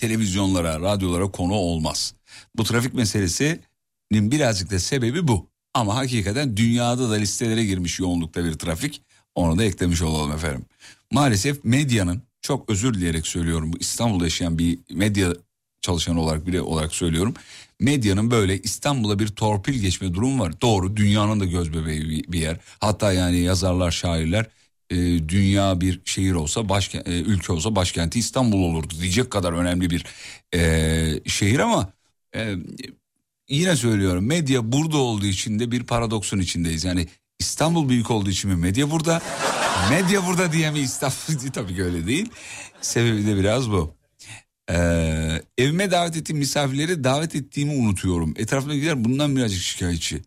televizyonlara, 0.00 0.80
radyolara 0.80 1.30
konu 1.30 1.54
olmaz. 1.54 2.14
Bu 2.56 2.64
trafik 2.64 2.94
meselesinin 2.94 3.60
birazcık 4.30 4.70
da 4.70 4.78
sebebi 4.78 5.28
bu. 5.28 5.46
Ama 5.74 5.96
hakikaten 5.96 6.56
dünyada 6.56 7.10
da 7.10 7.14
listelere 7.14 7.64
girmiş 7.64 7.98
yoğunlukta 7.98 8.44
bir 8.44 8.52
trafik. 8.52 9.02
Onu 9.34 9.58
da 9.58 9.64
eklemiş 9.64 10.02
olalım 10.02 10.32
efendim. 10.32 10.64
Maalesef 11.12 11.64
medyanın 11.64 12.22
çok 12.42 12.70
özür 12.70 12.94
dileyerek 12.94 13.26
söylüyorum. 13.26 13.72
Bu 13.72 13.78
İstanbul'da 13.78 14.24
yaşayan 14.24 14.58
bir 14.58 14.78
medya 14.92 15.34
çalışanı 15.82 16.20
olarak 16.20 16.46
biri 16.46 16.60
olarak 16.60 16.94
söylüyorum. 16.94 17.34
Medyanın 17.80 18.30
böyle 18.30 18.58
İstanbul'a 18.62 19.18
bir 19.18 19.28
torpil 19.28 19.80
geçme 19.80 20.14
durumu 20.14 20.42
var. 20.42 20.60
Doğru 20.60 20.96
dünyanın 20.96 21.40
da 21.40 21.44
göz 21.44 21.74
bebeği 21.74 22.24
bir 22.28 22.40
yer. 22.40 22.56
Hatta 22.78 23.12
yani 23.12 23.38
yazarlar, 23.38 23.90
şairler 23.90 24.46
e, 24.90 24.96
dünya 25.28 25.80
bir 25.80 26.00
şehir 26.04 26.32
olsa, 26.32 26.68
başkent, 26.68 27.08
ülke 27.08 27.52
olsa 27.52 27.76
başkenti 27.76 28.18
İstanbul 28.18 28.62
olurdu 28.62 28.94
diyecek 29.00 29.30
kadar 29.30 29.52
önemli 29.52 29.90
bir 29.90 30.04
e, 30.54 31.20
şehir 31.26 31.58
ama 31.58 31.92
e, 32.36 32.54
yine 33.48 33.76
söylüyorum 33.76 34.26
medya 34.26 34.72
burada 34.72 34.96
olduğu 34.96 35.26
için 35.26 35.58
de 35.58 35.70
bir 35.70 35.84
paradoksun 35.84 36.38
içindeyiz. 36.38 36.84
Yani 36.84 37.08
İstanbul 37.38 37.88
büyük 37.88 38.10
olduğu 38.10 38.30
için 38.30 38.50
mi 38.50 38.56
medya 38.56 38.90
burada? 38.90 39.22
medya 39.90 40.26
burada 40.26 40.52
diye 40.52 40.70
mi 40.70 40.78
İstanbul? 40.78 41.50
Tabii 41.52 41.74
ki 41.74 41.84
öyle 41.84 42.06
değil. 42.06 42.30
Sebebi 42.80 43.26
de 43.26 43.36
biraz 43.36 43.70
bu. 43.70 43.94
Ee, 44.70 45.42
evime 45.58 45.90
davet 45.90 46.16
ettiğim 46.16 46.38
misafirleri 46.38 47.04
davet 47.04 47.34
ettiğimi 47.34 47.72
unutuyorum. 47.72 48.34
Etrafımdakiler 48.36 49.04
bundan 49.04 49.36
birazcık 49.36 49.62
şikayetçi. 49.62 50.22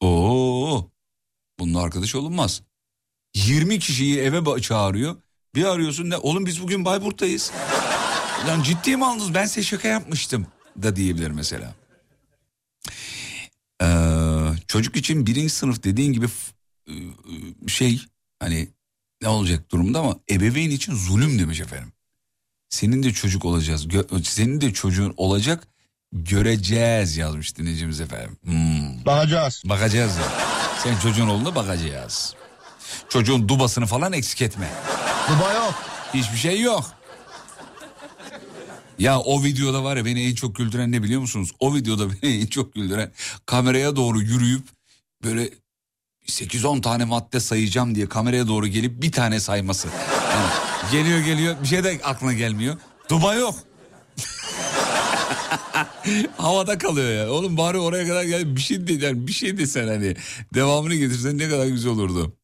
Oo, 0.00 0.90
bununla 1.58 1.82
arkadaş 1.82 2.14
olunmaz. 2.14 2.62
20 3.34 3.78
kişiyi 3.78 4.18
eve 4.18 4.60
çağırıyor. 4.60 5.16
Bir 5.54 5.64
arıyorsun 5.64 6.10
ne? 6.10 6.16
Oğlum 6.16 6.46
biz 6.46 6.62
bugün 6.62 6.84
Bayburt'tayız. 6.84 7.52
Lan 8.48 8.62
ciddi 8.62 8.96
mi 8.96 9.06
aldınız? 9.06 9.34
Ben 9.34 9.46
size 9.46 9.62
şaka 9.62 9.88
yapmıştım 9.88 10.46
da 10.82 10.96
diyebilir 10.96 11.30
mesela. 11.30 11.74
Ee, 13.82 13.86
çocuk 14.68 14.96
için 14.96 15.26
birinci 15.26 15.50
sınıf 15.50 15.84
dediğin 15.84 16.12
gibi 16.12 16.26
e, 16.88 16.92
şey 17.68 18.02
hani 18.40 18.68
ne 19.22 19.28
olacak 19.28 19.70
durumda 19.70 20.00
ama 20.00 20.16
ebeveyn 20.30 20.70
için 20.70 20.94
zulüm 20.94 21.38
demiş 21.38 21.60
efendim. 21.60 21.92
Senin 22.68 23.02
de 23.02 23.12
çocuk 23.12 23.44
olacağız. 23.44 23.86
gö- 23.86 24.24
senin 24.24 24.60
de 24.60 24.72
çocuğun 24.72 25.14
olacak. 25.16 25.68
Göreceğiz 26.12 27.16
yazmış 27.16 27.56
dinleyicimiz 27.56 28.00
efendim. 28.00 28.36
Hmm. 28.44 29.04
Bakacağız. 29.06 29.62
Bakacağız 29.64 30.16
ya. 30.16 30.32
Senin 30.82 30.98
çocuğun 30.98 31.28
olduğunda 31.28 31.54
bakacağız. 31.54 32.34
Çocuğun 33.08 33.48
dubasını 33.48 33.86
falan 33.86 34.12
eksik 34.12 34.42
etme. 34.42 34.68
Duba 35.28 35.52
yok. 35.52 35.74
Hiçbir 36.14 36.38
şey 36.38 36.60
yok. 36.60 36.84
Ya 38.98 39.20
o 39.20 39.42
videoda 39.42 39.84
var 39.84 39.96
ya 39.96 40.04
beni 40.04 40.22
en 40.22 40.34
çok 40.34 40.56
güldüren 40.56 40.92
ne 40.92 41.02
biliyor 41.02 41.20
musunuz? 41.20 41.50
O 41.60 41.74
videoda 41.74 42.10
beni 42.22 42.42
en 42.42 42.46
çok 42.46 42.74
güldüren 42.74 43.12
kameraya 43.46 43.96
doğru 43.96 44.20
yürüyüp 44.20 44.68
böyle 45.24 45.50
8-10 46.26 46.80
tane 46.80 47.04
madde 47.04 47.40
sayacağım 47.40 47.94
diye 47.94 48.08
kameraya 48.08 48.48
doğru 48.48 48.66
gelip 48.66 49.02
bir 49.02 49.12
tane 49.12 49.40
sayması. 49.40 49.88
Yani 50.32 50.46
geliyor 50.92 51.20
geliyor 51.20 51.56
bir 51.62 51.66
şey 51.66 51.84
de 51.84 52.00
aklına 52.04 52.32
gelmiyor. 52.32 52.76
Duba 53.08 53.34
yok. 53.34 53.54
Havada 56.36 56.78
kalıyor 56.78 57.10
ya. 57.10 57.32
Oğlum 57.32 57.56
bari 57.56 57.78
oraya 57.78 58.06
kadar 58.06 58.24
gel 58.24 58.56
bir 58.56 58.60
şey 58.60 58.86
de 58.86 59.06
yani 59.06 59.26
bir 59.26 59.32
şey 59.32 59.58
desen 59.58 59.88
hani 59.88 60.16
devamını 60.54 60.94
getirsen 60.94 61.38
ne 61.38 61.48
kadar 61.48 61.66
güzel 61.66 61.92
olurdu. 61.92 62.36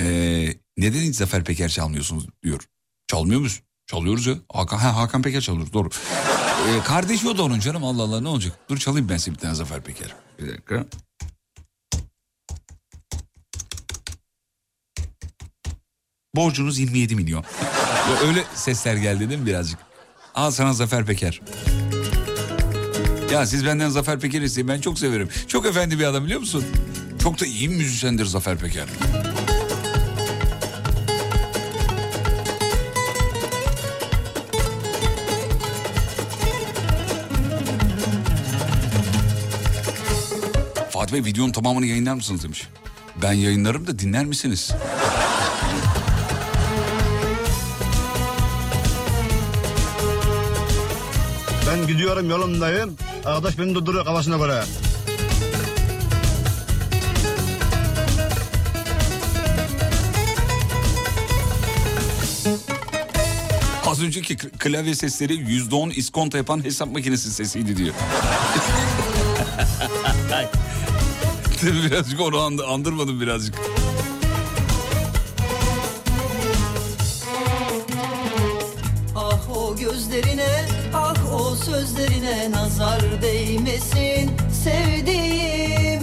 Ee, 0.00 0.54
neden 0.76 1.00
hiç 1.00 1.16
Zafer 1.16 1.44
Peker 1.44 1.68
çalmıyorsunuz 1.68 2.26
diyor. 2.42 2.60
Çalmıyor 3.06 3.40
musun? 3.40 3.64
Çalıyoruz 3.86 4.26
ya. 4.26 4.34
Hakan, 4.52 4.78
ha, 4.78 4.96
Hakan 4.96 5.22
Peker 5.22 5.40
çalıyoruz 5.40 5.72
doğru. 5.72 5.88
Ee, 6.68 6.82
kardeşi 6.84 7.28
o 7.28 7.38
da 7.38 7.42
onun 7.42 7.60
canım 7.60 7.84
Allah 7.84 8.02
Allah 8.02 8.20
ne 8.20 8.28
olacak? 8.28 8.58
Dur 8.68 8.78
çalayım 8.78 9.08
ben 9.08 9.16
size 9.16 9.30
bir 9.30 9.38
tane 9.40 9.54
Zafer 9.54 9.80
Peker. 9.80 10.14
Bir 10.38 10.48
dakika. 10.48 10.86
Borcunuz 16.36 16.78
27 16.78 17.16
milyon. 17.16 17.44
Öyle 18.26 18.44
sesler 18.54 18.96
geldi 18.96 19.28
değil 19.28 19.40
mi 19.40 19.46
birazcık? 19.46 19.78
Al 20.34 20.50
sana 20.50 20.72
Zafer 20.72 21.06
Peker. 21.06 21.40
Ya 23.32 23.46
siz 23.46 23.66
benden 23.66 23.88
Zafer 23.88 24.20
Peker 24.20 24.42
isteyin 24.42 24.68
ben 24.68 24.80
çok 24.80 24.98
severim. 24.98 25.28
Çok 25.48 25.66
efendi 25.66 25.98
bir 25.98 26.04
adam 26.04 26.24
biliyor 26.24 26.40
musun? 26.40 26.64
Çok 27.22 27.40
da 27.40 27.46
iyi 27.46 27.68
müzisyendir 27.68 28.24
Zafer 28.24 28.58
Peker. 28.58 28.88
Bey 41.12 41.24
videonun 41.24 41.52
tamamını 41.52 41.86
yayınlar 41.86 42.14
mısınız 42.14 42.44
demiş. 42.44 42.68
Ben 43.22 43.32
yayınlarım 43.32 43.86
da 43.86 43.98
dinler 43.98 44.24
misiniz? 44.24 44.70
Ben 51.70 51.86
gidiyorum 51.86 52.30
yolumdayım. 52.30 52.96
Arkadaş 53.24 53.58
beni 53.58 53.74
durduruyor 53.74 54.04
kafasına 54.04 54.36
göre. 54.36 54.64
Az 63.86 64.02
önceki 64.02 64.36
klavye 64.36 64.94
sesleri 64.94 65.34
%10 65.34 65.92
iskonto 65.92 66.36
yapan 66.36 66.64
hesap 66.64 66.92
makinesi 66.92 67.30
sesiydi 67.30 67.76
diyor. 67.76 67.94
Tabii 71.64 71.84
birazcık 71.90 72.20
onu 72.20 72.40
and- 72.40 72.58
andırmadım 72.58 73.20
birazcık. 73.20 73.54
Ah 79.16 79.56
o 79.56 79.76
gözlerine, 79.76 80.68
ah 80.94 81.34
o 81.34 81.54
sözlerine 81.56 82.50
nazar 82.50 83.00
değmesin 83.22 84.30
sevdiğim. 84.64 86.02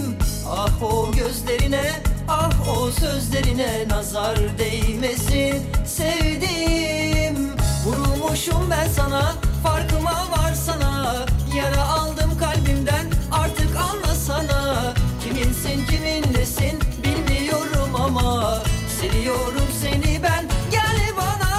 Ah 0.50 0.82
o 0.82 1.12
gözlerine, 1.12 1.92
ah 2.28 2.68
o 2.78 2.90
sözlerine 2.90 3.84
nazar 3.88 4.38
değmesin 4.58 5.62
sevdiğim. 5.86 7.48
Vurulmuşum 7.84 8.70
ben 8.70 8.88
sana, 8.88 9.32
farkıma 9.62 10.10
var 10.10 10.54
sana. 10.66 11.26
Yara 11.56 11.88
aldım 11.88 12.38
kalbimden, 12.40 13.06
artık 13.32 13.76
anlasana. 13.76 14.61
Seviyorum 19.02 19.68
seni 19.82 20.22
ben. 20.22 20.44
Gel 20.70 21.16
bana. 21.16 21.52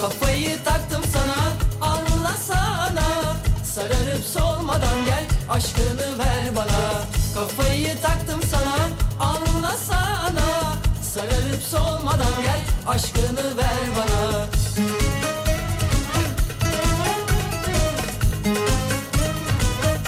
Kafayı 0.00 0.64
taktım 0.64 1.02
sana 1.12 1.36
anlasana 1.80 3.36
Sararıp 3.64 4.24
solmadan 4.24 5.04
gel 5.06 5.24
aşkını 5.50 6.18
ver 6.18 6.56
bana 6.56 7.02
Kafayı 7.34 8.00
taktım 8.02 8.40
sana 8.50 8.88
anlasana 9.20 10.76
Sararıp 11.02 11.62
solmadan 11.70 12.42
gel 12.42 12.60
aşkını 12.86 13.56
ver 13.56 13.80
bana 13.96 14.46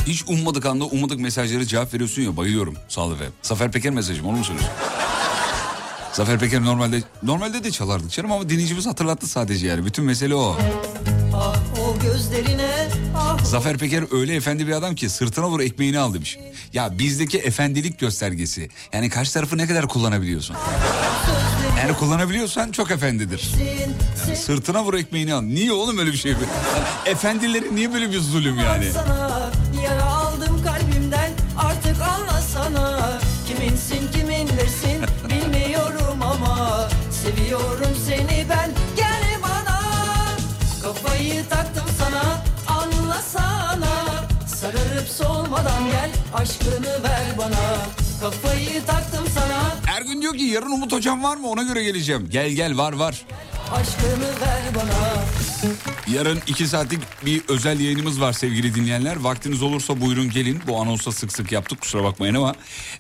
Hiç 0.07 0.24
ummadık 0.28 0.66
anda 0.66 0.84
ummadık 0.84 1.20
mesajlara 1.20 1.64
cevap 1.64 1.95
veriyorsun 1.95 2.22
ya 2.22 2.37
bayılıyorum. 2.37 2.74
Sağ 2.89 3.01
ol 3.01 3.12
efendim. 3.12 3.32
Zafer 3.43 3.72
Peker 3.72 3.93
mesajım 3.93 4.26
onu 4.26 4.37
mu 4.37 4.45
söylüyorsun? 4.45 4.74
Zafer 6.16 6.38
Peker 6.38 6.64
normalde 6.64 7.02
normalde 7.22 7.64
de 7.64 7.70
çalardık 7.70 8.10
canım 8.10 8.32
ama 8.32 8.48
dinleyicimiz 8.48 8.86
hatırlattı 8.86 9.26
sadece 9.26 9.66
yani. 9.66 9.86
Bütün 9.86 10.04
mesele 10.04 10.34
o. 10.34 10.56
Ah 11.34 11.56
o 11.80 11.98
gözlerine 11.98 12.88
ah 13.16 13.44
Zafer 13.44 13.78
Peker 13.78 14.04
öyle 14.12 14.34
efendi 14.34 14.66
bir 14.66 14.72
adam 14.72 14.94
ki 14.94 15.08
sırtına 15.08 15.48
vur 15.48 15.60
ekmeğini 15.60 15.98
al 15.98 16.14
demiş. 16.14 16.38
Ya 16.72 16.98
bizdeki 16.98 17.38
efendilik 17.38 17.98
göstergesi. 17.98 18.68
Yani 18.92 19.10
karşı 19.10 19.32
tarafı 19.32 19.58
ne 19.58 19.66
kadar 19.66 19.88
kullanabiliyorsun? 19.88 20.56
Yani 21.78 21.96
kullanabiliyorsan 21.96 22.72
çok 22.72 22.90
efendidir. 22.90 23.50
Yani 24.26 24.36
sırtına 24.36 24.84
vur 24.84 24.94
ekmeğini 24.94 25.34
al. 25.34 25.42
Niye 25.42 25.72
oğlum 25.72 25.98
öyle 25.98 26.12
bir 26.12 26.18
şey? 26.18 26.32
Yani 26.32 26.44
efendilerin 27.06 27.76
niye 27.76 27.92
böyle 27.94 28.10
bir 28.12 28.20
zulüm 28.20 28.58
yani? 28.58 28.92
sana 28.92 29.50
Seviyorum 37.47 37.97
seni 38.07 38.47
ben. 38.51 38.70
Gel 38.97 39.42
bana. 39.42 39.80
Kafayı 40.82 41.49
taktım 41.49 41.84
sana. 41.99 42.44
Anlasana 42.66 43.94
Sararıp 44.47 45.09
solmadan 45.09 45.84
gel. 45.86 46.11
Aşkını 46.34 47.03
ver 47.05 47.22
bana. 47.38 47.76
Kafayı 48.20 48.84
taktım 48.86 49.24
sana. 49.34 49.76
Ergün 49.97 50.22
diyor 50.22 50.34
ki 50.34 50.42
yarın 50.42 50.70
Umut 50.70 50.92
hocam 50.92 51.22
var 51.22 51.36
mı? 51.36 51.49
Ona 51.49 51.62
göre 51.62 51.84
geleceğim. 51.84 52.28
Gel 52.30 52.51
gel 52.51 52.78
var 52.78 52.92
var. 52.92 53.26
aşkını 53.72 54.40
ver 54.40 54.62
bana. 54.74 55.22
Yarın 56.16 56.38
iki 56.47 56.66
saatlik 56.66 57.01
bir 57.26 57.42
özel 57.49 57.80
yayınımız 57.80 58.20
var 58.20 58.32
sevgili 58.32 58.74
dinleyenler. 58.74 59.16
Vaktiniz 59.16 59.62
olursa 59.62 60.01
buyurun 60.01 60.30
gelin. 60.30 60.61
Bu 60.66 60.80
anonsa 60.80 61.12
sık 61.12 61.32
sık 61.32 61.53
yaptık 61.53 61.80
kusura 61.80 62.05
bakmayın 62.05 62.34
ama 62.34 62.55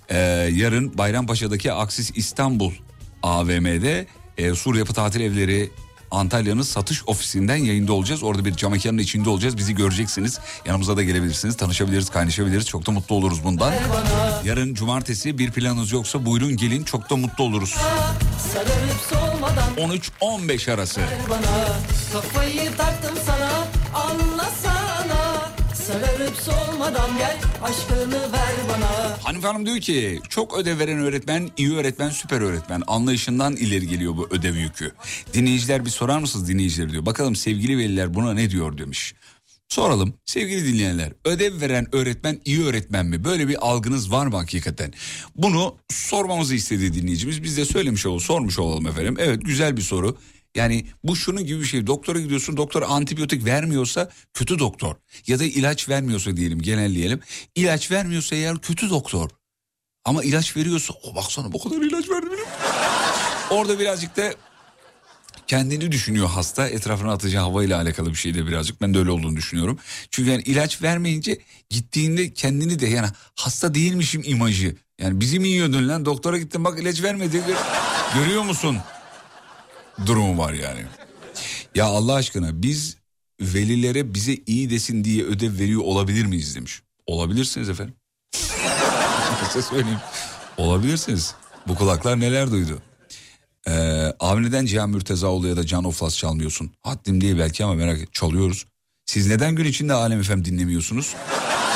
e, 0.08 0.18
yarın 0.52 0.98
Bayrampaşa'daki 0.98 1.72
Aksis 1.72 2.10
İstanbul 2.14 2.72
AVM'de 3.22 4.06
e, 4.38 4.54
Sur 4.54 4.74
Yapı 4.74 4.92
Tatil 4.92 5.20
Evleri 5.20 5.70
Antalya'nın 6.10 6.62
satış 6.62 7.02
ofisinden 7.08 7.56
yayında 7.56 7.92
olacağız. 7.92 8.22
Orada 8.22 8.44
bir 8.44 8.54
cam 8.54 8.72
mekanın 8.72 8.98
içinde 8.98 9.30
olacağız. 9.30 9.56
Bizi 9.56 9.74
göreceksiniz. 9.74 10.38
Yanımıza 10.66 10.96
da 10.96 11.02
gelebilirsiniz. 11.02 11.56
Tanışabiliriz, 11.56 12.10
kaynaşabiliriz. 12.10 12.66
Çok 12.66 12.86
da 12.86 12.92
mutlu 12.92 13.14
oluruz 13.14 13.44
bundan. 13.44 13.72
Yarın 14.44 14.74
cumartesi 14.74 15.38
bir 15.38 15.50
planınız 15.50 15.92
yoksa 15.92 16.26
buyurun 16.26 16.56
gelin. 16.56 16.84
Çok 16.84 17.10
da 17.10 17.16
mutlu 17.16 17.44
oluruz. 17.44 17.76
Sararıp 18.52 19.00
solmadan 19.10 19.98
13-15 20.20 20.72
arası. 20.72 21.00
Kafayı 22.12 22.76
taktım 22.76 23.14
sana 23.26 23.50
anlasana 23.94 24.25
Sararıp 25.86 26.36
solmadan 26.36 27.18
gel 27.18 27.36
aşkını 27.62 28.32
ver 28.32 28.54
bana 28.68 29.18
Hanife 29.22 29.46
Hanım 29.46 29.66
diyor 29.66 29.78
ki 29.78 30.20
çok 30.28 30.58
ödev 30.58 30.78
veren 30.78 30.98
öğretmen 30.98 31.50
iyi 31.56 31.74
öğretmen 31.74 32.10
süper 32.10 32.40
öğretmen 32.40 32.82
anlayışından 32.86 33.56
ileri 33.56 33.88
geliyor 33.88 34.16
bu 34.16 34.28
ödev 34.30 34.54
yükü. 34.54 34.92
Dinleyiciler 35.32 35.84
bir 35.84 35.90
sorar 35.90 36.18
mısınız 36.18 36.48
dinleyiciler 36.48 36.92
diyor. 36.92 37.06
Bakalım 37.06 37.36
sevgili 37.36 37.78
veliler 37.78 38.14
buna 38.14 38.34
ne 38.34 38.50
diyor 38.50 38.78
demiş. 38.78 39.14
Soralım 39.68 40.14
sevgili 40.24 40.72
dinleyenler 40.72 41.12
ödev 41.24 41.60
veren 41.60 41.94
öğretmen 41.94 42.40
iyi 42.44 42.64
öğretmen 42.64 43.06
mi? 43.06 43.24
Böyle 43.24 43.48
bir 43.48 43.66
algınız 43.66 44.12
var 44.12 44.26
mı 44.26 44.36
hakikaten? 44.36 44.92
Bunu 45.36 45.76
sormamızı 45.90 46.54
istediği 46.54 46.94
dinleyicimiz 46.94 47.42
biz 47.42 47.56
de 47.56 47.64
söylemiş 47.64 48.06
olalım 48.06 48.20
sormuş 48.20 48.58
olalım 48.58 48.86
efendim. 48.86 49.16
Evet 49.18 49.40
güzel 49.44 49.76
bir 49.76 49.82
soru. 49.82 50.18
Yani 50.56 50.86
bu 51.04 51.16
şunun 51.16 51.46
gibi 51.46 51.60
bir 51.60 51.66
şey. 51.66 51.86
Doktora 51.86 52.20
gidiyorsun 52.20 52.56
doktor 52.56 52.82
antibiyotik 52.82 53.44
vermiyorsa 53.44 54.10
kötü 54.34 54.58
doktor. 54.58 54.94
Ya 55.26 55.38
da 55.38 55.44
ilaç 55.44 55.88
vermiyorsa 55.88 56.36
diyelim 56.36 56.62
genelleyelim. 56.62 57.20
İlaç 57.54 57.90
vermiyorsa 57.90 58.36
eğer 58.36 58.58
kötü 58.58 58.90
doktor. 58.90 59.30
Ama 60.04 60.24
ilaç 60.24 60.56
veriyorsa 60.56 60.94
o 61.02 61.14
baksana 61.14 61.52
bu 61.52 61.62
kadar 61.62 61.82
ilaç 61.82 62.10
verdi 62.10 62.26
benim. 62.32 62.44
Orada 63.50 63.78
birazcık 63.78 64.16
da 64.16 64.34
kendini 65.46 65.92
düşünüyor 65.92 66.28
hasta. 66.28 66.68
Etrafına 66.68 67.12
atacağı 67.12 67.42
havayla 67.42 67.80
alakalı 67.80 68.10
bir 68.10 68.14
şey 68.14 68.34
de 68.34 68.46
birazcık. 68.46 68.80
Ben 68.80 68.94
de 68.94 68.98
öyle 68.98 69.10
olduğunu 69.10 69.36
düşünüyorum. 69.36 69.78
Çünkü 70.10 70.30
yani 70.30 70.42
ilaç 70.42 70.82
vermeyince 70.82 71.38
gittiğinde 71.70 72.32
kendini 72.32 72.78
de 72.78 72.86
yani 72.86 73.08
hasta 73.34 73.74
değilmişim 73.74 74.22
imajı. 74.24 74.76
Yani 74.98 75.20
bizi 75.20 75.38
mi 75.38 75.48
yiyordun 75.48 75.88
lan 75.88 76.04
doktora 76.04 76.38
gittim 76.38 76.64
bak 76.64 76.80
ilaç 76.80 77.02
vermedi. 77.02 77.42
Görüyor 78.14 78.42
musun? 78.42 78.76
Durumu 80.06 80.38
var 80.38 80.52
yani. 80.52 80.80
Ya 81.74 81.84
Allah 81.84 82.14
aşkına 82.14 82.62
biz 82.62 82.96
velilere 83.40 84.14
bize 84.14 84.36
iyi 84.46 84.70
desin 84.70 85.04
diye 85.04 85.24
ödev 85.24 85.58
veriyor 85.58 85.82
olabilir 85.84 86.24
miyiz 86.24 86.56
demiş. 86.56 86.82
Olabilirsiniz 87.06 87.68
efendim. 87.68 87.94
Size 89.46 89.62
söyleyeyim. 89.62 90.00
Olabilirsiniz. 90.56 91.34
Bu 91.68 91.74
kulaklar 91.74 92.20
neler 92.20 92.50
duydu. 92.50 92.82
Ee, 93.68 94.12
abi 94.20 94.42
neden 94.42 94.66
Cihan 94.66 94.90
Mürtezaoğlu 94.90 95.48
ya 95.48 95.56
da 95.56 95.66
Can 95.66 95.84
Oflas 95.84 96.16
çalmıyorsun? 96.16 96.70
Haddim 96.82 97.20
değil 97.20 97.38
belki 97.38 97.64
ama 97.64 97.74
merak 97.74 98.00
et. 98.00 98.12
Çalıyoruz. 98.12 98.66
Siz 99.06 99.26
neden 99.26 99.54
gün 99.54 99.64
içinde 99.64 99.92
Alem 99.94 100.22
FM 100.22 100.44
dinlemiyorsunuz? 100.44 101.14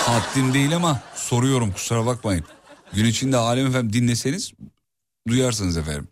Haddim 0.07 0.55
değil 0.55 0.77
ama 0.77 1.03
soruyorum 1.15 1.73
kusura 1.73 2.07
bakmayın. 2.07 2.45
Gün 2.93 3.05
içinde 3.05 3.37
Alem 3.37 3.73
FM 3.73 3.93
dinleseniz 3.93 4.53
duyarsınız 5.29 5.77
efendim. 5.77 6.09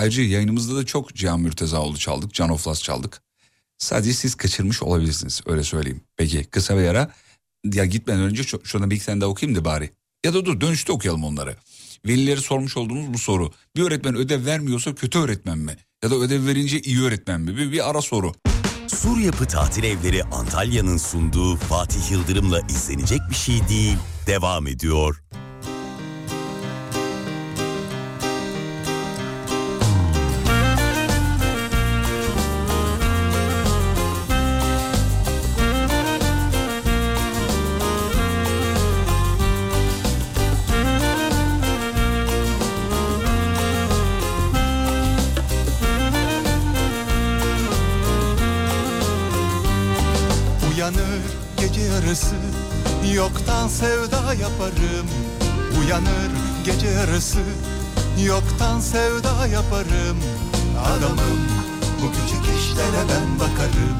Ayrıca 0.00 0.22
yayınımızda 0.22 0.76
da 0.76 0.86
çok 0.86 1.14
Cihan 1.14 1.40
Mürtezaoğlu 1.40 1.98
çaldık. 1.98 2.34
Can 2.34 2.50
Oflas 2.50 2.82
çaldık. 2.82 3.22
Sadece 3.78 4.12
siz 4.12 4.34
kaçırmış 4.34 4.82
olabilirsiniz 4.82 5.40
öyle 5.46 5.62
söyleyeyim. 5.62 6.00
Peki 6.16 6.44
kısa 6.44 6.78
bir 6.78 6.84
ara. 6.84 7.12
Ya 7.64 7.84
gitmeden 7.84 8.20
önce 8.20 8.42
şu- 8.42 8.60
şuradan 8.64 8.90
bir 8.90 8.96
iki 8.96 9.06
tane 9.06 9.20
daha 9.20 9.30
okuyayım 9.30 9.58
da 9.60 9.64
bari. 9.64 9.90
Ya 10.24 10.34
da 10.34 10.44
dur 10.44 10.60
dönüşte 10.60 10.92
okuyalım 10.92 11.24
onları. 11.24 11.56
Velileri 12.06 12.40
sormuş 12.40 12.76
olduğumuz 12.76 13.14
bu 13.14 13.18
soru. 13.18 13.52
Bir 13.76 13.82
öğretmen 13.82 14.14
ödev 14.16 14.46
vermiyorsa 14.46 14.94
kötü 14.94 15.18
öğretmen 15.18 15.58
mi? 15.58 15.76
Ya 16.04 16.10
da 16.10 16.14
ödev 16.14 16.46
verince 16.46 16.80
iyi 16.80 17.02
öğretmen 17.02 17.40
mi? 17.40 17.56
Bir, 17.56 17.72
bir 17.72 17.90
ara 17.90 18.02
soru. 18.02 18.32
Sur 18.88 19.18
Yapı 19.18 19.46
Tatil 19.46 19.84
Evleri 19.84 20.24
Antalya'nın 20.24 20.96
sunduğu 20.96 21.56
Fatih 21.56 22.10
Yıldırım'la 22.10 22.60
izlenecek 22.60 23.20
bir 23.30 23.34
şey 23.36 23.68
değil. 23.68 23.96
Devam 24.26 24.66
ediyor. 24.66 25.22
Yoktan 53.60 53.86
sevda 53.86 54.34
yaparım 54.34 55.06
Uyanır 55.80 56.32
gece 56.64 56.86
yarısı. 56.86 57.38
Yoktan 58.24 58.80
sevda 58.80 59.46
yaparım 59.46 60.18
Adamım. 60.84 61.40
Bu 62.02 62.12
küçük 62.12 62.58
işlere 62.58 63.02
ben 63.08 63.38
bakarım 63.38 63.96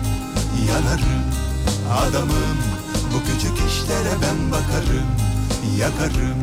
Yanarım. 0.68 1.24
Adamım 1.92 2.58
bu 3.14 3.18
küçük 3.26 3.58
işlere 3.68 4.14
ben 4.22 4.50
bakarım 4.50 5.06
Yakarım. 5.78 6.42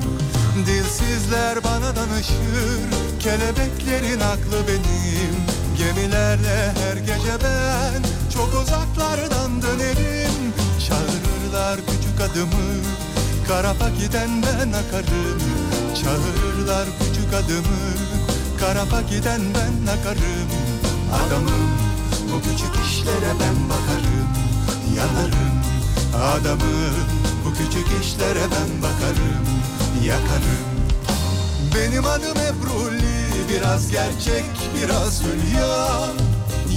Dilsizler 0.68 1.64
bana 1.64 1.96
danışır 1.96 2.90
Kelebeklerin 3.20 4.20
aklı 4.20 4.68
benim. 4.68 5.36
Gemilerle 5.78 6.74
her 6.80 6.98
gece 6.98 7.34
ben 7.44 8.04
Çok 8.34 8.62
uzaklardan 8.62 9.62
dönerim. 9.62 10.54
Çağırırlar 10.88 11.80
küçük 11.80 12.32
adımı 12.32 13.07
Karapa 13.48 13.90
giden 13.90 14.30
ben 14.44 14.72
akarım 14.72 15.40
Çağırırlar 15.96 16.88
küçük 17.00 17.34
adımı 17.34 17.94
Karapa 18.60 19.02
giden 19.02 19.42
ben 19.42 19.92
akarım 19.92 20.50
Adamım. 21.14 21.70
Bu 22.34 22.42
küçük 22.42 22.86
işlere 22.86 23.32
ben 23.40 23.70
bakarım 23.70 24.30
Yanarım. 24.98 25.58
Adamım 26.16 26.96
Bu 27.46 27.54
küçük 27.54 27.88
işlere 28.02 28.44
ben 28.52 28.82
bakarım 28.82 29.46
Yakarım. 30.06 30.68
Benim 31.76 32.06
adım 32.06 32.38
Ebruli 32.38 33.18
Biraz 33.50 33.92
gerçek 33.92 34.46
biraz 34.76 35.22
hülya. 35.24 35.88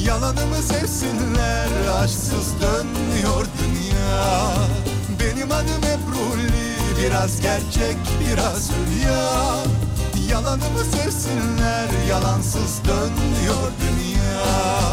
Yalanımı 0.05 0.63
sevsinler 0.63 1.69
Aşksız 2.03 2.55
dönüyor 2.61 3.47
dünya 3.63 4.55
Benim 5.41 5.53
adım 5.53 5.85
Ebruli 5.85 6.51
Biraz 7.03 7.41
gerçek 7.41 7.97
biraz 8.21 8.71
hülya. 8.71 9.31
Yalanımı 10.29 10.85
sevsinler 10.85 11.89
Yalansız 12.09 12.81
dönüyor 12.85 13.73
dünya 13.81 14.90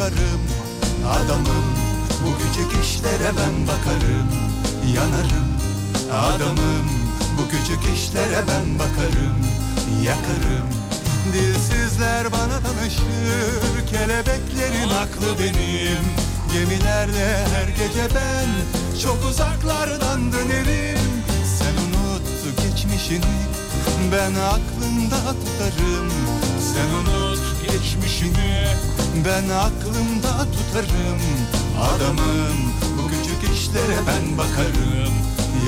çıkarım 0.00 0.40
Adamım 1.08 1.64
bu 2.24 2.38
küçük 2.38 2.84
işlere 2.84 3.32
ben 3.36 3.66
bakarım. 3.68 4.28
Yanarım. 4.94 5.50
Adamım 6.12 6.86
bu 7.38 7.48
küçük 7.48 7.96
işlere 7.96 8.44
ben 8.48 8.78
bakarım. 8.78 9.36
Yakarım. 10.04 10.68
Dilsizler 11.32 12.32
bana 12.32 12.64
danışır 12.64 13.86
Kelebeklerin 13.90 14.88
aklı 14.88 15.38
benim. 15.38 16.04
Gemilerle 16.52 17.46
her 17.54 17.68
gece 17.68 18.14
ben 18.14 18.48
Çok 19.02 19.24
uzaklardan 19.30 20.32
dönerim. 20.32 20.98
Sen 21.58 21.74
unut 21.84 22.58
geçmişini 22.62 23.24
Ben 24.12 24.34
aklımda 24.34 25.16
tutarım. 25.16 26.10
Sen 26.74 26.88
unut 26.94 27.40
geçmişini 27.70 28.99
Ben 29.14 29.48
aklımda 29.48 30.46
tutarım 30.52 31.20
Adamım. 31.80 32.72
Bu 32.98 33.08
küçük 33.08 33.56
işlere 33.56 33.98
ben 34.06 34.38
bakarım 34.38 35.14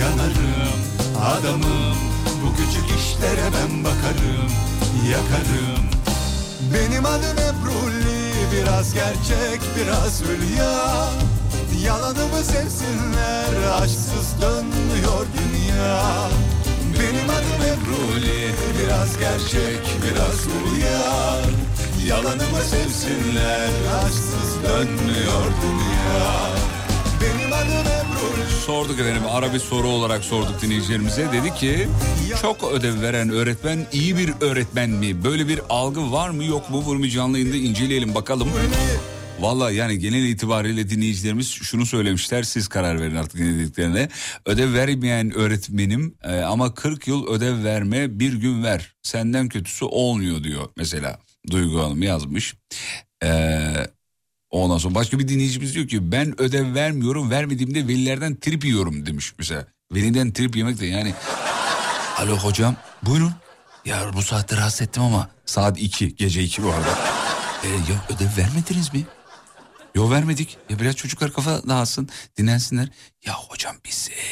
Yanarım 0.00 0.80
Adamım. 1.24 1.96
Bu 2.44 2.56
küçük 2.56 2.98
işlere 2.98 3.44
ben 3.44 3.84
bakarım 3.84 4.50
Yakarım. 5.10 5.84
Benim 6.74 7.06
adım 7.06 7.38
Ebruli 7.38 8.32
Biraz 8.52 8.94
gerçek 8.94 9.60
biraz 9.76 10.22
hülya. 10.22 11.08
Yalanımı 11.84 12.44
sevsinler 12.44 13.80
Aşksız 13.82 14.42
dönüyor 14.42 15.26
dünya. 15.38 16.28
Benim 17.00 17.30
adım 17.30 17.62
Ebruli 17.72 18.50
Biraz 18.78 19.18
gerçek 19.18 19.80
biraz 20.02 20.46
hülya 20.46 21.61
Yalanımı 22.08 22.62
sevsinler 22.62 23.70
Aşksız 24.04 24.62
dönüyor 24.62 25.44
dünya 25.62 26.50
Benim 27.20 27.52
adım 27.52 27.92
Ebruli 27.92 28.50
Sorduk 28.66 29.00
efendim 29.00 29.22
ara 29.30 29.54
bir 29.54 29.58
soru 29.58 29.88
olarak 29.88 30.24
sorduk 30.24 30.62
dinleyicilerimize. 30.62 31.28
Dedi 31.32 31.54
ki 31.54 31.88
çok 32.42 32.72
ödev 32.72 33.02
veren 33.02 33.30
öğretmen 33.30 33.86
iyi 33.92 34.16
bir 34.16 34.32
öğretmen 34.40 34.90
mi? 34.90 35.24
Böyle 35.24 35.48
bir 35.48 35.60
algı 35.68 36.12
var 36.12 36.30
mı 36.30 36.44
yok 36.44 36.70
mu? 36.70 36.82
Bunu 36.86 37.02
bir 37.02 37.10
canlı 37.10 37.38
yayında 37.38 37.56
inceleyelim 37.56 38.14
bakalım. 38.14 38.48
Valla 39.40 39.70
yani 39.70 39.98
genel 39.98 40.24
itibariyle 40.24 40.90
dinleyicilerimiz 40.90 41.48
şunu 41.48 41.86
söylemişler 41.86 42.42
siz 42.42 42.68
karar 42.68 43.00
verin 43.00 43.16
artık 43.16 43.40
ne 43.40 43.58
dediklerine. 43.58 44.08
Ödev 44.46 44.74
vermeyen 44.74 45.34
öğretmenim 45.34 46.14
e, 46.22 46.40
ama 46.40 46.74
40 46.74 47.08
yıl 47.08 47.26
ödev 47.26 47.64
verme 47.64 48.20
bir 48.20 48.32
gün 48.32 48.64
ver. 48.64 48.94
Senden 49.02 49.48
kötüsü 49.48 49.84
olmuyor 49.84 50.44
diyor 50.44 50.68
mesela. 50.76 51.18
Duygu 51.50 51.80
Hanım 51.82 52.02
yazmış. 52.02 52.54
Eee 53.22 53.86
Ondan 54.52 54.78
sonra 54.78 54.94
başka 54.94 55.18
bir 55.18 55.28
dinleyicimiz 55.28 55.74
diyor 55.74 55.88
ki 55.88 56.12
ben 56.12 56.40
ödev 56.40 56.74
vermiyorum 56.74 57.30
vermediğimde 57.30 57.88
velilerden 57.88 58.36
trip 58.36 58.64
yiyorum 58.64 59.06
demiş 59.06 59.34
mesela. 59.38 59.66
Veliden 59.92 60.32
trip 60.32 60.56
yemek 60.56 60.80
de 60.80 60.86
yani. 60.86 61.14
Alo 62.18 62.36
hocam 62.38 62.76
buyurun. 63.02 63.32
Ya 63.84 64.10
bu 64.12 64.22
saatte 64.22 64.56
rahatsız 64.56 64.82
ettim 64.82 65.02
ama 65.02 65.30
saat 65.46 65.80
2 65.80 66.16
gece 66.16 66.42
2 66.42 66.62
bu 66.62 66.72
arada. 66.72 66.98
E, 67.64 67.68
ya 67.68 68.16
ödev 68.16 68.36
vermediniz 68.38 68.94
mi? 68.94 69.06
Yok 69.94 70.10
vermedik. 70.10 70.58
Ya 70.70 70.78
biraz 70.78 70.96
çocuklar 70.96 71.32
kafa 71.32 71.68
dağılsın 71.68 72.08
dinlensinler. 72.38 72.88
Ya 73.26 73.34
hocam 73.34 73.76
biz 73.84 74.10
e, 74.10 74.22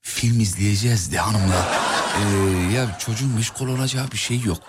film 0.00 0.40
izleyeceğiz 0.40 1.12
de 1.12 1.18
hanımla. 1.18 1.68
E, 2.18 2.22
ya 2.74 2.98
çocuğun 2.98 3.30
meşgul 3.30 3.68
olacağı 3.68 4.10
bir 4.10 4.16
şey 4.16 4.40
yok. 4.40 4.62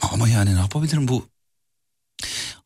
Ama 0.00 0.28
yani 0.28 0.54
ne 0.54 0.60
yapabilirim 0.60 1.08
bu 1.08 1.30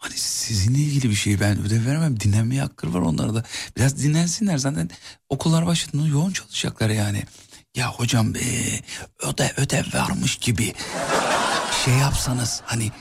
Hani 0.05 0.19
sizinle 0.19 0.79
ilgili 0.79 1.11
bir 1.11 1.15
şey 1.15 1.41
ben 1.41 1.59
ödev 1.59 1.87
vermem 1.87 2.21
dinlenmeye 2.21 2.61
hakları 2.61 2.95
var 2.95 3.01
onlarda. 3.01 3.45
Biraz 3.77 4.03
dinlensinler 4.03 4.59
zaten 4.59 4.91
okullar 5.29 5.67
başladığında 5.67 6.09
yoğun 6.09 6.33
çalışacaklar 6.33 6.91
yani. 6.91 7.23
Ya 7.75 7.93
hocam 7.93 8.37
ee, 8.37 8.81
ödev, 9.23 9.49
ödev 9.57 9.85
varmış 9.95 10.37
gibi 10.37 10.75
şey 11.85 11.95
yapsanız 11.95 12.63
hani 12.65 12.93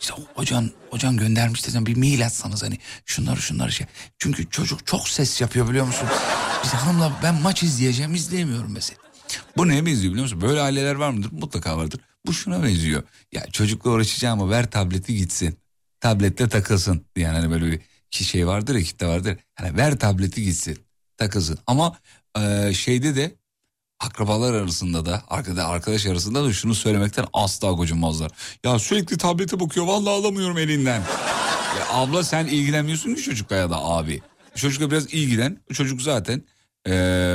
işte 0.00 0.14
hocan 0.34 0.70
hocan 0.90 1.16
göndermiş 1.16 1.66
desem 1.66 1.86
bir 1.86 1.96
mail 1.96 2.26
atsanız 2.26 2.62
hani 2.62 2.78
şunları 3.04 3.42
şunları 3.42 3.72
şey. 3.72 3.86
Çünkü 4.18 4.50
çocuk 4.50 4.86
çok 4.86 5.08
ses 5.08 5.40
yapıyor 5.40 5.68
biliyor 5.68 5.86
musun? 5.86 6.08
Biz 6.64 6.70
hanımla 6.74 7.12
ben 7.22 7.34
maç 7.34 7.62
izleyeceğim 7.62 8.14
izleyemiyorum 8.14 8.72
mesela. 8.72 9.00
Bu 9.56 9.68
neye 9.68 9.86
benziyor 9.86 10.12
biliyor 10.12 10.24
musun? 10.24 10.40
Böyle 10.40 10.60
aileler 10.60 10.94
var 10.94 11.10
mıdır? 11.10 11.32
Mutlaka 11.32 11.76
vardır. 11.76 12.00
Bu 12.26 12.32
şuna 12.32 12.62
benziyor. 12.62 13.02
Ya 13.32 13.46
çocukla 13.52 13.90
uğraşacağım 13.90 14.40
ama 14.40 14.50
ver 14.50 14.70
tableti 14.70 15.14
gitsin. 15.16 15.58
Tablette 16.00 16.48
takılsın. 16.48 17.06
Yani 17.16 17.38
hani 17.38 17.50
böyle 17.50 17.72
bir 17.72 17.80
ki 18.10 18.24
şey 18.24 18.46
vardır 18.46 18.74
ya 18.74 18.82
kitle 18.82 19.06
vardır. 19.06 19.38
Hani 19.54 19.76
ver 19.76 19.98
tableti 19.98 20.42
gitsin. 20.44 20.78
Takılsın. 21.16 21.58
Ama 21.66 21.98
e, 22.40 22.74
şeyde 22.74 23.16
de 23.16 23.36
akrabalar 24.00 24.54
arasında 24.54 25.06
da 25.06 25.22
arkada 25.28 25.66
arkadaş 25.66 26.06
arasında 26.06 26.44
da 26.44 26.52
şunu 26.52 26.74
söylemekten 26.74 27.26
asla 27.32 27.72
gocunmazlar. 27.72 28.30
Ya 28.64 28.78
sürekli 28.78 29.18
tablete 29.18 29.60
bakıyor 29.60 29.86
vallahi 29.86 30.14
alamıyorum 30.14 30.58
elinden. 30.58 31.00
ya 31.78 31.88
abla 31.90 32.24
sen 32.24 32.46
ilgilenmiyorsun 32.46 33.14
ki 33.14 33.22
çocukla 33.22 33.56
ya 33.56 33.70
da 33.70 33.84
abi. 33.84 34.22
Çocukla 34.54 34.90
biraz 34.90 35.14
ilgilen. 35.14 35.60
Çocuk 35.72 36.02
zaten 36.02 36.42
e, 36.88 36.92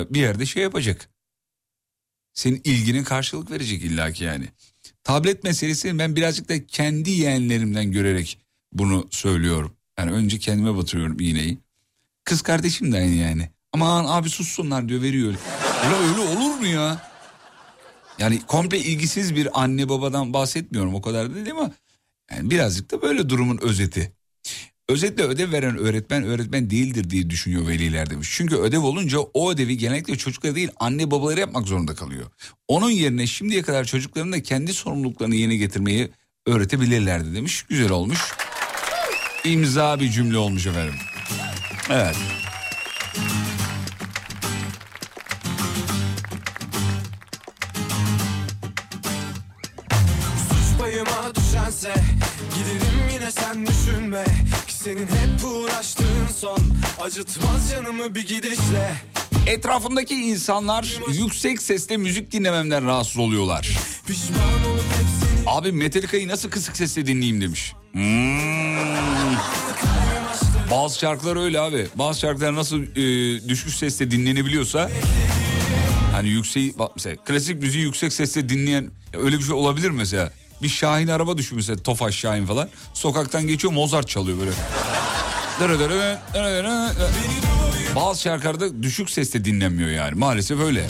bir 0.09 0.19
yerde 0.19 0.45
şey 0.45 0.63
yapacak. 0.63 1.09
Senin 2.33 2.61
ilginin 2.63 3.03
karşılık 3.03 3.51
verecek 3.51 3.83
illaki 3.83 4.23
yani. 4.23 4.47
Tablet 5.03 5.43
meselesi 5.43 5.99
ben 5.99 6.15
birazcık 6.15 6.49
da 6.49 6.65
kendi 6.65 7.11
yeğenlerimden 7.11 7.91
görerek 7.91 8.39
bunu 8.73 9.07
söylüyorum. 9.11 9.75
Yani 9.99 10.11
önce 10.11 10.39
kendime 10.39 10.77
batırıyorum 10.77 11.19
iğneyi. 11.19 11.57
Kız 12.23 12.41
kardeşim 12.41 12.91
de 12.91 12.97
aynı 12.97 13.15
yani. 13.15 13.49
Aman 13.73 14.05
abi 14.07 14.29
sussunlar 14.29 14.89
diyor 14.89 15.01
veriyor. 15.01 15.33
Öyle, 15.85 15.95
öyle 15.95 16.19
olur 16.19 16.55
mu 16.59 16.65
ya? 16.65 17.11
Yani 18.19 18.41
komple 18.47 18.79
ilgisiz 18.79 19.35
bir 19.35 19.61
anne 19.61 19.89
babadan 19.89 20.33
bahsetmiyorum 20.33 20.95
o 20.95 21.01
kadar 21.01 21.31
da 21.31 21.35
değil 21.35 21.51
ama 21.51 21.71
yani 22.31 22.49
birazcık 22.49 22.91
da 22.91 23.01
böyle 23.01 23.29
durumun 23.29 23.59
özeti. 23.61 24.13
Özetle 24.91 25.23
ödev 25.23 25.51
veren 25.51 25.77
öğretmen 25.77 26.23
öğretmen 26.23 26.69
değildir 26.69 27.09
diye 27.09 27.29
düşünüyor 27.29 27.67
veliler 27.67 28.09
demiş. 28.09 28.29
Çünkü 28.31 28.55
ödev 28.55 28.79
olunca 28.79 29.19
o 29.19 29.51
ödevi 29.51 29.77
genellikle 29.77 30.17
çocuklar 30.17 30.55
değil 30.55 30.69
anne 30.79 31.11
babaları 31.11 31.39
yapmak 31.39 31.67
zorunda 31.67 31.95
kalıyor. 31.95 32.25
Onun 32.67 32.89
yerine 32.89 33.27
şimdiye 33.27 33.61
kadar 33.61 33.85
çocukların 33.85 34.31
da 34.31 34.43
kendi 34.43 34.73
sorumluluklarını 34.73 35.35
yerine 35.35 35.55
getirmeyi 35.55 36.09
öğretebilirlerdi 36.45 37.35
demiş. 37.35 37.65
Güzel 37.69 37.91
olmuş. 37.91 38.19
İmza 39.43 39.99
bir 39.99 40.09
cümle 40.09 40.37
olmuş 40.37 40.67
efendim. 40.67 40.95
Evet. 41.89 42.15
Suç 50.49 50.79
payıma 50.79 51.35
düşense 51.35 51.93
Giderim 52.55 53.09
yine 53.13 53.31
sen 53.31 53.67
düşünme 53.67 54.25
senin 54.83 55.07
hep 55.07 55.45
uğraştığın 55.45 56.27
son 56.35 56.59
Acıtmaz 57.01 57.71
canımı 57.71 58.15
bir 58.15 58.27
gidişle 58.27 58.93
Etrafımdaki 59.47 60.15
insanlar 60.15 60.99
yüksek 61.11 61.61
sesle 61.61 61.97
müzik 61.97 62.31
dinlememden 62.31 62.85
rahatsız 62.85 63.17
oluyorlar. 63.17 63.77
Abi 65.47 65.71
Metallica'yı 65.71 66.27
nasıl 66.27 66.49
kısık 66.49 66.77
sesle 66.77 67.05
dinleyeyim 67.05 67.41
demiş. 67.41 67.73
Hmm. 67.91 69.35
Bazı 70.71 70.99
şarkılar 70.99 71.35
öyle 71.43 71.59
abi. 71.59 71.87
Bazı 71.95 72.19
şarkılar 72.19 72.55
nasıl 72.55 72.81
e, 72.81 73.49
düşük 73.49 73.73
sesle 73.73 74.11
dinlenebiliyorsa... 74.11 74.89
Hani 76.11 76.29
yüksek 76.29 76.75
mesela 76.95 77.15
klasik 77.15 77.61
müziği 77.61 77.83
yüksek 77.83 78.13
sesle 78.13 78.49
dinleyen 78.49 78.91
öyle 79.13 79.37
bir 79.37 79.43
şey 79.43 79.53
olabilir 79.53 79.89
mesela. 79.89 80.31
Bir 80.63 80.69
Şahin 80.69 81.07
araba 81.07 81.37
düşün 81.37 81.55
mesela 81.55 81.83
Tofaş 81.83 82.15
Şahin 82.15 82.45
falan. 82.45 82.69
Sokaktan 82.93 83.47
geçiyor 83.47 83.73
Mozart 83.73 84.07
çalıyor 84.07 84.37
böyle. 84.39 84.51
Bazı 87.95 88.21
şarkılarda 88.21 88.83
düşük 88.83 89.09
sesle 89.09 89.45
dinlenmiyor 89.45 89.89
yani 89.89 90.15
maalesef 90.15 90.59
öyle. 90.59 90.85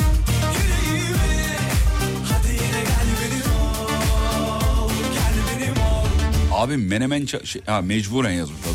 Abi 6.51 6.77
menemen 6.77 7.21
ça- 7.25 7.45
şey, 7.45 7.61
ha, 7.65 7.81
mecburen 7.81 8.31
yazmış 8.31 8.59
tabii. 8.63 8.73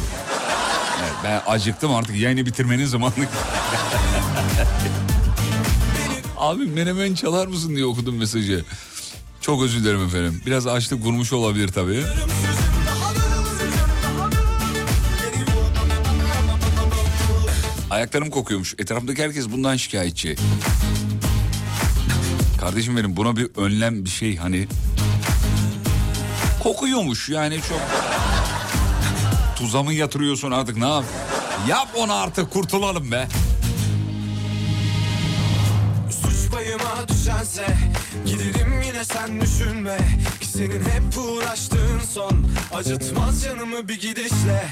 Evet, 1.03 1.13
ben 1.25 1.43
acıktım 1.53 1.95
artık 1.95 2.17
yayını 2.17 2.47
bitirmenin 2.47 2.87
zamanı. 2.87 3.13
Abi 6.39 6.67
menemen 6.67 7.15
çalar 7.15 7.47
mısın 7.47 7.77
diye 7.77 7.85
okudum 7.87 8.17
mesajı. 8.17 8.65
Çok 9.47 9.63
özür 9.63 9.85
dilerim 9.85 10.05
efendim. 10.05 10.43
Biraz 10.47 10.67
açlık 10.67 11.05
vurmuş 11.05 11.33
olabilir 11.33 11.69
tabii. 11.69 12.05
Ayaklarım 17.91 18.31
kokuyormuş. 18.31 18.75
Etrafımdaki 18.79 19.23
herkes 19.23 19.51
bundan 19.51 19.77
şikayetçi. 19.77 20.37
Kardeşim 22.61 22.97
benim 22.97 23.17
buna 23.17 23.37
bir 23.37 23.51
önlem 23.57 24.05
bir 24.05 24.11
şey 24.11 24.37
hani... 24.37 24.69
Kokuyormuş 26.63 27.29
yani 27.29 27.61
çok... 27.69 27.81
Tuza 29.57 29.83
mı 29.83 29.93
yatırıyorsun 29.93 30.51
artık 30.51 30.77
ne 30.77 30.89
yap? 30.89 31.05
Yap 31.69 31.89
onu 31.97 32.15
artık 32.15 32.51
kurtulalım 32.51 33.13
be. 33.13 33.29
Düşense 37.09 37.67
Giderim 38.27 38.83
yine 38.87 39.05
sen 39.05 39.41
düşünme. 39.41 39.99
Ki 40.41 40.47
senin 40.47 40.81
hep 40.81 41.19
uğraştığın 41.19 42.01
son. 42.13 42.47
Acıtmaz 42.75 43.43
canımı 43.43 43.89
bir 43.89 44.01
gidişle. 44.01 44.65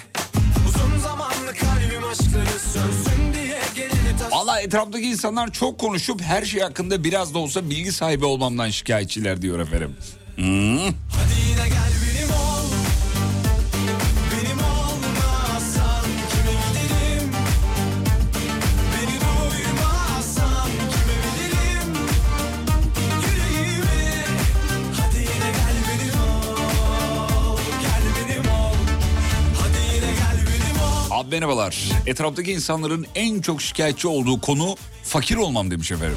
Uzun 0.69 0.99
zamanlı 0.99 1.55
kalbim 1.61 2.05
aşkları 2.11 2.59
sönsün 2.73 3.35
diye 3.35 3.61
gelini 3.75 4.19
taş 4.19 4.33
Valla 4.33 4.61
etraftaki 4.61 5.07
insanlar 5.07 5.53
çok 5.53 5.79
konuşup 5.81 6.23
her 6.23 6.45
şey 6.45 6.61
hakkında 6.61 7.05
biraz 7.05 7.35
da 7.35 7.39
olsa 7.39 7.71
bilgi 7.71 7.93
sahibi 7.93 8.25
olmamdan 8.25 8.71
şikayetçiler 8.71 9.43
diyor 9.43 9.59
efendim. 9.59 9.97
Hmm. 10.37 10.79
Hadi 10.79 11.41
yine 11.51 11.69
gel 11.69 11.94
merhabalar. 31.35 31.85
Etraftaki 32.07 32.53
insanların 32.53 33.07
en 33.15 33.41
çok 33.41 33.63
şikayetçi 33.63 34.09
olduğu 34.09 34.41
konu 34.41 34.77
fakir 35.03 35.37
olmam 35.37 35.71
demiş 35.71 35.93
efendim. 35.93 36.17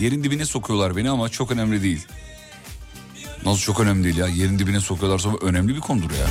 Yerin 0.00 0.24
dibine 0.24 0.44
sokuyorlar 0.44 0.96
beni 0.96 1.10
ama 1.10 1.28
çok 1.28 1.50
önemli 1.50 1.82
değil. 1.82 2.06
Nasıl 3.44 3.60
çok 3.60 3.80
önemli 3.80 4.04
değil 4.04 4.16
ya? 4.16 4.26
Yerin 4.26 4.58
dibine 4.58 4.80
sokuyorlarsa 4.80 5.30
önemli 5.42 5.74
bir 5.74 5.80
konudur 5.80 6.10
ya. 6.10 6.26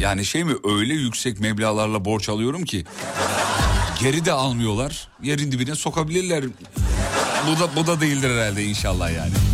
Yani 0.00 0.24
şey 0.24 0.44
mi 0.44 0.52
öyle 0.64 0.94
yüksek 0.94 1.40
meblağlarla 1.40 2.04
borç 2.04 2.28
alıyorum 2.28 2.64
ki 2.64 2.84
geri 4.00 4.24
de 4.24 4.32
almıyorlar. 4.32 5.08
Yerin 5.22 5.52
dibine 5.52 5.74
sokabilirler. 5.74 6.44
Bu 7.46 7.60
da 7.60 7.76
bu 7.76 7.86
da 7.86 8.00
değildir 8.00 8.30
herhalde 8.30 8.64
inşallah 8.64 9.10
yani. 9.16 9.49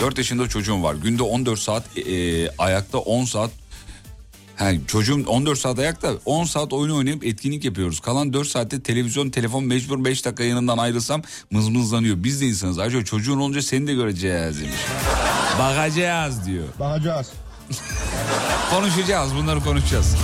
Dört 0.00 0.18
yaşında 0.18 0.48
çocuğum 0.48 0.82
var. 0.82 0.94
Günde 0.94 1.22
14 1.22 1.58
saat 1.58 1.98
e, 1.98 2.50
ayakta 2.50 2.98
10 2.98 3.24
saat 3.24 3.50
He, 4.56 4.80
çocuğum 4.86 5.24
14 5.26 5.58
saat 5.58 5.78
ayakta 5.78 6.12
10 6.24 6.44
saat 6.44 6.72
oyun 6.72 6.96
oynayıp 6.96 7.24
etkinlik 7.24 7.64
yapıyoruz. 7.64 8.00
Kalan 8.00 8.32
4 8.32 8.48
saatte 8.48 8.82
televizyon, 8.82 9.30
telefon 9.30 9.64
mecbur 9.64 10.04
5 10.04 10.24
dakika 10.24 10.44
yanından 10.44 10.78
ayrılsam 10.78 11.22
mızmızlanıyor. 11.50 12.16
Biz 12.24 12.40
de 12.40 12.46
insanız. 12.46 12.78
Ayrıca 12.78 13.04
çocuğun 13.04 13.38
olunca 13.38 13.62
seni 13.62 13.86
de 13.86 13.94
göreceğiz 13.94 14.60
demiş. 14.60 14.80
Bakacağız 15.58 16.46
diyor. 16.46 16.64
Bakacağız. 16.80 17.32
Konuşacağız 18.70 19.34
bunları 19.34 19.60
konuşacağız. 19.60 20.14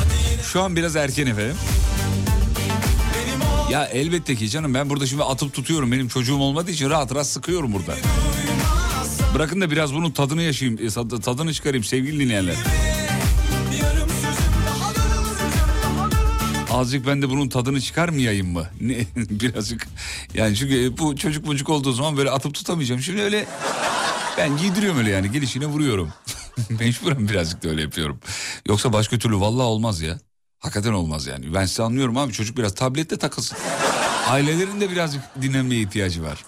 Şu 0.52 0.62
an 0.62 0.76
biraz 0.76 0.96
erken 0.96 1.26
efendim. 1.26 1.56
Ya 3.70 3.84
elbette 3.84 4.36
ki 4.36 4.50
canım 4.50 4.74
ben 4.74 4.90
burada 4.90 5.06
şimdi 5.06 5.22
atıp 5.22 5.54
tutuyorum. 5.54 5.92
Benim 5.92 6.08
çocuğum 6.08 6.38
olmadığı 6.38 6.70
için 6.70 6.90
rahat 6.90 7.14
rahat 7.14 7.26
sıkıyorum 7.26 7.72
burada. 7.72 7.94
Bırakın 9.34 9.60
da 9.60 9.70
biraz 9.70 9.94
bunun 9.94 10.10
tadını 10.10 10.42
yaşayayım, 10.42 10.80
e, 10.86 10.90
tadını 11.20 11.54
çıkarayım 11.54 11.84
sevgili 11.84 12.20
dinleyenler. 12.20 12.54
Azıcık 16.70 17.06
ben 17.06 17.22
de 17.22 17.30
bunun 17.30 17.48
tadını 17.48 17.80
çıkarmayayım 17.80 18.52
mı? 18.52 18.66
Ne, 18.80 19.06
birazcık 19.16 19.86
yani 20.34 20.56
çünkü 20.56 20.98
bu 20.98 21.16
çocuk 21.16 21.46
mucuk 21.46 21.68
olduğu 21.68 21.92
zaman 21.92 22.16
böyle 22.16 22.30
atıp 22.30 22.54
tutamayacağım. 22.54 23.00
Şimdi 23.00 23.22
öyle 23.22 23.46
ben 24.38 24.56
giydiriyorum 24.56 24.98
öyle 24.98 25.10
yani 25.10 25.32
gelişine 25.32 25.66
vuruyorum. 25.66 26.12
Mecburen 26.80 27.28
birazcık 27.28 27.64
da 27.64 27.68
öyle 27.68 27.82
yapıyorum. 27.82 28.20
Yoksa 28.68 28.92
başka 28.92 29.18
türlü 29.18 29.40
vallahi 29.40 29.66
olmaz 29.66 30.00
ya. 30.00 30.18
Hakikaten 30.58 30.92
olmaz 30.92 31.26
yani. 31.26 31.54
Ben 31.54 31.66
size 31.66 31.82
anlıyorum 31.82 32.16
abi 32.16 32.32
çocuk 32.32 32.56
biraz 32.56 32.74
tablette 32.74 33.16
takılsın. 33.16 33.58
Ailelerin 34.28 34.80
de 34.80 34.90
birazcık 34.90 35.22
dinlenmeye 35.42 35.82
ihtiyacı 35.82 36.22
var. 36.22 36.44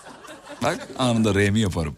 Bak 0.62 0.88
anında 0.98 1.34
R'mi 1.34 1.60
yaparım. 1.60 1.96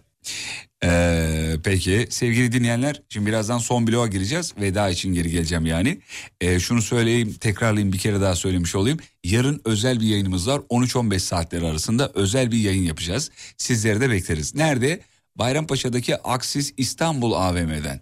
Ee, 0.84 1.54
peki 1.64 2.06
sevgili 2.10 2.52
dinleyenler 2.52 3.02
şimdi 3.08 3.26
birazdan 3.26 3.58
son 3.58 3.86
bloğa 3.86 4.06
gireceğiz. 4.06 4.54
Veda 4.60 4.90
için 4.90 5.14
geri 5.14 5.30
geleceğim 5.30 5.66
yani. 5.66 6.00
Ee, 6.40 6.60
şunu 6.60 6.82
söyleyeyim 6.82 7.34
tekrarlayayım 7.40 7.92
bir 7.92 7.98
kere 7.98 8.20
daha 8.20 8.34
söylemiş 8.34 8.74
olayım. 8.74 8.98
Yarın 9.24 9.60
özel 9.64 10.00
bir 10.00 10.06
yayınımız 10.06 10.48
var 10.48 10.58
13-15 10.58 11.18
saatleri 11.18 11.66
arasında 11.66 12.12
özel 12.14 12.52
bir 12.52 12.58
yayın 12.58 12.82
yapacağız. 12.82 13.30
Sizleri 13.56 14.00
de 14.00 14.10
bekleriz. 14.10 14.54
Nerede? 14.54 15.00
Bayrampaşa'daki 15.36 16.16
Aksis 16.16 16.74
İstanbul 16.76 17.32
AVM'den. 17.32 18.00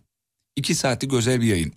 2 0.56 0.74
saatlik 0.74 1.12
özel 1.12 1.40
bir 1.40 1.46
yayın. 1.46 1.72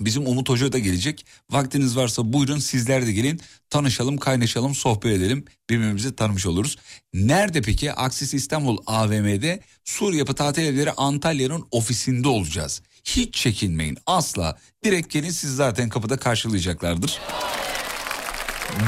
Bizim 0.00 0.26
Umut 0.26 0.48
Hoca 0.48 0.72
da 0.72 0.78
gelecek. 0.78 1.26
Vaktiniz 1.50 1.96
varsa 1.96 2.32
buyurun 2.32 2.58
sizler 2.58 3.06
de 3.06 3.12
gelin. 3.12 3.40
Tanışalım, 3.70 4.16
kaynaşalım, 4.16 4.74
sohbet 4.74 5.16
edelim. 5.16 5.44
Birbirimizi 5.70 6.16
tanımış 6.16 6.46
oluruz. 6.46 6.76
Nerede 7.14 7.62
peki? 7.62 7.92
Aksis 7.92 8.34
İstanbul 8.34 8.78
AVM'de 8.86 9.60
Sur 9.84 10.12
Yapı 10.12 10.34
Tatil 10.34 10.62
Evleri 10.62 10.92
Antalya'nın 10.92 11.64
ofisinde 11.70 12.28
olacağız. 12.28 12.82
Hiç 13.04 13.34
çekinmeyin 13.34 13.98
asla. 14.06 14.58
Direkt 14.84 15.12
gelin 15.12 15.30
siz 15.30 15.56
zaten 15.56 15.88
kapıda 15.88 16.16
karşılayacaklardır. 16.16 17.20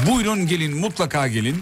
Buyurun 0.07 0.47
gelin 0.47 0.77
mutlaka 0.77 1.27
gelin. 1.27 1.61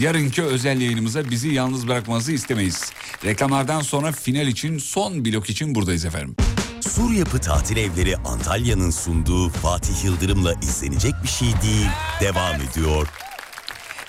Yarınki 0.00 0.42
özel 0.42 0.80
yayınımıza 0.80 1.30
bizi 1.30 1.48
yalnız 1.48 1.88
bırakmanızı 1.88 2.32
istemeyiz. 2.32 2.92
Reklamlardan 3.24 3.80
sonra 3.80 4.12
final 4.12 4.46
için 4.46 4.78
son 4.78 5.24
blok 5.24 5.50
için 5.50 5.74
buradayız 5.74 6.04
efendim. 6.04 6.36
Sur 6.80 7.12
Yapı 7.12 7.38
Tatil 7.38 7.76
Evleri 7.76 8.16
Antalya'nın 8.16 8.90
sunduğu 8.90 9.48
Fatih 9.48 10.04
Yıldırım'la 10.04 10.54
izlenecek 10.54 11.14
bir 11.22 11.28
şey 11.28 11.48
değil 11.48 11.88
devam 12.20 12.56
ediyor. 12.60 13.08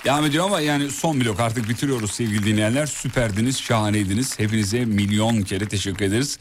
Devam 0.05 0.25
ediyor 0.25 0.45
ama 0.45 0.59
yani 0.61 0.91
son 0.91 1.21
blok 1.21 1.39
artık 1.39 1.69
bitiriyoruz 1.69 2.11
sevgili 2.11 2.45
dinleyenler. 2.45 2.85
Süperdiniz, 2.85 3.61
şahaneydiniz. 3.61 4.39
Hepinize 4.39 4.85
milyon 4.85 5.41
kere 5.41 5.67
teşekkür 5.67 6.05
ederiz. 6.05 6.39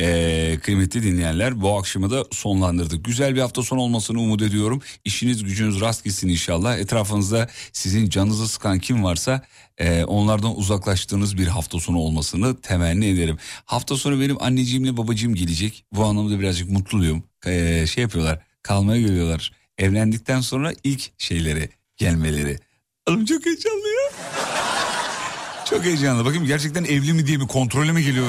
Ee, 0.00 0.58
kıymetli 0.62 1.02
dinleyenler 1.02 1.60
bu 1.60 1.78
akşamı 1.78 2.10
da 2.10 2.24
sonlandırdık. 2.32 3.04
Güzel 3.04 3.34
bir 3.34 3.40
hafta 3.40 3.62
sonu 3.62 3.80
olmasını 3.80 4.20
umut 4.20 4.42
ediyorum. 4.42 4.82
İşiniz 5.04 5.44
gücünüz 5.44 5.80
rast 5.80 6.04
gitsin 6.04 6.28
inşallah. 6.28 6.78
Etrafınızda 6.78 7.48
sizin 7.72 8.08
canınızı 8.08 8.48
sıkan 8.48 8.78
kim 8.78 9.04
varsa 9.04 9.42
e, 9.78 10.04
onlardan 10.04 10.58
uzaklaştığınız 10.58 11.38
bir 11.38 11.46
hafta 11.46 11.80
sonu 11.80 11.98
olmasını 11.98 12.60
temenni 12.60 13.06
ederim. 13.06 13.38
Hafta 13.64 13.96
sonu 13.96 14.20
benim 14.20 14.42
anneciğimle 14.42 14.96
babacığım 14.96 15.34
gelecek. 15.34 15.84
Bu 15.92 16.04
anlamda 16.04 16.40
birazcık 16.40 16.70
mutluyum. 16.70 17.22
Ee, 17.46 17.86
şey 17.86 18.02
yapıyorlar 18.02 18.38
kalmaya 18.62 19.00
geliyorlar. 19.00 19.52
Evlendikten 19.78 20.40
sonra 20.40 20.72
ilk 20.84 21.10
şeyleri 21.18 21.68
gelmeleri. 21.96 22.58
Oğlum 23.08 23.24
çok 23.24 23.46
heyecanlı 23.46 23.88
ya. 23.88 24.12
Çok 25.70 25.84
heyecanlı. 25.84 26.24
Bakayım 26.24 26.46
gerçekten 26.46 26.84
evli 26.84 27.12
mi 27.12 27.26
diye 27.26 27.40
bir 27.40 27.46
kontrole 27.46 27.92
mi 27.92 28.04
geliyor? 28.04 28.26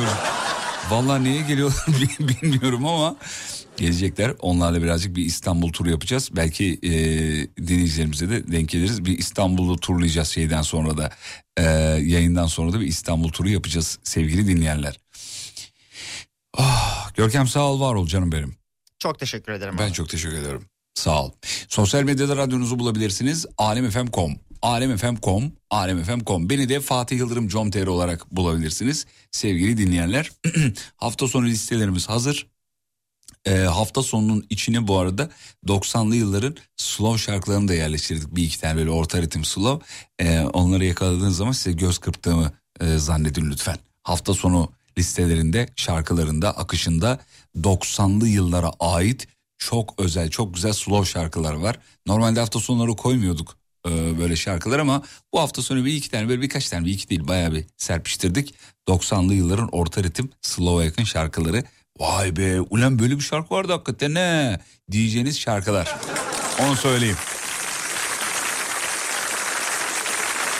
Vallahi 0.89 1.23
neye 1.23 1.41
geliyorlar 1.41 1.85
bilmiyorum 2.19 2.85
ama 2.85 3.15
gelecekler. 3.77 4.33
Onlarla 4.39 4.83
birazcık 4.83 5.15
bir 5.15 5.25
İstanbul 5.25 5.71
turu 5.71 5.89
yapacağız. 5.89 6.29
Belki 6.35 6.79
e, 6.83 6.91
dinleyicilerimize 7.67 8.29
de 8.29 8.51
denk 8.51 8.69
geliriz. 8.69 9.05
Bir 9.05 9.17
İstanbul'u 9.17 9.77
turlayacağız 9.79 10.27
şeyden 10.27 10.61
sonra 10.61 10.97
da. 10.97 11.09
E, 11.57 11.63
yayından 12.03 12.47
sonra 12.47 12.73
da 12.73 12.79
bir 12.79 12.87
İstanbul 12.87 13.29
turu 13.29 13.49
yapacağız 13.49 13.99
sevgili 14.03 14.47
dinleyenler. 14.47 14.99
Ah, 16.57 16.93
Görkem 17.15 17.47
sağ 17.47 17.71
ol 17.71 17.79
var 17.79 17.95
ol 17.95 18.07
canım 18.07 18.31
benim. 18.31 18.55
Çok 18.99 19.19
teşekkür 19.19 19.51
ederim. 19.51 19.75
Ben 19.79 19.91
çok 19.91 20.09
teşekkür 20.09 20.37
ederim. 20.37 20.61
Sağ 20.93 21.23
ol. 21.25 21.31
Sosyal 21.67 22.03
medyada 22.03 22.37
radyonuzu 22.37 22.79
bulabilirsiniz. 22.79 23.45
alemfm.com 23.57 24.35
alemfm.com 24.61 25.51
alemfm.com 25.69 26.49
Beni 26.49 26.69
de 26.69 26.79
Fatih 26.79 27.17
Yıldırım 27.17 27.47
com.tr 27.47 27.87
olarak 27.87 28.31
bulabilirsiniz. 28.31 29.05
Sevgili 29.31 29.77
dinleyenler 29.77 30.31
hafta 30.97 31.27
sonu 31.27 31.45
listelerimiz 31.45 32.09
hazır. 32.09 32.47
Ee, 33.45 33.51
hafta 33.57 34.03
sonunun 34.03 34.45
içine 34.49 34.87
bu 34.87 34.99
arada 34.99 35.29
90'lı 35.67 36.15
yılların 36.15 36.55
slow 36.77 37.17
şarkılarını 37.17 37.67
da 37.67 37.73
yerleştirdik. 37.73 38.35
Bir 38.35 38.43
iki 38.43 38.61
tane 38.61 38.77
böyle 38.77 38.89
orta 38.89 39.21
ritim 39.21 39.45
slow. 39.45 39.85
Ee, 40.19 40.39
onları 40.39 40.85
yakaladığınız 40.85 41.37
zaman 41.37 41.51
size 41.51 41.71
göz 41.71 41.97
kırptığımı 41.97 42.51
e, 42.81 42.97
zannedin 42.97 43.51
lütfen. 43.51 43.77
Hafta 44.03 44.33
sonu 44.33 44.71
listelerinde, 44.97 45.69
şarkılarında, 45.75 46.57
akışında 46.57 47.19
90'lı 47.61 48.27
yıllara 48.27 48.71
ait 48.79 49.27
çok 49.57 49.99
özel, 49.99 50.29
çok 50.29 50.53
güzel 50.53 50.73
slow 50.73 51.11
şarkılar 51.11 51.53
var. 51.53 51.79
Normalde 52.07 52.39
hafta 52.39 52.59
sonları 52.59 52.95
koymuyorduk 52.95 53.57
e, 53.87 54.19
böyle 54.19 54.35
şarkılar 54.35 54.79
ama 54.79 55.03
bu 55.33 55.39
hafta 55.39 55.61
sonu 55.61 55.85
bir 55.85 55.93
iki 55.93 56.11
tane 56.11 56.29
böyle 56.29 56.41
birkaç 56.41 56.69
tane 56.69 56.85
bir 56.85 56.91
iki 56.91 57.09
değil 57.09 57.27
bayağı 57.27 57.53
bir 57.53 57.65
serpiştirdik. 57.77 58.53
90'lı 58.87 59.33
yılların 59.33 59.69
orta 59.71 60.03
ritim 60.03 60.29
slow'a 60.41 60.83
yakın 60.83 61.03
şarkıları. 61.03 61.63
Vay 61.99 62.35
be 62.35 62.61
ulan 62.61 62.99
böyle 62.99 63.15
bir 63.15 63.23
şarkı 63.23 63.55
vardı 63.55 63.71
hakikaten 63.71 64.13
ne 64.13 64.59
diyeceğiniz 64.91 65.39
şarkılar. 65.39 65.95
Onu 66.59 66.75
söyleyeyim. 66.75 67.17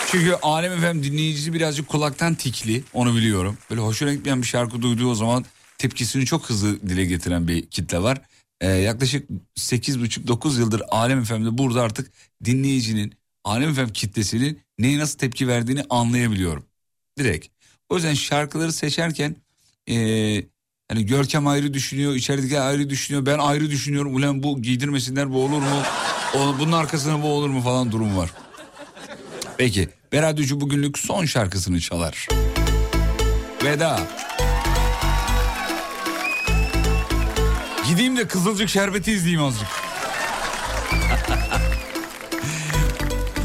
Çünkü 0.07 0.33
Alem 0.41 0.71
Efem 0.71 1.03
dinleyicisi 1.03 1.53
birazcık 1.53 1.87
kulaktan 1.87 2.35
tikli 2.35 2.83
onu 2.93 3.15
biliyorum. 3.15 3.57
Böyle 3.69 3.81
hoşuna 3.81 4.13
gitmeyen 4.13 4.41
bir 4.41 4.47
şarkı 4.47 4.81
duyduğu 4.81 5.11
o 5.11 5.15
zaman 5.15 5.45
tepkisini 5.77 6.25
çok 6.25 6.49
hızlı 6.49 6.81
dile 6.81 7.05
getiren 7.05 7.47
bir 7.47 7.65
kitle 7.65 8.03
var. 8.03 8.21
Ee, 8.61 8.67
yaklaşık 8.67 9.29
8,5-9 9.57 10.59
yıldır 10.59 10.81
Alem 10.89 11.19
Efem'de 11.19 11.57
burada 11.57 11.81
artık 11.81 12.11
dinleyicinin, 12.45 13.13
Alem 13.43 13.69
Efem 13.69 13.89
kitlesinin 13.89 14.59
neye 14.79 14.99
nasıl 14.99 15.17
tepki 15.19 15.47
verdiğini 15.47 15.83
anlayabiliyorum. 15.89 16.65
Direkt. 17.17 17.47
O 17.89 17.95
yüzden 17.95 18.13
şarkıları 18.13 18.73
seçerken 18.73 19.35
ee, 19.89 20.43
hani 20.93 21.05
Görkem 21.05 21.47
ayrı 21.47 21.73
düşünüyor, 21.73 22.15
içerideki 22.15 22.59
ayrı 22.59 22.89
düşünüyor, 22.89 23.25
ben 23.25 23.39
ayrı 23.39 23.69
düşünüyorum. 23.69 24.15
Ulan 24.15 24.43
bu 24.43 24.61
giydirmesinler 24.61 25.33
bu 25.33 25.43
olur 25.43 25.59
mu? 25.59 25.81
O, 26.35 26.59
bunun 26.59 26.71
arkasına 26.71 27.23
bu 27.23 27.27
olur 27.27 27.49
mu 27.49 27.61
falan 27.61 27.91
durum 27.91 28.17
var. 28.17 28.29
Peki 29.57 29.89
Beradyocu 30.11 30.61
bugünlük 30.61 30.99
son 30.99 31.25
şarkısını 31.25 31.79
çalar. 31.79 32.27
Veda. 33.63 33.99
Gideyim 37.89 38.17
de 38.17 38.27
Kızılcık 38.27 38.69
Şerbeti 38.69 39.11
izleyeyim 39.11 39.43
azıcık. 39.43 39.67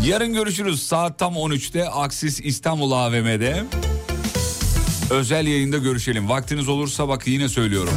Yarın 0.04 0.32
görüşürüz 0.32 0.82
saat 0.82 1.18
tam 1.18 1.34
13'te 1.34 1.88
Aksis 1.88 2.40
İstanbul 2.40 2.92
AVM'de. 2.92 3.64
Özel 5.10 5.46
yayında 5.46 5.78
görüşelim. 5.78 6.28
Vaktiniz 6.28 6.68
olursa 6.68 7.08
bak 7.08 7.26
yine 7.26 7.48
söylüyorum. 7.48 7.94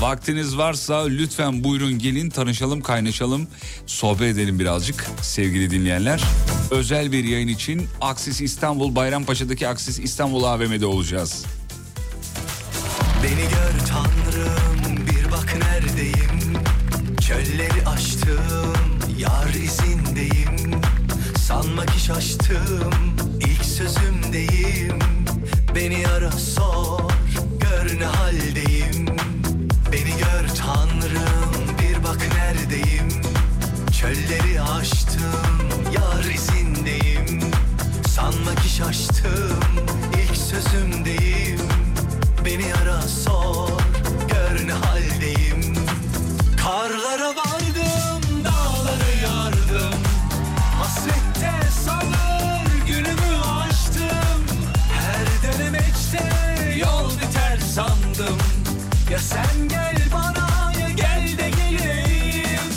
Vaktiniz 0.00 0.56
varsa 0.58 1.04
lütfen 1.06 1.64
buyurun 1.64 1.98
gelin 1.98 2.30
tanışalım 2.30 2.80
kaynaşalım 2.80 3.46
sohbet 3.86 4.28
edelim 4.36 4.58
birazcık 4.58 5.06
sevgili 5.22 5.70
dinleyenler. 5.70 6.22
Özel 6.70 7.12
bir 7.12 7.24
yayın 7.24 7.48
için 7.48 7.86
Aksis 8.00 8.40
İstanbul 8.40 8.96
Bayrampaşa'daki 8.96 9.68
Aksis 9.68 9.98
İstanbul 9.98 10.44
AVM'de 10.44 10.86
olacağız. 10.86 11.44
Beni 13.22 13.42
gör 13.42 13.86
tanrım 13.88 15.06
bir 15.06 15.30
bak 15.32 15.56
neredeyim 15.62 16.54
Çölleri 17.28 17.86
aştım 17.86 18.74
yar 19.18 19.54
izindeyim 19.54 20.80
Sanma 21.46 21.86
ki 21.86 22.00
şaştım 22.00 22.94
ilk 23.40 23.64
sözümdeyim 23.64 24.98
Beni 25.74 26.06
ara 26.08 26.30
sor. 26.30 27.00
Gör 27.60 28.00
ne 28.00 28.04
haldeyim. 28.04 29.06
Beni 29.92 30.10
gör 30.10 30.48
tanrım. 30.56 31.78
Bir 31.78 32.04
bak 32.04 32.18
neredeyim? 32.34 33.08
Çölleri 34.00 34.62
aştım. 34.62 35.58
Yar 35.94 36.24
izindeyim. 36.34 37.40
Sanma 38.08 38.54
ki 38.54 38.68
şaştım. 38.68 39.60
İlk 40.22 40.36
sözümdeyim. 40.36 41.60
Beni 42.44 42.74
ara 42.74 43.02
sor 43.02 43.79
sandım 58.20 58.38
Ya 59.10 59.18
sen 59.18 59.68
gel 59.68 59.96
bana 60.12 60.72
ya 60.80 60.88
gel 60.88 61.38
de 61.38 61.50
geleyim. 61.50 62.70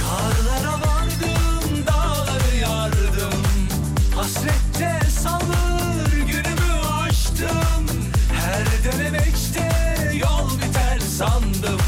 Karlara 0.00 0.72
vardım 0.72 1.86
dağları 1.86 2.56
yardım. 2.56 3.42
Hasrette 4.16 5.10
salır 5.10 6.12
günümü 6.12 6.82
açtım 7.02 7.86
Her 8.34 8.92
denemekte 8.92 9.70
yol 10.14 10.58
biter 10.58 11.00
sandım. 11.18 11.80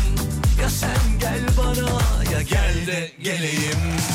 Ya 0.63 0.71
sen 0.71 1.19
gel 1.21 1.43
bana 1.59 1.91
ya 2.33 2.43
gel 2.43 2.87
de 2.87 3.11
geleyim 3.23 4.12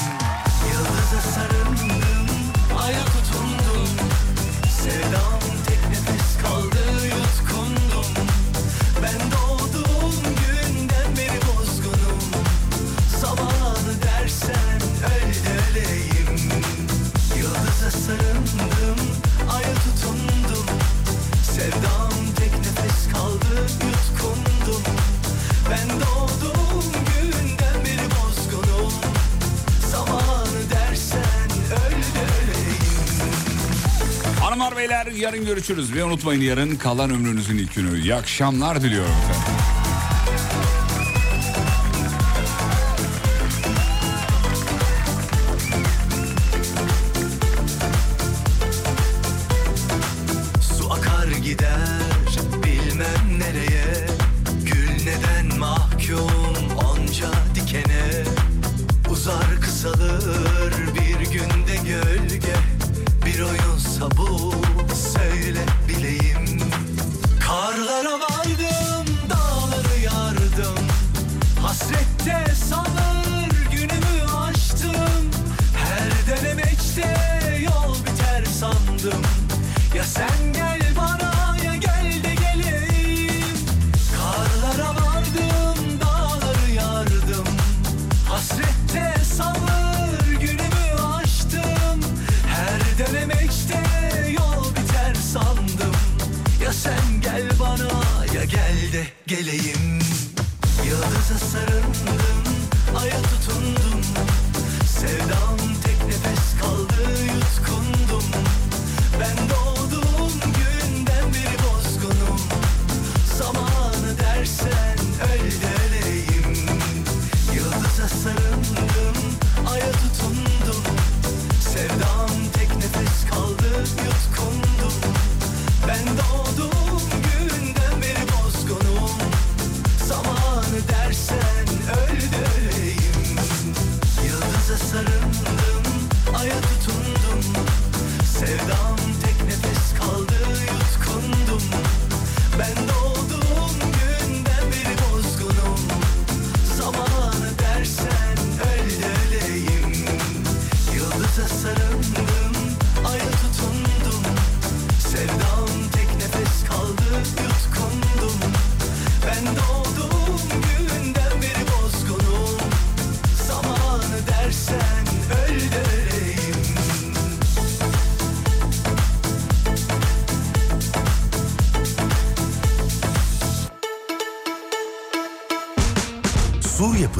yarın 35.28 35.46
görüşürüz 35.46 35.96
ve 35.96 36.04
unutmayın 36.04 36.42
yarın 36.42 36.76
kalan 36.76 37.10
ömrünüzün 37.10 37.58
ilk 37.58 37.76
günü. 37.76 38.00
İyi 38.00 38.16
akşamlar 38.16 38.82
diliyorum 38.82 39.12
efendim. 39.12 39.77